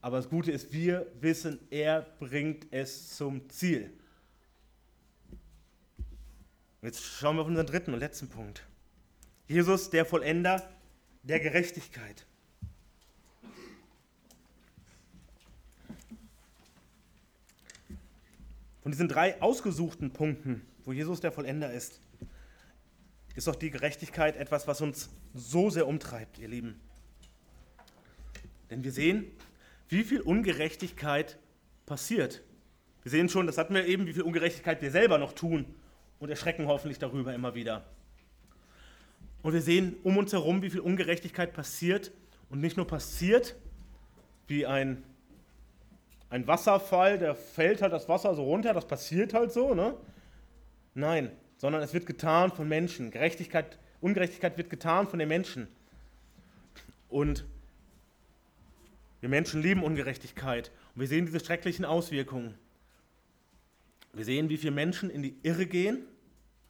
Aber 0.00 0.16
das 0.16 0.28
Gute 0.28 0.50
ist, 0.50 0.72
wir 0.72 1.06
wissen, 1.20 1.60
er 1.70 2.02
bringt 2.18 2.66
es 2.72 3.16
zum 3.16 3.48
Ziel. 3.50 3.92
Jetzt 6.82 7.04
schauen 7.04 7.36
wir 7.36 7.42
auf 7.42 7.48
unseren 7.48 7.66
dritten 7.66 7.92
und 7.92 8.00
letzten 8.00 8.28
Punkt. 8.30 8.64
Jesus, 9.46 9.90
der 9.90 10.06
Vollender 10.06 10.66
der 11.22 11.38
Gerechtigkeit. 11.38 12.24
Von 18.82 18.92
diesen 18.92 19.08
drei 19.08 19.40
ausgesuchten 19.42 20.12
Punkten, 20.12 20.66
wo 20.84 20.92
Jesus 20.94 21.20
der 21.20 21.32
Vollender 21.32 21.70
ist, 21.70 22.00
ist 23.36 23.46
doch 23.46 23.56
die 23.56 23.70
Gerechtigkeit 23.70 24.36
etwas, 24.36 24.66
was 24.66 24.80
uns 24.80 25.10
so 25.34 25.68
sehr 25.68 25.86
umtreibt, 25.86 26.38
ihr 26.38 26.48
Lieben. 26.48 26.80
Denn 28.70 28.84
wir 28.84 28.92
sehen, 28.92 29.30
wie 29.90 30.02
viel 30.02 30.22
Ungerechtigkeit 30.22 31.38
passiert. 31.84 32.42
Wir 33.02 33.10
sehen 33.10 33.28
schon, 33.28 33.46
das 33.46 33.58
hatten 33.58 33.74
wir 33.74 33.84
eben, 33.84 34.06
wie 34.06 34.14
viel 34.14 34.22
Ungerechtigkeit 34.22 34.80
wir 34.80 34.90
selber 34.90 35.18
noch 35.18 35.34
tun 35.34 35.74
und 36.20 36.28
erschrecken 36.28 36.68
hoffentlich 36.68 36.98
darüber 36.98 37.34
immer 37.34 37.54
wieder. 37.54 37.84
Und 39.42 39.54
wir 39.54 39.62
sehen 39.62 39.96
um 40.04 40.18
uns 40.18 40.32
herum, 40.32 40.62
wie 40.62 40.70
viel 40.70 40.80
Ungerechtigkeit 40.80 41.52
passiert 41.52 42.12
und 42.50 42.60
nicht 42.60 42.76
nur 42.76 42.86
passiert, 42.86 43.56
wie 44.46 44.66
ein, 44.66 45.02
ein 46.28 46.46
Wasserfall, 46.46 47.18
der 47.18 47.34
fällt 47.34 47.82
halt 47.82 47.92
das 47.92 48.08
Wasser 48.08 48.34
so 48.34 48.44
runter, 48.44 48.74
das 48.74 48.86
passiert 48.86 49.34
halt 49.34 49.50
so, 49.50 49.74
ne? 49.74 49.94
Nein, 50.94 51.30
sondern 51.56 51.82
es 51.82 51.94
wird 51.94 52.06
getan 52.06 52.52
von 52.52 52.68
Menschen. 52.68 53.10
Gerechtigkeit, 53.10 53.78
Ungerechtigkeit 54.00 54.58
wird 54.58 54.70
getan 54.70 55.08
von 55.08 55.18
den 55.18 55.28
Menschen. 55.28 55.68
Und 57.08 57.44
wir 59.20 59.28
Menschen 59.28 59.62
lieben 59.62 59.82
Ungerechtigkeit 59.82 60.70
und 60.94 61.00
wir 61.00 61.08
sehen 61.08 61.26
diese 61.26 61.40
schrecklichen 61.40 61.84
Auswirkungen. 61.84 62.54
Wir 64.12 64.24
sehen, 64.24 64.48
wie 64.48 64.56
viele 64.56 64.72
Menschen 64.72 65.10
in 65.10 65.22
die 65.22 65.36
Irre 65.42 65.66
gehen. 65.66 66.04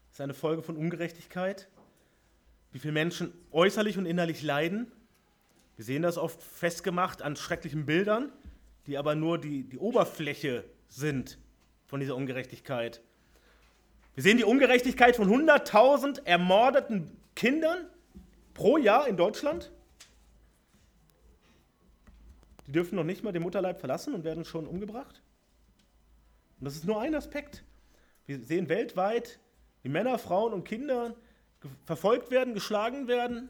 Das 0.08 0.16
ist 0.16 0.20
eine 0.20 0.34
Folge 0.34 0.62
von 0.62 0.76
Ungerechtigkeit. 0.76 1.68
Wie 2.72 2.78
viele 2.78 2.92
Menschen 2.92 3.32
äußerlich 3.50 3.98
und 3.98 4.06
innerlich 4.06 4.42
leiden. 4.42 4.92
Wir 5.76 5.84
sehen 5.84 6.02
das 6.02 6.18
oft 6.18 6.42
festgemacht 6.42 7.22
an 7.22 7.36
schrecklichen 7.36 7.86
Bildern, 7.86 8.30
die 8.86 8.98
aber 8.98 9.14
nur 9.14 9.38
die, 9.38 9.64
die 9.64 9.78
Oberfläche 9.78 10.64
sind 10.88 11.38
von 11.86 12.00
dieser 12.00 12.16
Ungerechtigkeit. 12.16 13.00
Wir 14.14 14.22
sehen 14.22 14.36
die 14.36 14.44
Ungerechtigkeit 14.44 15.16
von 15.16 15.28
100.000 15.28 16.26
ermordeten 16.26 17.16
Kindern 17.34 17.86
pro 18.52 18.76
Jahr 18.76 19.08
in 19.08 19.16
Deutschland. 19.16 19.72
Die 22.66 22.72
dürfen 22.72 22.96
noch 22.96 23.04
nicht 23.04 23.24
mal 23.24 23.32
den 23.32 23.42
Mutterleib 23.42 23.80
verlassen 23.80 24.14
und 24.14 24.24
werden 24.24 24.44
schon 24.44 24.66
umgebracht. 24.66 25.22
Und 26.60 26.66
das 26.66 26.76
ist 26.76 26.84
nur 26.84 27.00
ein 27.00 27.14
Aspekt. 27.14 27.64
Wir 28.26 28.38
sehen 28.40 28.68
weltweit, 28.68 29.40
wie 29.82 29.88
Männer, 29.88 30.18
Frauen 30.18 30.52
und 30.52 30.64
Kinder 30.64 31.16
verfolgt 31.86 32.30
werden, 32.30 32.54
geschlagen 32.54 33.08
werden, 33.08 33.48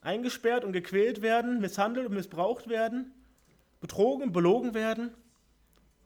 eingesperrt 0.00 0.64
und 0.64 0.72
gequält 0.72 1.22
werden, 1.22 1.60
misshandelt 1.60 2.06
und 2.06 2.14
missbraucht 2.14 2.68
werden, 2.68 3.12
betrogen 3.80 4.24
und 4.24 4.32
belogen 4.32 4.74
werden. 4.74 5.12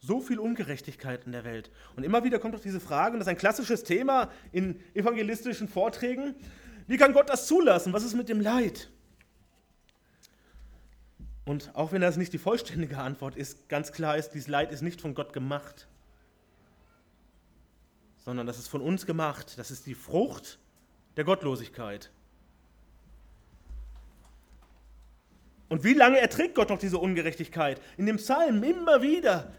So 0.01 0.21
viel 0.21 0.39
Ungerechtigkeit 0.39 1.27
in 1.27 1.33
der 1.33 1.45
Welt. 1.45 1.71
Und 1.95 2.05
immer 2.05 2.25
wieder 2.25 2.39
kommt 2.39 2.57
auch 2.57 2.61
diese 2.61 2.81
Frage, 2.81 3.13
und 3.13 3.21
das 3.21 3.27
ist 3.27 3.31
ein 3.33 3.39
klassisches 3.39 3.85
Thema 3.85 4.31
in 4.51 4.81
evangelistischen 4.95 5.69
Vorträgen, 5.69 6.35
wie 6.87 6.97
kann 6.97 7.13
Gott 7.13 7.29
das 7.29 7.47
zulassen? 7.47 7.93
Was 7.93 8.03
ist 8.03 8.15
mit 8.15 8.29
dem 8.29 8.41
Leid? 8.41 8.91
Und 11.45 11.71
auch 11.75 11.93
wenn 11.93 12.01
das 12.01 12.17
nicht 12.17 12.33
die 12.33 12.39
vollständige 12.39 12.99
Antwort 12.99 13.37
ist, 13.37 13.69
ganz 13.69 13.93
klar 13.93 14.17
ist, 14.17 14.31
dieses 14.31 14.49
Leid 14.49 14.73
ist 14.73 14.83
nicht 14.83 15.01
von 15.01 15.15
Gott 15.15 15.33
gemacht, 15.33 15.87
sondern 18.25 18.47
das 18.47 18.59
ist 18.59 18.69
von 18.69 18.81
uns 18.81 19.07
gemacht. 19.07 19.59
Das 19.59 19.71
ist 19.71 19.87
die 19.87 19.95
Frucht 19.95 20.59
der 21.17 21.25
Gottlosigkeit. 21.25 22.11
Und 25.69 25.85
wie 25.85 25.95
lange 25.95 26.19
erträgt 26.19 26.57
Gott 26.57 26.69
noch 26.69 26.79
diese 26.79 26.99
Ungerechtigkeit? 26.99 27.81
In 27.97 28.07
dem 28.07 28.17
Psalm 28.17 28.63
immer 28.63 29.03
wieder 29.03 29.53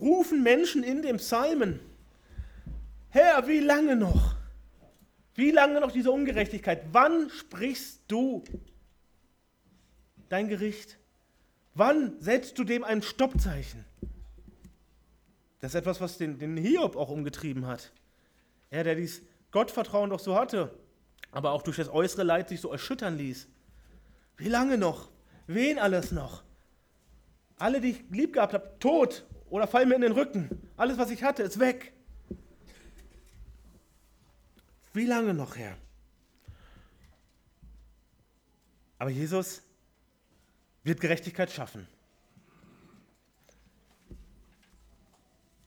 rufen 0.00 0.42
Menschen 0.42 0.84
in 0.84 1.02
dem 1.02 1.16
Psalmen, 1.16 1.80
Herr, 3.08 3.48
wie 3.48 3.60
lange 3.60 3.96
noch? 3.96 4.36
Wie 5.34 5.50
lange 5.50 5.80
noch 5.80 5.90
diese 5.90 6.10
Ungerechtigkeit? 6.10 6.84
Wann 6.92 7.30
sprichst 7.30 8.02
du 8.08 8.44
dein 10.28 10.48
Gericht? 10.48 10.98
Wann 11.74 12.20
setzt 12.20 12.58
du 12.58 12.64
dem 12.64 12.84
ein 12.84 13.02
Stoppzeichen? 13.02 13.84
Das 15.60 15.72
ist 15.72 15.76
etwas, 15.76 16.00
was 16.00 16.18
den, 16.18 16.38
den 16.38 16.56
Hiob 16.56 16.96
auch 16.96 17.08
umgetrieben 17.08 17.66
hat. 17.66 17.92
Er, 18.70 18.84
der 18.84 18.94
dieses 18.94 19.22
Gottvertrauen 19.50 20.10
doch 20.10 20.20
so 20.20 20.36
hatte, 20.36 20.78
aber 21.30 21.52
auch 21.52 21.62
durch 21.62 21.76
das 21.76 21.88
äußere 21.88 22.24
Leid 22.24 22.48
sich 22.48 22.60
so 22.60 22.70
erschüttern 22.70 23.16
ließ. 23.16 23.48
Wie 24.36 24.48
lange 24.48 24.76
noch? 24.76 25.10
Wen 25.46 25.78
alles 25.78 26.12
noch? 26.12 26.42
Alle, 27.58 27.80
die 27.80 27.90
ich 27.90 28.04
lieb 28.10 28.34
gehabt 28.34 28.52
habe, 28.52 28.76
tot 28.80 29.24
oder 29.48 29.66
fallen 29.66 29.88
mir 29.88 29.94
in 29.94 30.02
den 30.02 30.12
Rücken. 30.12 30.70
Alles, 30.76 30.98
was 30.98 31.10
ich 31.10 31.22
hatte, 31.22 31.42
ist 31.42 31.58
weg. 31.58 31.94
Wie 34.92 35.06
lange 35.06 35.34
noch, 35.34 35.56
Herr? 35.56 35.76
Aber 38.98 39.10
Jesus 39.10 39.62
wird 40.84 41.00
Gerechtigkeit 41.00 41.50
schaffen. 41.50 41.86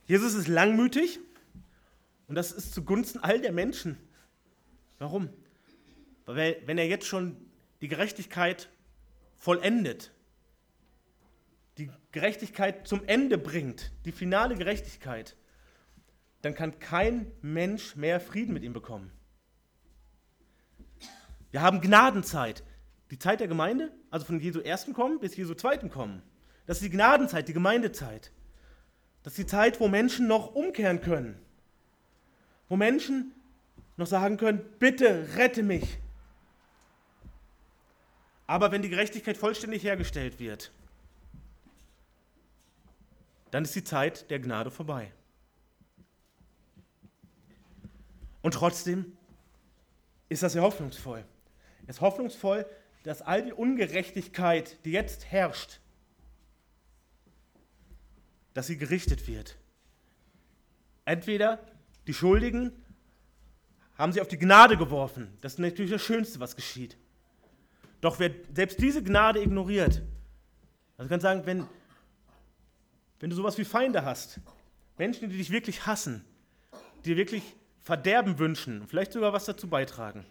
Jesus 0.09 0.33
ist 0.33 0.47
langmütig 0.47 1.19
und 2.25 2.33
das 2.33 2.51
ist 2.51 2.73
zugunsten 2.73 3.19
all 3.19 3.41
der 3.41 3.51
Menschen. 3.51 3.95
Warum? 4.97 5.29
Weil 6.25 6.59
wenn 6.65 6.79
er 6.79 6.87
jetzt 6.87 7.05
schon 7.05 7.37
die 7.81 7.87
Gerechtigkeit 7.87 8.69
vollendet, 9.37 10.11
die 11.77 11.91
Gerechtigkeit 12.11 12.87
zum 12.87 13.05
Ende 13.05 13.37
bringt, 13.37 13.91
die 14.05 14.11
finale 14.11 14.55
Gerechtigkeit, 14.55 15.37
dann 16.41 16.55
kann 16.55 16.79
kein 16.79 17.31
Mensch 17.43 17.95
mehr 17.95 18.19
Frieden 18.19 18.53
mit 18.55 18.63
ihm 18.63 18.73
bekommen. 18.73 19.11
Wir 21.51 21.61
haben 21.61 21.81
Gnadenzeit. 21.81 22.63
Die 23.11 23.19
Zeit 23.19 23.41
der 23.41 23.47
Gemeinde, 23.47 23.91
also 24.09 24.25
von 24.25 24.39
Jesu 24.39 24.59
ersten 24.59 24.93
Kommen 24.93 25.19
bis 25.19 25.35
Jesu 25.35 25.53
zweiten 25.53 25.91
Kommen. 25.91 26.23
Das 26.65 26.77
ist 26.77 26.83
die 26.83 26.89
Gnadenzeit, 26.89 27.47
die 27.47 27.53
Gemeindezeit. 27.53 28.31
Das 29.23 29.33
ist 29.33 29.37
die 29.37 29.45
Zeit, 29.45 29.79
wo 29.79 29.87
Menschen 29.87 30.27
noch 30.27 30.55
umkehren 30.55 31.01
können. 31.01 31.39
Wo 32.67 32.77
Menschen 32.77 33.33
noch 33.97 34.07
sagen 34.07 34.37
können, 34.37 34.63
bitte 34.79 35.35
rette 35.35 35.63
mich. 35.63 35.97
Aber 38.47 38.71
wenn 38.71 38.81
die 38.81 38.89
Gerechtigkeit 38.89 39.37
vollständig 39.37 39.83
hergestellt 39.83 40.39
wird, 40.39 40.71
dann 43.51 43.63
ist 43.63 43.75
die 43.75 43.83
Zeit 43.83 44.29
der 44.29 44.39
Gnade 44.39 44.71
vorbei. 44.71 45.11
Und 48.41 48.53
trotzdem 48.53 49.17
ist 50.29 50.43
das 50.43 50.53
ja 50.53 50.61
hoffnungsvoll. 50.61 51.25
Es 51.87 51.97
ist 51.97 52.01
hoffnungsvoll, 52.01 52.65
dass 53.03 53.21
all 53.21 53.43
die 53.43 53.53
Ungerechtigkeit, 53.53 54.83
die 54.85 54.91
jetzt 54.91 55.25
herrscht, 55.25 55.79
dass 58.59 58.67
sie 58.67 58.77
gerichtet 58.77 59.25
wird. 59.25 59.55
Entweder 61.05 61.59
die 62.07 62.13
Schuldigen 62.13 62.73
haben 63.97 64.11
sie 64.11 64.19
auf 64.19 64.27
die 64.27 64.37
Gnade 64.37 64.75
geworfen. 64.75 65.29
Das 65.39 65.53
ist 65.53 65.59
natürlich 65.59 65.91
das 65.91 66.01
Schönste, 66.01 66.41
was 66.41 66.57
geschieht. 66.57 66.97
Doch 68.01 68.19
wer 68.19 68.31
selbst 68.53 68.81
diese 68.81 69.01
Gnade 69.01 69.41
ignoriert, 69.41 70.01
also 70.97 71.07
kann 71.07 71.21
sagen, 71.21 71.45
wenn, 71.45 71.67
wenn 73.21 73.29
du 73.29 73.35
sowas 73.37 73.57
wie 73.57 73.63
Feinde 73.63 74.03
hast, 74.03 74.41
Menschen, 74.97 75.29
die 75.29 75.37
dich 75.37 75.51
wirklich 75.51 75.85
hassen, 75.85 76.25
die 77.05 77.11
dir 77.11 77.15
wirklich 77.15 77.55
Verderben 77.81 78.39
wünschen, 78.39 78.85
vielleicht 78.89 79.13
sogar 79.13 79.31
was 79.31 79.45
dazu 79.45 79.69
beitragen, 79.69 80.25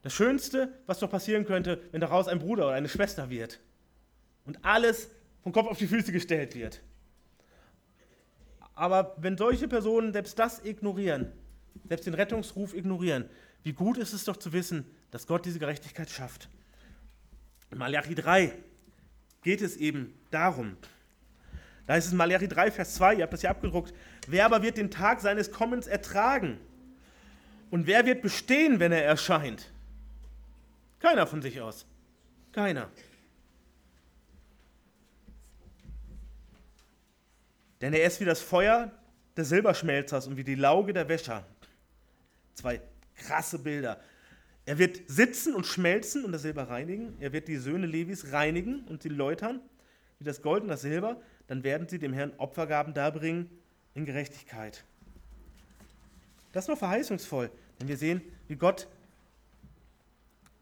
das 0.00 0.14
Schönste, 0.14 0.72
was 0.86 1.00
doch 1.00 1.10
passieren 1.10 1.44
könnte, 1.44 1.82
wenn 1.92 2.00
daraus 2.00 2.28
ein 2.28 2.38
Bruder 2.38 2.68
oder 2.68 2.76
eine 2.76 2.88
Schwester 2.88 3.28
wird 3.28 3.60
und 4.46 4.64
alles 4.64 5.10
vom 5.42 5.52
Kopf 5.52 5.68
auf 5.68 5.76
die 5.76 5.86
Füße 5.86 6.12
gestellt 6.12 6.54
wird. 6.54 6.80
Aber 8.80 9.14
wenn 9.18 9.36
solche 9.36 9.68
Personen 9.68 10.14
selbst 10.14 10.38
das 10.38 10.64
ignorieren, 10.64 11.30
selbst 11.86 12.06
den 12.06 12.14
Rettungsruf 12.14 12.72
ignorieren, 12.72 13.28
wie 13.62 13.74
gut 13.74 13.98
ist 13.98 14.14
es 14.14 14.24
doch 14.24 14.38
zu 14.38 14.54
wissen, 14.54 14.86
dass 15.10 15.26
Gott 15.26 15.44
diese 15.44 15.58
Gerechtigkeit 15.58 16.08
schafft. 16.08 16.48
In 17.70 17.76
Malachi 17.76 18.14
3 18.14 18.54
geht 19.42 19.60
es 19.60 19.76
eben 19.76 20.14
darum. 20.30 20.78
Da 21.86 21.96
ist 21.96 22.06
es 22.06 22.12
in 22.12 22.16
Malachi 22.16 22.48
3, 22.48 22.70
Vers 22.70 22.94
2, 22.94 23.16
ihr 23.16 23.22
habt 23.24 23.34
das 23.34 23.42
ja 23.42 23.50
abgedruckt. 23.50 23.92
Wer 24.26 24.46
aber 24.46 24.62
wird 24.62 24.78
den 24.78 24.90
Tag 24.90 25.20
seines 25.20 25.52
Kommens 25.52 25.86
ertragen? 25.86 26.56
Und 27.70 27.86
wer 27.86 28.06
wird 28.06 28.22
bestehen, 28.22 28.80
wenn 28.80 28.92
er 28.92 29.04
erscheint? 29.04 29.70
Keiner 31.00 31.26
von 31.26 31.42
sich 31.42 31.60
aus. 31.60 31.84
Keiner. 32.52 32.88
Denn 37.80 37.92
er 37.92 38.04
ist 38.04 38.20
wie 38.20 38.24
das 38.24 38.40
Feuer 38.40 38.90
des 39.36 39.48
Silberschmelzers 39.48 40.26
und 40.26 40.36
wie 40.36 40.44
die 40.44 40.54
Lauge 40.54 40.92
der 40.92 41.08
Wäscher. 41.08 41.46
Zwei 42.54 42.80
krasse 43.16 43.58
Bilder. 43.58 44.00
Er 44.66 44.78
wird 44.78 45.00
sitzen 45.06 45.54
und 45.54 45.66
schmelzen 45.66 46.24
und 46.24 46.32
das 46.32 46.42
Silber 46.42 46.68
reinigen. 46.68 47.16
Er 47.20 47.32
wird 47.32 47.48
die 47.48 47.56
Söhne 47.56 47.86
Levis 47.86 48.32
reinigen 48.32 48.84
und 48.88 49.02
sie 49.02 49.08
läutern, 49.08 49.60
wie 50.18 50.24
das 50.24 50.42
Gold 50.42 50.62
und 50.62 50.68
das 50.68 50.82
Silber. 50.82 51.20
Dann 51.46 51.64
werden 51.64 51.88
sie 51.88 51.98
dem 51.98 52.12
Herrn 52.12 52.32
Opfergaben 52.36 52.94
darbringen 52.94 53.50
in 53.94 54.04
Gerechtigkeit. 54.04 54.84
Das 56.52 56.64
ist 56.64 56.68
nur 56.68 56.76
verheißungsvoll, 56.76 57.50
denn 57.80 57.88
wir 57.88 57.96
sehen, 57.96 58.22
wie 58.48 58.56
Gott 58.56 58.88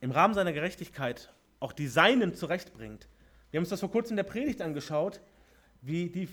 im 0.01 0.11
Rahmen 0.11 0.35
seiner 0.35 0.53
Gerechtigkeit 0.53 1.33
auch 1.61 1.73
die 1.73 1.89
Seinen 1.89 2.35
zurechtbringt. 2.35 3.09
Wir 3.51 3.59
haben 3.59 3.63
uns 3.63 3.71
das 3.71 3.81
vor 3.81 3.91
kurzem 3.91 4.13
in 4.13 4.17
der 4.19 4.31
Predigt 4.31 4.61
angeschaut, 4.61 5.21
wie 5.81 6.09
die, 6.11 6.29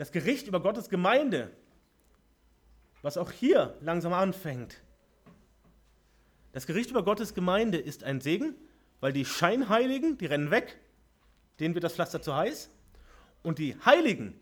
das 0.00 0.12
Gericht 0.12 0.48
über 0.48 0.60
Gottes 0.60 0.88
Gemeinde, 0.88 1.50
was 3.02 3.18
auch 3.18 3.30
hier 3.30 3.76
langsam 3.82 4.12
anfängt. 4.12 4.82
Das 6.52 6.66
Gericht 6.66 6.90
über 6.90 7.04
Gottes 7.04 7.34
Gemeinde 7.34 7.78
ist 7.78 8.02
ein 8.02 8.20
Segen, 8.20 8.54
weil 9.00 9.12
die 9.12 9.24
Scheinheiligen, 9.24 10.18
die 10.18 10.26
rennen 10.26 10.50
weg, 10.50 10.78
denen 11.60 11.74
wird 11.74 11.84
das 11.84 11.92
Pflaster 11.92 12.22
zu 12.22 12.34
heiß. 12.34 12.70
Und 13.42 13.58
die 13.58 13.76
Heiligen, 13.84 14.40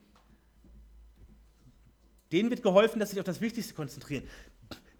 denen 2.32 2.50
wird 2.50 2.62
geholfen, 2.62 3.00
dass 3.00 3.11
sie 3.11 3.14
sich 3.14 3.20
auf 3.20 3.26
das 3.26 3.40
Wichtigste 3.40 3.74
konzentrieren. 3.74 4.22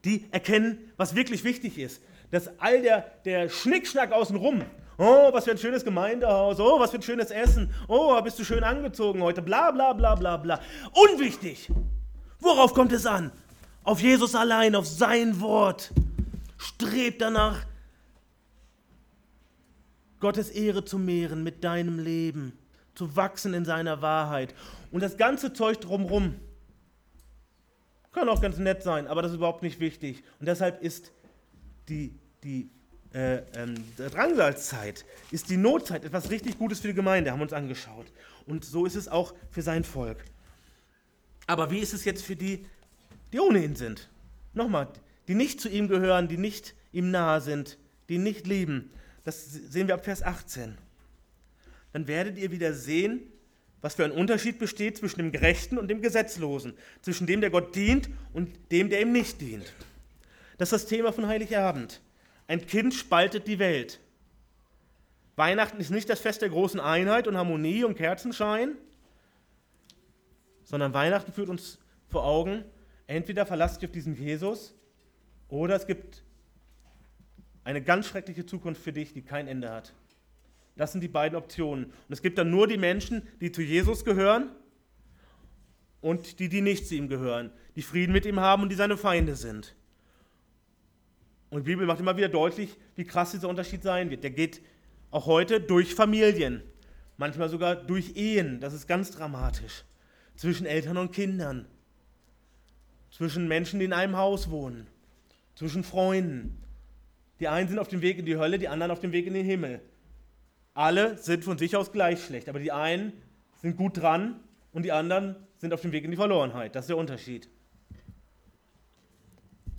Die 0.04 0.26
erkennen, 0.32 0.92
was 0.96 1.14
wirklich 1.14 1.44
wichtig 1.44 1.78
ist 1.78 2.02
dass 2.30 2.50
all 2.61 2.82
der, 2.82 3.00
der 3.24 3.48
Schnickschnack 3.48 4.12
außenrum, 4.12 4.64
oh, 4.99 5.32
was 5.32 5.44
für 5.44 5.53
ein 5.53 5.59
schönes 5.59 5.84
Gemeindehaus, 5.84 6.61
oh, 6.61 6.78
was 6.78 6.90
für 6.90 6.99
ein 6.99 7.03
schönes 7.03 7.30
Essen, 7.30 7.72
oh, 7.86 8.20
bist 8.20 8.38
du 8.38 8.44
schön 8.44 8.64
angezogen 8.64 9.22
heute, 9.22 9.40
bla 9.40 9.70
bla 9.70 9.92
bla 9.92 10.14
bla 10.14 10.36
bla. 10.36 10.61
Unwichtig. 10.92 11.70
Worauf 12.40 12.74
kommt 12.74 12.92
es 12.92 13.07
an? 13.07 13.32
Auf 13.84 14.01
Jesus 14.01 14.34
allein, 14.34 14.74
auf 14.74 14.86
sein 14.86 15.40
Wort. 15.40 15.92
Streb 16.57 17.20
danach, 17.20 17.64
Gottes 20.20 20.51
Ehre 20.51 20.84
zu 20.84 20.99
mehren 20.99 21.44
mit 21.44 21.62
deinem 21.62 22.01
Leben, 22.01 22.59
zu 22.94 23.14
wachsen 23.14 23.55
in 23.55 23.64
seiner 23.64 24.03
Wahrheit. 24.03 24.55
Und 24.90 25.03
das 25.03 25.16
ganze 25.16 25.53
Zeug 25.53 25.80
drumherum 25.80 26.34
kann 28.12 28.28
auch 28.28 28.40
ganz 28.40 28.59
nett 28.59 28.82
sein, 28.82 29.07
aber 29.07 29.22
das 29.22 29.30
ist 29.30 29.36
überhaupt 29.36 29.62
nicht 29.62 29.78
wichtig. 29.78 30.24
Und 30.40 30.46
deshalb 30.46 30.82
ist 30.82 31.12
die, 31.88 32.18
die 32.42 32.70
äh, 33.14 33.38
ähm, 33.54 33.74
Drangsalzzeit 33.96 35.04
ist 35.30 35.48
die 35.48 35.56
Notzeit 35.56 36.04
etwas 36.04 36.30
richtig 36.30 36.59
Gutes 36.59 36.80
für 36.80 36.88
die 36.88 36.94
Gemeinde, 36.94 37.30
haben 37.30 37.38
wir 37.38 37.44
uns 37.44 37.52
angeschaut. 37.52 38.06
Und 38.46 38.64
so 38.64 38.86
ist 38.86 38.94
es 38.94 39.09
auch 39.09 39.34
für 39.50 39.62
sein 39.62 39.84
Volk. 39.84 40.24
Aber 41.46 41.70
wie 41.70 41.78
ist 41.78 41.94
es 41.94 42.04
jetzt 42.04 42.24
für 42.24 42.36
die, 42.36 42.66
die 43.32 43.40
ohne 43.40 43.64
ihn 43.64 43.76
sind? 43.76 44.09
Nochmal, 44.52 44.88
die 45.26 45.34
nicht 45.34 45.61
zu 45.61 45.68
ihm 45.68 45.88
gehören, 45.88 46.28
die 46.28 46.36
nicht 46.36 46.74
ihm 46.92 47.11
nahe 47.11 47.40
sind, 47.40 47.78
die 48.09 48.18
nicht 48.18 48.46
lieben. 48.46 48.90
Das 49.24 49.50
sehen 49.52 49.88
wir 49.88 49.94
ab 49.94 50.04
Vers 50.04 50.22
18. 50.22 50.76
Dann 51.92 52.06
werdet 52.06 52.38
ihr 52.38 52.50
wieder 52.50 52.74
sehen, 52.74 53.20
was 53.80 53.94
für 53.94 54.04
ein 54.04 54.11
Unterschied 54.11 54.59
besteht 54.59 54.98
zwischen 54.98 55.18
dem 55.18 55.32
Gerechten 55.32 55.78
und 55.78 55.88
dem 55.88 56.02
Gesetzlosen, 56.02 56.74
zwischen 57.02 57.26
dem, 57.26 57.40
der 57.40 57.50
Gott 57.50 57.74
dient 57.74 58.09
und 58.32 58.50
dem, 58.72 58.90
der 58.90 59.00
ihm 59.00 59.12
nicht 59.12 59.40
dient. 59.40 59.72
Das 60.59 60.72
ist 60.72 60.82
das 60.82 60.86
Thema 60.86 61.12
von 61.12 61.26
Heiligabend. 61.26 62.00
Ein 62.49 62.66
Kind 62.66 62.94
spaltet 62.94 63.46
die 63.46 63.59
Welt. 63.59 64.01
Weihnachten 65.36 65.78
ist 65.78 65.90
nicht 65.90 66.09
das 66.09 66.18
Fest 66.18 66.42
der 66.42 66.49
großen 66.49 66.80
Einheit 66.80 67.28
und 67.28 67.36
Harmonie 67.36 67.84
und 67.84 67.94
Kerzenschein, 67.94 68.76
sondern 70.64 70.92
Weihnachten 70.94 71.32
führt 71.32 71.51
uns 71.51 71.78
vor 72.09 72.24
Augen, 72.24 72.64
entweder 73.07 73.46
verlasst 73.46 73.80
dich 73.80 73.88
auf 73.88 73.92
diesen 73.92 74.16
Jesus 74.16 74.74
oder 75.49 75.76
es 75.76 75.86
gibt 75.86 76.24
eine 77.64 77.82
ganz 77.82 78.07
schreckliche 78.07 78.46
Zukunft 78.46 78.82
für 78.82 78.92
dich, 78.92 79.12
die 79.12 79.22
kein 79.22 79.46
Ende 79.46 79.70
hat. 79.70 79.92
Das 80.76 80.92
sind 80.92 81.03
die 81.03 81.09
beiden 81.09 81.36
Optionen. 81.36 81.84
Und 81.84 81.94
es 82.09 82.22
gibt 82.22 82.38
dann 82.38 82.51
nur 82.51 82.66
die 82.66 82.78
Menschen, 82.78 83.28
die 83.40 83.53
zu 83.53 83.61
Jesus 83.61 84.05
gehören 84.05 84.51
und 86.01 86.38
die, 86.38 86.49
die 86.49 86.62
nicht 86.62 86.88
zu 86.88 86.94
ihm 86.94 87.09
gehören, 87.09 87.51
die 87.76 87.82
Frieden 87.82 88.12
mit 88.12 88.24
ihm 88.24 88.40
haben 88.40 88.62
und 88.62 88.70
die 88.70 88.76
seine 88.76 88.96
Feinde 88.96 89.36
sind. 89.36 89.74
Und 91.51 91.66
die 91.66 91.70
Bibel 91.70 91.86
macht 91.86 92.01
immer 92.01 92.16
wieder 92.16 92.28
deutlich, 92.28 92.76
wie 92.96 93.05
krass 93.05 93.30
dieser 93.30 93.49
Unterschied 93.49 93.82
sein 93.82 94.11
wird. 94.11 94.22
Der 94.22 94.30
geht 94.30 94.61
auch 95.11 95.26
heute 95.26 95.61
durch 95.61 95.94
Familien, 95.94 96.62
manchmal 97.16 97.49
sogar 97.49 97.76
durch 97.76 98.16
Ehen. 98.16 98.61
Das 98.61 98.74
ist 98.74 98.86
ganz 98.86 99.11
dramatisch. 99.11 99.84
Zwischen 100.36 100.66
Eltern 100.66 100.99
und 100.99 101.12
Kindern, 101.12 101.66
zwischen 103.11 103.49
Menschen, 103.49 103.78
die 103.78 103.86
in 103.86 103.92
einem 103.92 104.16
Haus 104.16 104.51
wohnen, 104.51 104.86
zwischen 105.55 105.82
Freunden. 105.82 106.62
Die 107.40 107.49
einen 107.49 107.68
sind 107.68 107.78
auf 107.78 107.88
dem 107.88 108.03
Weg 108.03 108.18
in 108.18 108.26
die 108.26 108.36
Hölle, 108.36 108.59
die 108.59 108.68
anderen 108.68 108.92
auf 108.92 109.01
dem 109.01 109.12
Weg 109.12 109.26
in 109.26 109.34
den 109.34 109.46
Himmel. 109.46 109.80
Alle 110.74 111.18
sind 111.18 111.44
von 111.44 111.59
sich 111.59 111.74
aus 111.76 111.90
gleich 111.90 112.24
schlecht, 112.24 112.49
aber 112.49 112.61
die 112.61 112.70
einen 112.70 113.12
sind 113.61 113.76
gut 113.76 113.96
dran 113.96 114.38
und 114.72 114.84
die 114.84 114.92
anderen 114.92 115.34
sind 115.57 115.72
auf 115.72 115.80
dem 115.80 115.90
Weg 115.90 116.05
in 116.05 116.11
die 116.12 116.16
Verlorenheit. 116.16 116.76
Das 116.76 116.84
ist 116.84 116.90
der 116.90 116.96
Unterschied. 116.96 117.49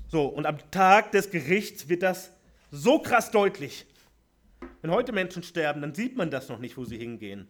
So, 0.09 0.25
und 0.25 0.45
am 0.47 0.57
Tag 0.71 1.11
des 1.11 1.29
Gerichts 1.29 1.87
wird 1.87 2.01
das 2.01 2.31
so 2.71 2.99
krass 2.99 3.29
deutlich. 3.29 3.85
Wenn 4.81 4.91
heute 4.91 5.11
Menschen 5.11 5.43
sterben, 5.43 5.81
dann 5.81 5.93
sieht 5.93 6.17
man 6.17 6.31
das 6.31 6.49
noch 6.49 6.59
nicht, 6.59 6.77
wo 6.77 6.83
sie 6.83 6.97
hingehen. 6.97 7.47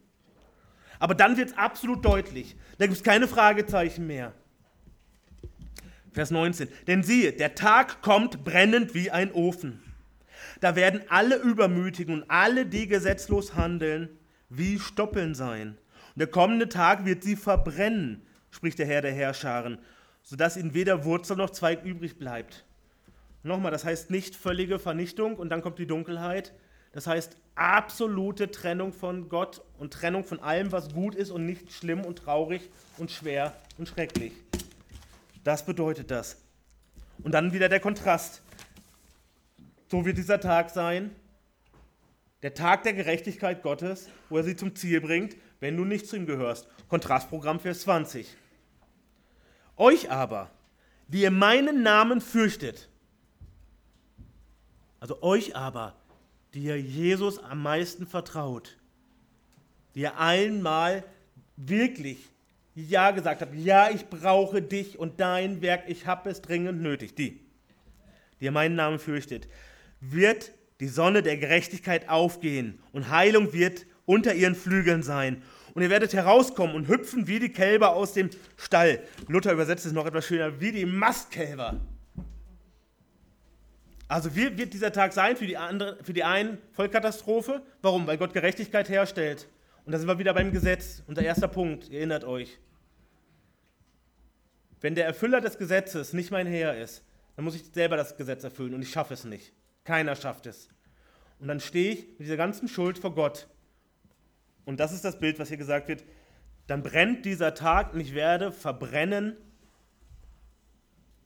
Aber 1.00 1.16
dann 1.16 1.38
wird 1.38 1.50
es 1.50 1.58
absolut 1.58 2.04
deutlich. 2.04 2.58
Da 2.78 2.86
gibt 2.86 2.98
es 2.98 3.04
keine 3.04 3.28
Fragezeichen 3.28 4.06
mehr. 4.06 4.34
Vers 6.12 6.32
19. 6.32 6.68
Denn 6.88 7.04
siehe, 7.04 7.32
der 7.32 7.56
Tag 7.56 8.02
kommt 8.02 8.44
brennend 8.44 8.94
wie 8.94 9.10
ein 9.10 9.32
Ofen. 9.32 9.82
Da 10.60 10.76
werden 10.76 11.02
alle 11.08 11.38
Übermütigen 11.38 12.14
und 12.14 12.30
alle, 12.30 12.66
die 12.66 12.88
gesetzlos 12.88 13.56
handeln, 13.56 14.10
wie 14.50 14.80
Stoppeln 14.80 15.36
sein. 15.36 15.78
Und 16.16 16.20
der 16.20 16.28
kommende 16.28 16.68
Tag 16.68 17.06
wird 17.06 17.24
sie 17.24 17.38
verbrennen, 17.38 18.26
spricht 18.52 18.80
der 18.80 18.88
Herr 18.88 19.02
der 19.02 19.14
Herrscharen, 19.14 19.80
sodass 20.30 20.58
ihnen 20.58 20.76
weder 20.76 21.06
Wurzel 21.06 21.36
noch 21.36 21.50
Zweig 21.50 21.84
übrig 21.84 22.20
bleibt. 22.20 22.64
Nochmal, 23.42 23.72
das 23.72 23.84
heißt 23.84 24.12
nicht 24.12 24.36
völlige 24.36 24.78
Vernichtung 24.78 25.38
und 25.38 25.50
dann 25.50 25.64
kommt 25.64 25.80
die 25.80 25.88
Dunkelheit. 25.88 26.54
Das 26.92 27.08
heißt 27.08 27.36
absolute 27.56 28.52
Trennung 28.52 28.94
von 28.94 29.28
Gott 29.28 29.64
und 29.80 29.92
Trennung 29.92 30.24
von 30.24 30.40
allem, 30.40 30.72
was 30.72 30.94
gut 30.94 31.16
ist 31.16 31.32
und 31.32 31.48
nicht 31.48 31.74
schlimm 31.74 32.06
und 32.06 32.20
traurig 32.20 32.70
und 33.00 33.10
schwer 33.10 33.56
und 33.80 33.88
schrecklich. 33.90 34.34
Das 35.44 35.66
bedeutet 35.66 36.12
das. 36.12 36.38
Und 37.24 37.32
dann 37.32 37.52
wieder 37.52 37.68
der 37.68 37.80
Kontrast. 37.80 38.44
So 39.88 40.06
wird 40.06 40.20
dieser 40.20 40.40
Tag 40.40 40.70
sein. 40.70 41.10
Der 42.44 42.54
Tag 42.54 42.84
der 42.84 42.94
Gerechtigkeit 42.94 43.64
Gottes, 43.64 44.10
wo 44.30 44.38
er 44.38 44.44
sie 44.44 44.56
zum 44.56 44.76
Ziel 44.76 45.02
bringt, 45.02 45.36
wenn 45.60 45.76
du 45.76 45.86
nicht 45.86 46.06
zu 46.06 46.18
ihm 46.18 46.28
gehörst. 46.28 46.68
Kontrastprogramm 46.88 47.60
Vers 47.60 47.82
20. 47.82 48.38
Euch 49.80 50.12
aber, 50.12 50.52
die 51.08 51.22
ihr 51.22 51.32
meinen 51.32 51.84
Namen 51.84 52.20
fürchtet, 52.20 52.90
also 55.00 55.24
euch 55.24 55.56
aber, 55.56 55.96
die 56.54 56.64
ihr 56.64 56.80
Jesus 56.80 57.40
am 57.40 57.64
meisten 57.64 58.06
vertraut, 58.06 58.78
die 59.96 60.02
ihr 60.02 60.18
einmal 60.20 61.06
wirklich 61.56 62.18
Ja 62.76 63.12
gesagt 63.12 63.42
habt, 63.42 63.56
ja, 63.56 63.90
ich 63.90 64.08
brauche 64.08 64.62
dich 64.62 65.00
und 65.00 65.22
dein 65.22 65.62
Werk, 65.62 65.86
ich 65.88 66.06
habe 66.06 66.30
es 66.30 66.42
dringend 66.42 66.82
nötig, 66.82 67.16
die, 67.16 67.40
die 68.42 68.46
ihr 68.46 68.52
meinen 68.52 68.76
Namen 68.76 69.00
fürchtet, 69.00 69.48
wird 70.02 70.52
die 70.82 70.90
Sonne 70.90 71.24
der 71.24 71.38
Gerechtigkeit 71.38 72.10
aufgehen 72.10 72.80
und 72.92 73.10
Heilung 73.10 73.54
wird 73.54 73.86
unter 74.06 74.34
ihren 74.34 74.56
Flügeln 74.56 75.04
sein 75.04 75.42
und 75.74 75.82
ihr 75.82 75.90
werdet 75.90 76.14
herauskommen 76.14 76.76
und 76.76 76.88
hüpfen 76.88 77.28
wie 77.28 77.40
die 77.40 77.50
Kälber 77.50 77.96
aus 77.96 78.14
dem 78.14 78.30
Stall. 78.58 79.02
Luther 79.28 79.54
übersetzt 79.54 79.86
es 79.86 79.92
noch 79.92 80.06
etwas 80.06 80.26
schöner, 80.26 80.60
wie 80.60 80.72
die 80.72 80.86
Mastkälber. 80.86 81.80
Also 84.08 84.36
wie 84.36 84.58
wird 84.58 84.74
dieser 84.74 84.92
Tag 84.92 85.14
sein 85.14 85.38
für 85.38 85.46
die, 85.46 85.56
andere, 85.56 85.98
für 86.04 86.14
die 86.14 86.24
einen 86.24 86.58
Vollkatastrophe? 86.72 87.62
Warum? 87.84 88.08
Weil 88.08 88.18
Gott 88.18 88.34
Gerechtigkeit 88.34 88.90
herstellt. 88.90 89.48
Und 89.86 89.92
da 89.92 90.00
sind 90.00 90.08
wir 90.08 90.18
wieder 90.18 90.34
beim 90.34 90.52
Gesetz. 90.52 91.04
Unser 91.08 91.22
erster 91.22 91.48
Punkt, 91.48 91.90
ihr 91.90 92.00
erinnert 92.00 92.24
euch. 92.24 92.58
Wenn 94.82 94.96
der 94.96 95.06
Erfüller 95.06 95.42
des 95.42 95.58
Gesetzes 95.58 96.14
nicht 96.14 96.32
mein 96.32 96.48
Herr 96.48 96.76
ist, 96.76 97.04
dann 97.36 97.46
muss 97.46 97.56
ich 97.56 97.64
selber 97.72 97.98
das 97.98 98.18
Gesetz 98.18 98.44
erfüllen 98.44 98.74
und 98.74 98.82
ich 98.82 98.90
schaffe 98.90 99.14
es 99.14 99.26
nicht. 99.26 99.54
Keiner 99.84 100.16
schafft 100.16 100.48
es. 100.48 100.70
Und 101.40 101.48
dann 101.48 101.60
stehe 101.60 101.94
ich 101.94 102.08
mit 102.18 102.22
dieser 102.22 102.38
ganzen 102.38 102.68
Schuld 102.68 102.98
vor 102.98 103.14
Gott 103.14 103.48
und 104.66 104.80
das 104.80 104.92
ist 104.92 105.04
das 105.04 105.20
Bild, 105.20 105.40
was 105.40 105.48
hier 105.48 105.58
gesagt 105.58 105.88
wird, 105.88 106.04
dann 106.68 106.84
brennt 106.84 107.26
dieser 107.26 107.56
Tag 107.56 107.94
und 107.94 108.00
ich 108.00 108.14
werde 108.14 108.52
verbrennen. 108.52 109.36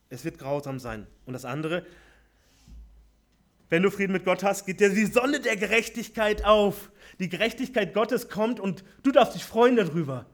Es 0.09 0.23
wird 0.23 0.39
grausam 0.39 0.79
sein. 0.79 1.07
Und 1.25 1.33
das 1.33 1.43
andere, 1.43 1.85
wenn 3.69 3.83
du 3.83 3.91
Frieden 3.91 4.13
mit 4.13 4.23
Gott 4.23 4.43
hast, 4.43 4.65
geht 4.65 4.79
dir 4.79 4.89
die 4.89 5.05
Sonne 5.05 5.41
der 5.41 5.57
Gerechtigkeit 5.57 6.45
auf. 6.45 6.91
Die 7.19 7.27
Gerechtigkeit 7.27 7.93
Gottes 7.93 8.29
kommt 8.29 8.59
und 8.59 8.85
du 9.03 9.11
darfst 9.11 9.35
dich 9.35 9.43
freuen 9.43 9.75
darüber. 9.75 10.25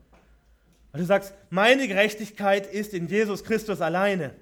Weil 0.91 1.01
du 1.01 1.07
sagst, 1.07 1.33
meine 1.49 1.87
Gerechtigkeit 1.87 2.71
ist 2.71 2.93
in 2.93 3.07
Jesus 3.07 3.43
Christus 3.43 3.81
alleine. 3.81 4.35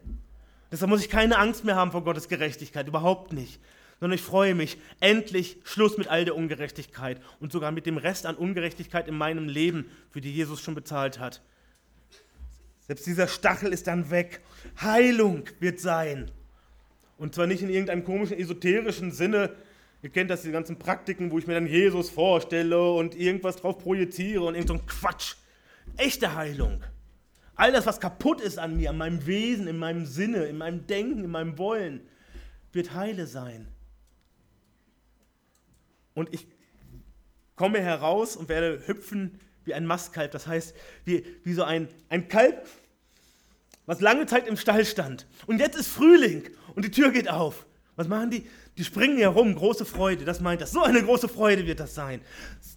Deshalb 0.72 0.90
muss 0.90 1.02
ich 1.02 1.10
keine 1.10 1.38
Angst 1.38 1.64
mehr 1.64 1.76
haben 1.76 1.92
vor 1.92 2.04
Gottes 2.04 2.28
Gerechtigkeit, 2.28 2.88
überhaupt 2.88 3.32
nicht 3.32 3.62
sondern 4.00 4.16
ich 4.16 4.24
freue 4.24 4.56
mich, 4.56 4.78
endlich 5.00 5.58
Schluss 5.64 5.98
mit 5.98 6.08
all 6.08 6.26
der 6.26 6.36
Ungerechtigkeit 6.36 7.20
und 7.40 7.52
sogar 7.52 7.72
mit 7.72 7.86
dem 7.86 7.98
Rest 7.98 8.26
an 8.26 8.36
Ungerechtigkeit 8.36 9.08
in 9.08 9.18
meinem 9.18 9.50
Leben, 9.50 9.90
für 10.12 10.22
die 10.22 10.32
Jesus 10.32 10.62
schon 10.62 10.76
bezahlt 10.76 11.20
hat. 11.20 11.42
Selbst 12.82 13.06
dieser 13.06 13.28
Stachel 13.28 13.74
ist 13.74 13.88
dann 13.88 14.12
weg. 14.12 14.42
Heilung 14.80 15.44
wird 15.60 15.80
sein. 15.80 16.32
Und 17.18 17.36
zwar 17.36 17.48
nicht 17.48 17.62
in 17.62 17.70
irgendeinem 17.70 18.04
komischen 18.04 18.38
esoterischen 18.38 19.12
Sinne. 19.12 19.56
Ihr 20.04 20.10
kennt 20.10 20.30
das, 20.30 20.44
die 20.44 20.52
ganzen 20.52 20.78
Praktiken, 20.78 21.32
wo 21.32 21.40
ich 21.40 21.48
mir 21.48 21.56
dann 21.56 21.68
Jesus 21.68 22.10
vorstelle 22.10 22.92
und 22.92 23.16
irgendwas 23.16 23.58
drauf 23.58 23.80
projiziere 23.80 24.44
und 24.44 24.54
irgend 24.56 24.70
so 24.70 24.74
ein 24.76 24.86
Quatsch. 24.86 25.36
Echte 25.98 26.36
Heilung. 26.36 26.84
All 27.56 27.72
das, 27.72 27.88
was 27.88 28.00
kaputt 28.00 28.40
ist 28.40 28.60
an 28.60 28.78
mir, 28.78 28.92
an 28.92 28.98
meinem 28.98 29.26
Wesen, 29.26 29.68
in 29.68 29.80
meinem 29.80 30.06
Sinne, 30.06 30.46
in 30.46 30.60
meinem 30.60 30.86
Denken, 30.86 31.24
in 31.24 31.32
meinem 31.32 31.58
Wollen, 31.58 32.02
wird 32.72 32.94
heile 32.94 33.26
sein. 33.26 33.68
Und 36.18 36.34
ich 36.34 36.48
komme 37.56 37.80
heraus 37.80 38.36
und 38.36 38.50
werde 38.50 38.82
hüpfen 38.88 39.40
wie 39.66 39.76
ein 39.76 39.86
Mastkalb. 39.86 40.32
Das 40.32 40.48
heißt, 40.48 40.76
wie, 41.06 41.24
wie 41.44 41.54
so 41.54 41.64
ein, 41.64 41.90
ein 42.10 42.28
Kalb, 42.28 42.68
was 43.86 44.02
lange 44.02 44.26
Zeit 44.26 44.48
im 44.48 44.58
Stall 44.58 44.84
stand. 44.84 45.28
Und 45.46 45.60
jetzt 45.60 45.78
ist 45.78 45.88
Frühling 45.88 46.50
und 46.74 46.86
die 46.86 46.90
Tür 46.90 47.12
geht 47.12 47.30
auf. 47.30 47.68
Was 47.96 48.08
machen 48.08 48.32
die? 48.32 48.48
Die 48.80 48.84
springen 48.84 49.20
herum, 49.20 49.54
große 49.54 49.86
Freude. 49.86 50.26
Das 50.26 50.42
meint 50.42 50.60
das. 50.60 50.72
So 50.72 50.82
eine 50.82 51.04
große 51.04 51.30
Freude 51.30 51.68
wird 51.68 51.80
das 51.80 51.94
sein. 51.94 52.22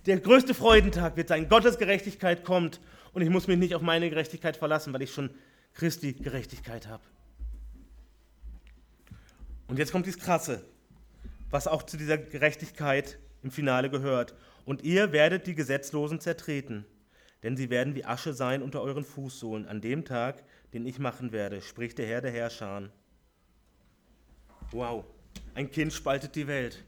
Der 0.04 0.20
größte 0.20 0.52
Freudentag 0.52 1.16
wird 1.16 1.28
sein. 1.28 1.48
Gottes 1.48 1.78
Gerechtigkeit 1.78 2.44
kommt 2.44 2.78
und 3.14 3.22
ich 3.22 3.30
muss 3.30 3.46
mich 3.46 3.56
nicht 3.56 3.74
auf 3.74 3.80
meine 3.80 4.10
Gerechtigkeit 4.10 4.58
verlassen, 4.58 4.92
weil 4.92 5.00
ich 5.00 5.14
schon 5.14 5.30
Christi 5.72 6.12
Gerechtigkeit 6.12 6.88
habe. 6.88 7.02
Und 9.66 9.78
jetzt 9.78 9.92
kommt 9.92 10.04
dies 10.04 10.18
Krasse, 10.18 10.62
was 11.48 11.66
auch 11.66 11.84
zu 11.84 11.96
dieser 11.96 12.18
Gerechtigkeit 12.18 13.18
im 13.42 13.50
Finale 13.50 13.90
gehört. 13.90 14.34
Und 14.64 14.82
ihr 14.82 15.12
werdet 15.12 15.46
die 15.46 15.54
Gesetzlosen 15.54 16.20
zertreten, 16.20 16.84
denn 17.42 17.56
sie 17.56 17.70
werden 17.70 17.94
wie 17.94 18.04
Asche 18.04 18.34
sein 18.34 18.62
unter 18.62 18.82
euren 18.82 19.04
Fußsohlen 19.04 19.66
an 19.66 19.80
dem 19.80 20.04
Tag, 20.04 20.42
den 20.72 20.86
ich 20.86 20.98
machen 20.98 21.32
werde, 21.32 21.60
spricht 21.60 21.98
der 21.98 22.06
Herr 22.06 22.20
der 22.20 22.30
Herrscher. 22.30 22.90
Wow, 24.70 25.04
ein 25.54 25.70
Kind 25.70 25.92
spaltet 25.92 26.36
die 26.36 26.46
Welt. 26.46 26.84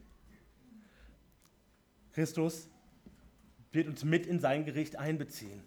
Christus 2.13 2.69
wird 3.71 3.87
uns 3.87 4.03
mit 4.03 4.25
in 4.25 4.39
sein 4.39 4.65
Gericht 4.65 4.97
einbeziehen. 4.97 5.63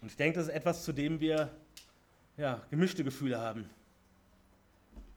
Und 0.00 0.10
ich 0.10 0.16
denke, 0.16 0.38
das 0.38 0.48
ist 0.48 0.54
etwas, 0.54 0.84
zu 0.84 0.92
dem 0.92 1.20
wir 1.20 1.50
ja, 2.36 2.60
gemischte 2.70 3.04
Gefühle 3.04 3.40
haben. 3.40 3.70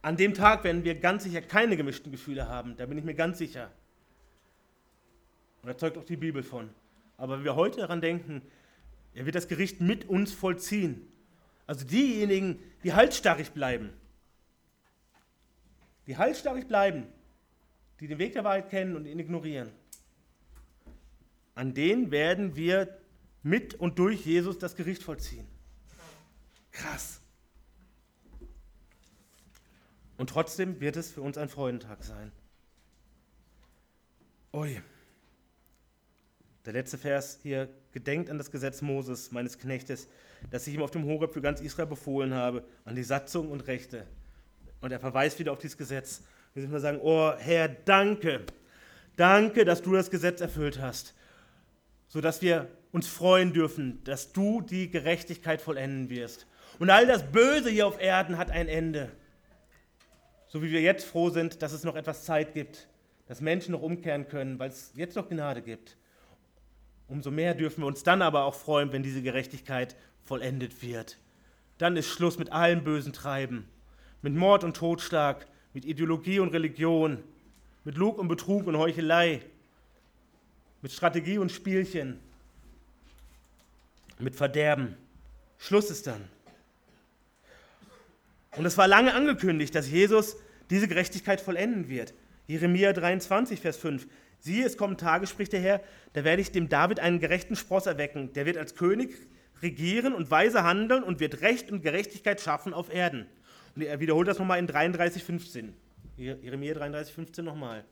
An 0.08 0.16
dem 0.16 0.34
Tag 0.34 0.64
werden 0.64 0.86
wir 0.86 0.96
ganz 0.96 1.26
sicher 1.26 1.42
keine 1.42 1.76
gemischten 1.76 2.14
Gefühle 2.14 2.48
haben, 2.48 2.78
da 2.78 2.86
bin 2.86 2.98
ich 2.98 3.04
mir 3.04 3.14
ganz 3.14 3.40
sicher. 3.40 3.70
Und 5.62 5.68
da 5.68 5.78
zeugt 5.78 5.98
auch 5.98 6.06
die 6.06 6.16
Bibel 6.16 6.44
von. 6.44 6.70
Aber 7.18 7.36
wenn 7.36 7.44
wir 7.44 7.58
heute 7.58 7.82
daran 7.82 8.00
denken, 8.00 8.42
er 9.14 9.26
wird 9.26 9.36
das 9.36 9.50
Gericht 9.50 9.82
mit 9.82 10.08
uns 10.08 10.32
vollziehen. 10.32 11.06
Also 11.66 11.86
diejenigen, 11.86 12.58
die 12.86 12.94
halsstarrig 12.94 13.52
bleiben, 13.52 13.90
die 16.06 16.16
halsstarrig 16.16 16.70
bleiben, 16.70 17.08
die 18.00 18.08
den 18.08 18.18
Weg 18.18 18.32
der 18.32 18.46
Wahrheit 18.46 18.70
kennen 18.70 18.96
und 18.96 19.08
ihn 19.08 19.20
ignorieren, 19.20 19.74
an 21.54 21.74
denen 21.74 22.12
werden 22.12 22.56
wir 22.56 22.98
mit 23.44 23.74
und 23.74 24.00
durch 24.00 24.26
Jesus 24.26 24.58
das 24.58 24.78
Gericht 24.78 25.04
vollziehen. 25.04 25.46
Krass. 26.72 27.20
Und 30.18 30.30
trotzdem 30.30 30.80
wird 30.80 30.98
es 30.98 31.12
für 31.12 31.22
uns 31.22 31.38
ein 31.38 31.50
Freudentag 31.50 32.04
sein. 32.04 32.32
Ui. 34.54 34.82
Der 36.66 36.74
letzte 36.74 36.98
Vers 36.98 37.40
hier, 37.44 37.70
gedenkt 37.94 38.30
an 38.30 38.38
das 38.38 38.52
Gesetz 38.52 38.82
Moses, 38.82 39.32
meines 39.32 39.58
Knechtes, 39.58 40.08
das 40.52 40.68
ich 40.68 40.74
ihm 40.74 40.82
auf 40.82 40.92
dem 40.92 41.06
Horeb 41.06 41.34
für 41.34 41.42
ganz 41.42 41.62
Israel 41.62 41.88
befohlen 41.88 42.34
habe, 42.34 42.64
an 42.84 42.96
die 42.96 43.04
Satzung 43.04 43.52
und 43.52 43.68
Rechte. 43.68 44.06
Und 44.82 44.92
er 44.92 45.00
verweist 45.00 45.40
wieder 45.40 45.52
auf 45.52 45.60
dieses 45.60 45.78
Gesetz. 45.78 46.24
Wir 46.54 46.62
sind 46.62 46.72
mal 46.72 46.80
sagen, 46.80 47.00
oh 47.02 47.32
Herr, 47.38 47.70
danke. 47.70 48.42
Danke, 49.16 49.66
dass 49.66 49.82
du 49.82 49.94
das 49.94 50.12
Gesetz 50.12 50.42
erfüllt 50.42 50.80
hast, 50.80 51.16
sodass 52.08 52.42
wir 52.42 52.68
uns 52.92 53.08
freuen 53.08 53.54
dürfen, 53.54 54.04
dass 54.04 54.32
du 54.32 54.62
die 54.62 54.92
Gerechtigkeit 54.92 55.62
vollenden 55.62 56.10
wirst. 56.10 56.48
Und 56.80 56.90
all 56.90 57.08
das 57.08 57.32
Böse 57.32 57.70
hier 57.70 57.88
auf 57.88 58.00
Erden 58.00 58.38
hat 58.38 58.52
ein 58.52 58.68
Ende. 58.68 59.12
So 60.48 60.62
wie 60.62 60.72
wir 60.72 60.82
jetzt 60.82 61.06
froh 61.06 61.30
sind, 61.30 61.62
dass 61.62 61.74
es 61.74 61.84
noch 61.84 61.96
etwas 61.96 62.24
Zeit 62.24 62.54
gibt, 62.54 62.88
dass 63.28 63.42
Menschen 63.42 63.74
noch 63.74 63.82
umkehren 63.82 64.28
können, 64.28 64.60
weil 64.60 64.70
es 64.70 64.92
jetzt 64.96 65.16
noch 65.16 65.28
Gnade 65.28 65.62
gibt. 65.62 65.98
Umso 67.10 67.32
mehr 67.32 67.54
dürfen 67.54 67.82
wir 67.82 67.88
uns 67.88 68.04
dann 68.04 68.22
aber 68.22 68.44
auch 68.44 68.56
freuen, 68.56 68.92
wenn 68.92 69.04
diese 69.04 69.22
Gerechtigkeit 69.22 69.96
vollendet 70.24 70.82
wird. 70.82 71.18
Dann 71.78 71.98
ist 71.98 72.08
Schluss 72.08 72.38
mit 72.38 72.52
allem 72.52 72.84
bösen 72.84 73.14
Treiben, 73.14 73.68
mit 74.22 74.34
Mord 74.34 74.64
und 74.64 74.76
Totschlag, 74.76 75.48
mit 75.74 75.86
Ideologie 75.86 76.40
und 76.40 76.54
Religion, 76.54 77.24
mit 77.84 77.98
Lug 77.98 78.18
und 78.18 78.28
Betrug 78.28 78.68
und 78.68 78.78
Heuchelei, 78.78 79.42
mit 80.82 80.92
Strategie 80.92 81.38
und 81.38 81.52
Spielchen, 81.52 82.20
mit 84.20 84.36
Verderben. 84.36 84.98
Schluss 85.58 85.90
ist 85.90 86.08
dann. 86.08 86.30
Und 88.58 88.66
es 88.66 88.78
war 88.78 88.88
lange 88.88 89.14
angekündigt, 89.14 89.76
dass 89.76 89.90
Jesus 89.90 90.38
diese 90.70 90.88
Gerechtigkeit 90.88 91.42
vollenden 91.42 91.90
wird. 91.90 92.14
Jeremia 92.48 92.94
23, 92.94 93.60
Vers 93.60 93.78
5. 93.78 94.08
Siehe, 94.40 94.66
es 94.66 94.78
kommen 94.78 94.98
Tage, 94.98 95.28
spricht 95.28 95.54
der 95.54 95.60
Herr, 95.60 95.82
da 96.14 96.24
werde 96.24 96.42
ich 96.42 96.52
dem 96.52 96.70
David 96.70 97.00
einen 97.00 97.20
gerechten 97.20 97.56
Spross 97.56 97.86
erwecken. 97.86 98.34
Der 98.34 98.46
wird 98.46 98.58
als 98.58 98.76
König 98.76 99.16
regieren 99.62 100.14
und 100.14 100.32
weise 100.32 100.64
handeln 100.64 101.04
und 101.04 101.20
wird 101.20 101.42
Recht 101.42 101.72
und 101.72 101.82
Gerechtigkeit 101.82 102.42
schaffen 102.42 102.74
auf 102.74 102.94
Erden. 102.94 103.26
Und 103.76 103.84
er 103.84 104.00
wiederholt 104.00 104.28
das 104.28 104.40
nochmal 104.40 104.60
in 104.60 104.68
33, 104.68 105.24
15. 105.24 105.74
Jeremia 106.18 106.74
33, 106.74 107.14
15 107.14 107.46
nochmal. 107.46 107.86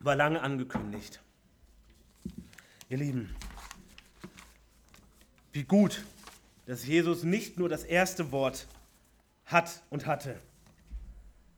War 0.00 0.16
lange 0.16 0.40
angekündigt. 0.40 1.22
Ihr 2.90 2.98
Lieben, 2.98 3.34
wie 5.52 5.64
gut, 5.64 6.04
dass 6.66 6.86
Jesus 6.86 7.22
nicht 7.22 7.58
nur 7.58 7.68
das 7.68 7.84
erste 7.84 8.32
Wort 8.32 8.66
hat 9.46 9.82
und 9.90 10.06
hatte. 10.06 10.40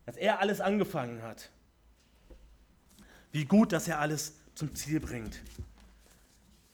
Dass 0.05 0.16
er 0.16 0.41
alles 0.41 0.61
angefangen 0.61 1.22
hat. 1.22 1.51
Wie 3.32 3.45
gut, 3.45 3.72
dass 3.72 3.89
er 3.89 3.99
alles 3.99 4.34
zum 4.55 4.74
Ziel 4.74 5.01
bringt. 5.01 5.43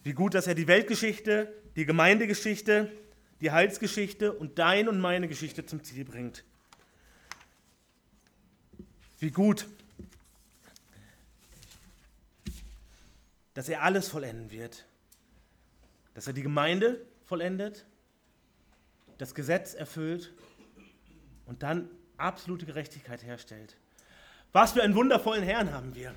Wie 0.02 0.12
gut, 0.12 0.34
dass 0.34 0.46
er 0.46 0.54
die 0.54 0.66
Weltgeschichte, 0.66 1.52
die 1.76 1.86
Gemeindegeschichte, 1.86 2.90
die 3.40 3.50
Heilsgeschichte 3.50 4.32
und 4.32 4.58
dein 4.58 4.88
und 4.88 5.00
meine 5.00 5.28
Geschichte 5.28 5.66
zum 5.66 5.82
Ziel 5.82 6.04
bringt. 6.04 6.44
Wie 9.18 9.30
gut, 9.30 9.66
dass 13.54 13.68
er 13.68 13.82
alles 13.82 14.08
vollenden 14.08 14.50
wird. 14.50 14.84
Dass 16.14 16.26
er 16.26 16.32
die 16.32 16.42
Gemeinde 16.42 17.04
vollendet, 17.26 17.84
das 19.18 19.34
Gesetz 19.34 19.74
erfüllt 19.74 20.32
und 21.46 21.62
dann 21.62 21.88
absolute 22.16 22.66
Gerechtigkeit 22.66 23.22
herstellt. 23.24 23.76
Was 24.52 24.72
für 24.72 24.82
einen 24.82 24.94
wundervollen 24.94 25.42
Herrn 25.42 25.72
haben 25.72 25.94
wir. 25.94 26.14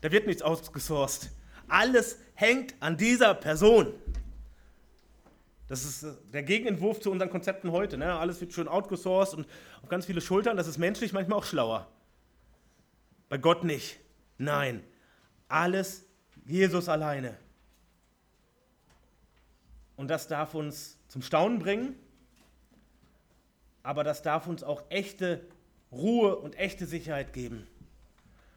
Da 0.00 0.10
wird 0.12 0.26
nichts 0.26 0.42
ausgesourced. 0.42 1.30
Alles 1.68 2.18
hängt 2.34 2.74
an 2.80 2.96
dieser 2.96 3.34
Person. 3.34 3.92
Das 5.68 5.84
ist 5.84 6.02
äh, 6.02 6.12
der 6.32 6.42
Gegenentwurf 6.42 7.00
zu 7.00 7.10
unseren 7.10 7.30
Konzepten 7.30 7.70
heute. 7.70 7.96
Ne? 7.96 8.12
Alles 8.12 8.40
wird 8.40 8.52
schön 8.52 8.66
outgesourced 8.66 9.34
und 9.34 9.46
auf 9.82 9.88
ganz 9.88 10.06
viele 10.06 10.20
Schultern. 10.20 10.56
Das 10.56 10.66
ist 10.66 10.78
menschlich 10.78 11.12
manchmal 11.12 11.38
auch 11.38 11.44
schlauer. 11.44 11.86
Bei 13.28 13.38
Gott 13.38 13.62
nicht. 13.62 14.00
Nein. 14.38 14.82
Alles 15.48 16.04
Jesus 16.44 16.88
alleine. 16.88 17.36
Und 19.96 20.08
das 20.08 20.26
darf 20.26 20.54
uns 20.54 20.98
zum 21.08 21.22
Staunen 21.22 21.58
bringen 21.58 21.94
aber 23.82 24.04
das 24.04 24.22
darf 24.22 24.46
uns 24.46 24.62
auch 24.62 24.82
echte 24.90 25.40
Ruhe 25.92 26.36
und 26.36 26.58
echte 26.58 26.86
Sicherheit 26.86 27.32
geben. 27.32 27.66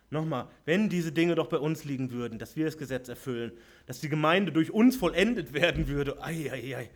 Nochmal, 0.09 0.47
wenn 0.65 0.89
diese 0.89 1.11
Dinge 1.11 1.33
doch 1.33 1.47
bei 1.47 1.57
uns 1.57 1.85
liegen 1.85 2.11
würden, 2.11 2.37
dass 2.37 2.55
wir 2.55 2.65
das 2.65 2.77
Gesetz 2.77 3.09
erfüllen, 3.09 3.51
dass 3.87 3.99
die 3.99 4.09
Gemeinde 4.09 4.51
durch 4.51 4.69
uns 4.69 4.95
vollendet 4.95 5.53
werden 5.53 5.87
würde, 5.87 6.21
ei, 6.21 6.51
ei, 6.51 6.77
ei. 6.77 6.89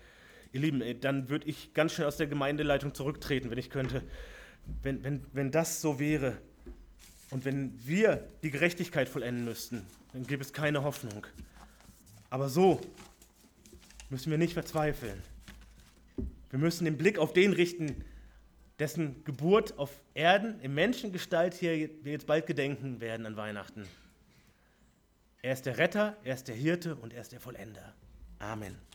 ihr 0.51 0.61
Lieben, 0.61 0.83
dann 1.01 1.27
würde 1.27 1.47
ich 1.47 1.73
ganz 1.73 1.93
schnell 1.93 2.07
aus 2.07 2.17
der 2.17 2.27
Gemeindeleitung 2.27 2.93
zurücktreten, 2.93 3.49
wenn 3.49 3.57
ich 3.57 3.71
könnte. 3.71 4.03
Wenn, 4.83 5.03
wenn, 5.03 5.25
wenn 5.33 5.49
das 5.49 5.81
so 5.81 5.99
wäre 5.99 6.37
und 7.31 7.43
wenn 7.43 7.73
wir 7.83 8.27
die 8.43 8.51
Gerechtigkeit 8.51 9.09
vollenden 9.09 9.45
müssten, 9.45 9.81
dann 10.13 10.27
gäbe 10.27 10.43
es 10.43 10.53
keine 10.53 10.83
Hoffnung. 10.83 11.25
Aber 12.29 12.49
so 12.49 12.81
müssen 14.09 14.29
wir 14.29 14.37
nicht 14.37 14.53
verzweifeln. 14.53 15.21
Wir 16.49 16.59
müssen 16.59 16.85
den 16.85 16.97
Blick 16.97 17.17
auf 17.17 17.33
den 17.33 17.53
richten, 17.53 18.03
dessen 18.79 19.23
Geburt 19.23 19.77
auf 19.77 19.99
Erden 20.13 20.59
in 20.59 20.73
Menschengestalt 20.73 21.53
hier 21.53 21.89
wir 22.03 22.11
jetzt 22.11 22.27
bald 22.27 22.45
gedenken 22.45 23.01
werden 23.01 23.25
an 23.25 23.35
Weihnachten. 23.35 23.87
Er 25.41 25.53
ist 25.53 25.65
der 25.65 25.77
Retter, 25.77 26.17
er 26.23 26.35
ist 26.35 26.47
der 26.47 26.55
Hirte 26.55 26.95
und 26.95 27.13
er 27.13 27.21
ist 27.21 27.31
der 27.31 27.39
Vollender. 27.39 27.93
Amen. 28.39 28.86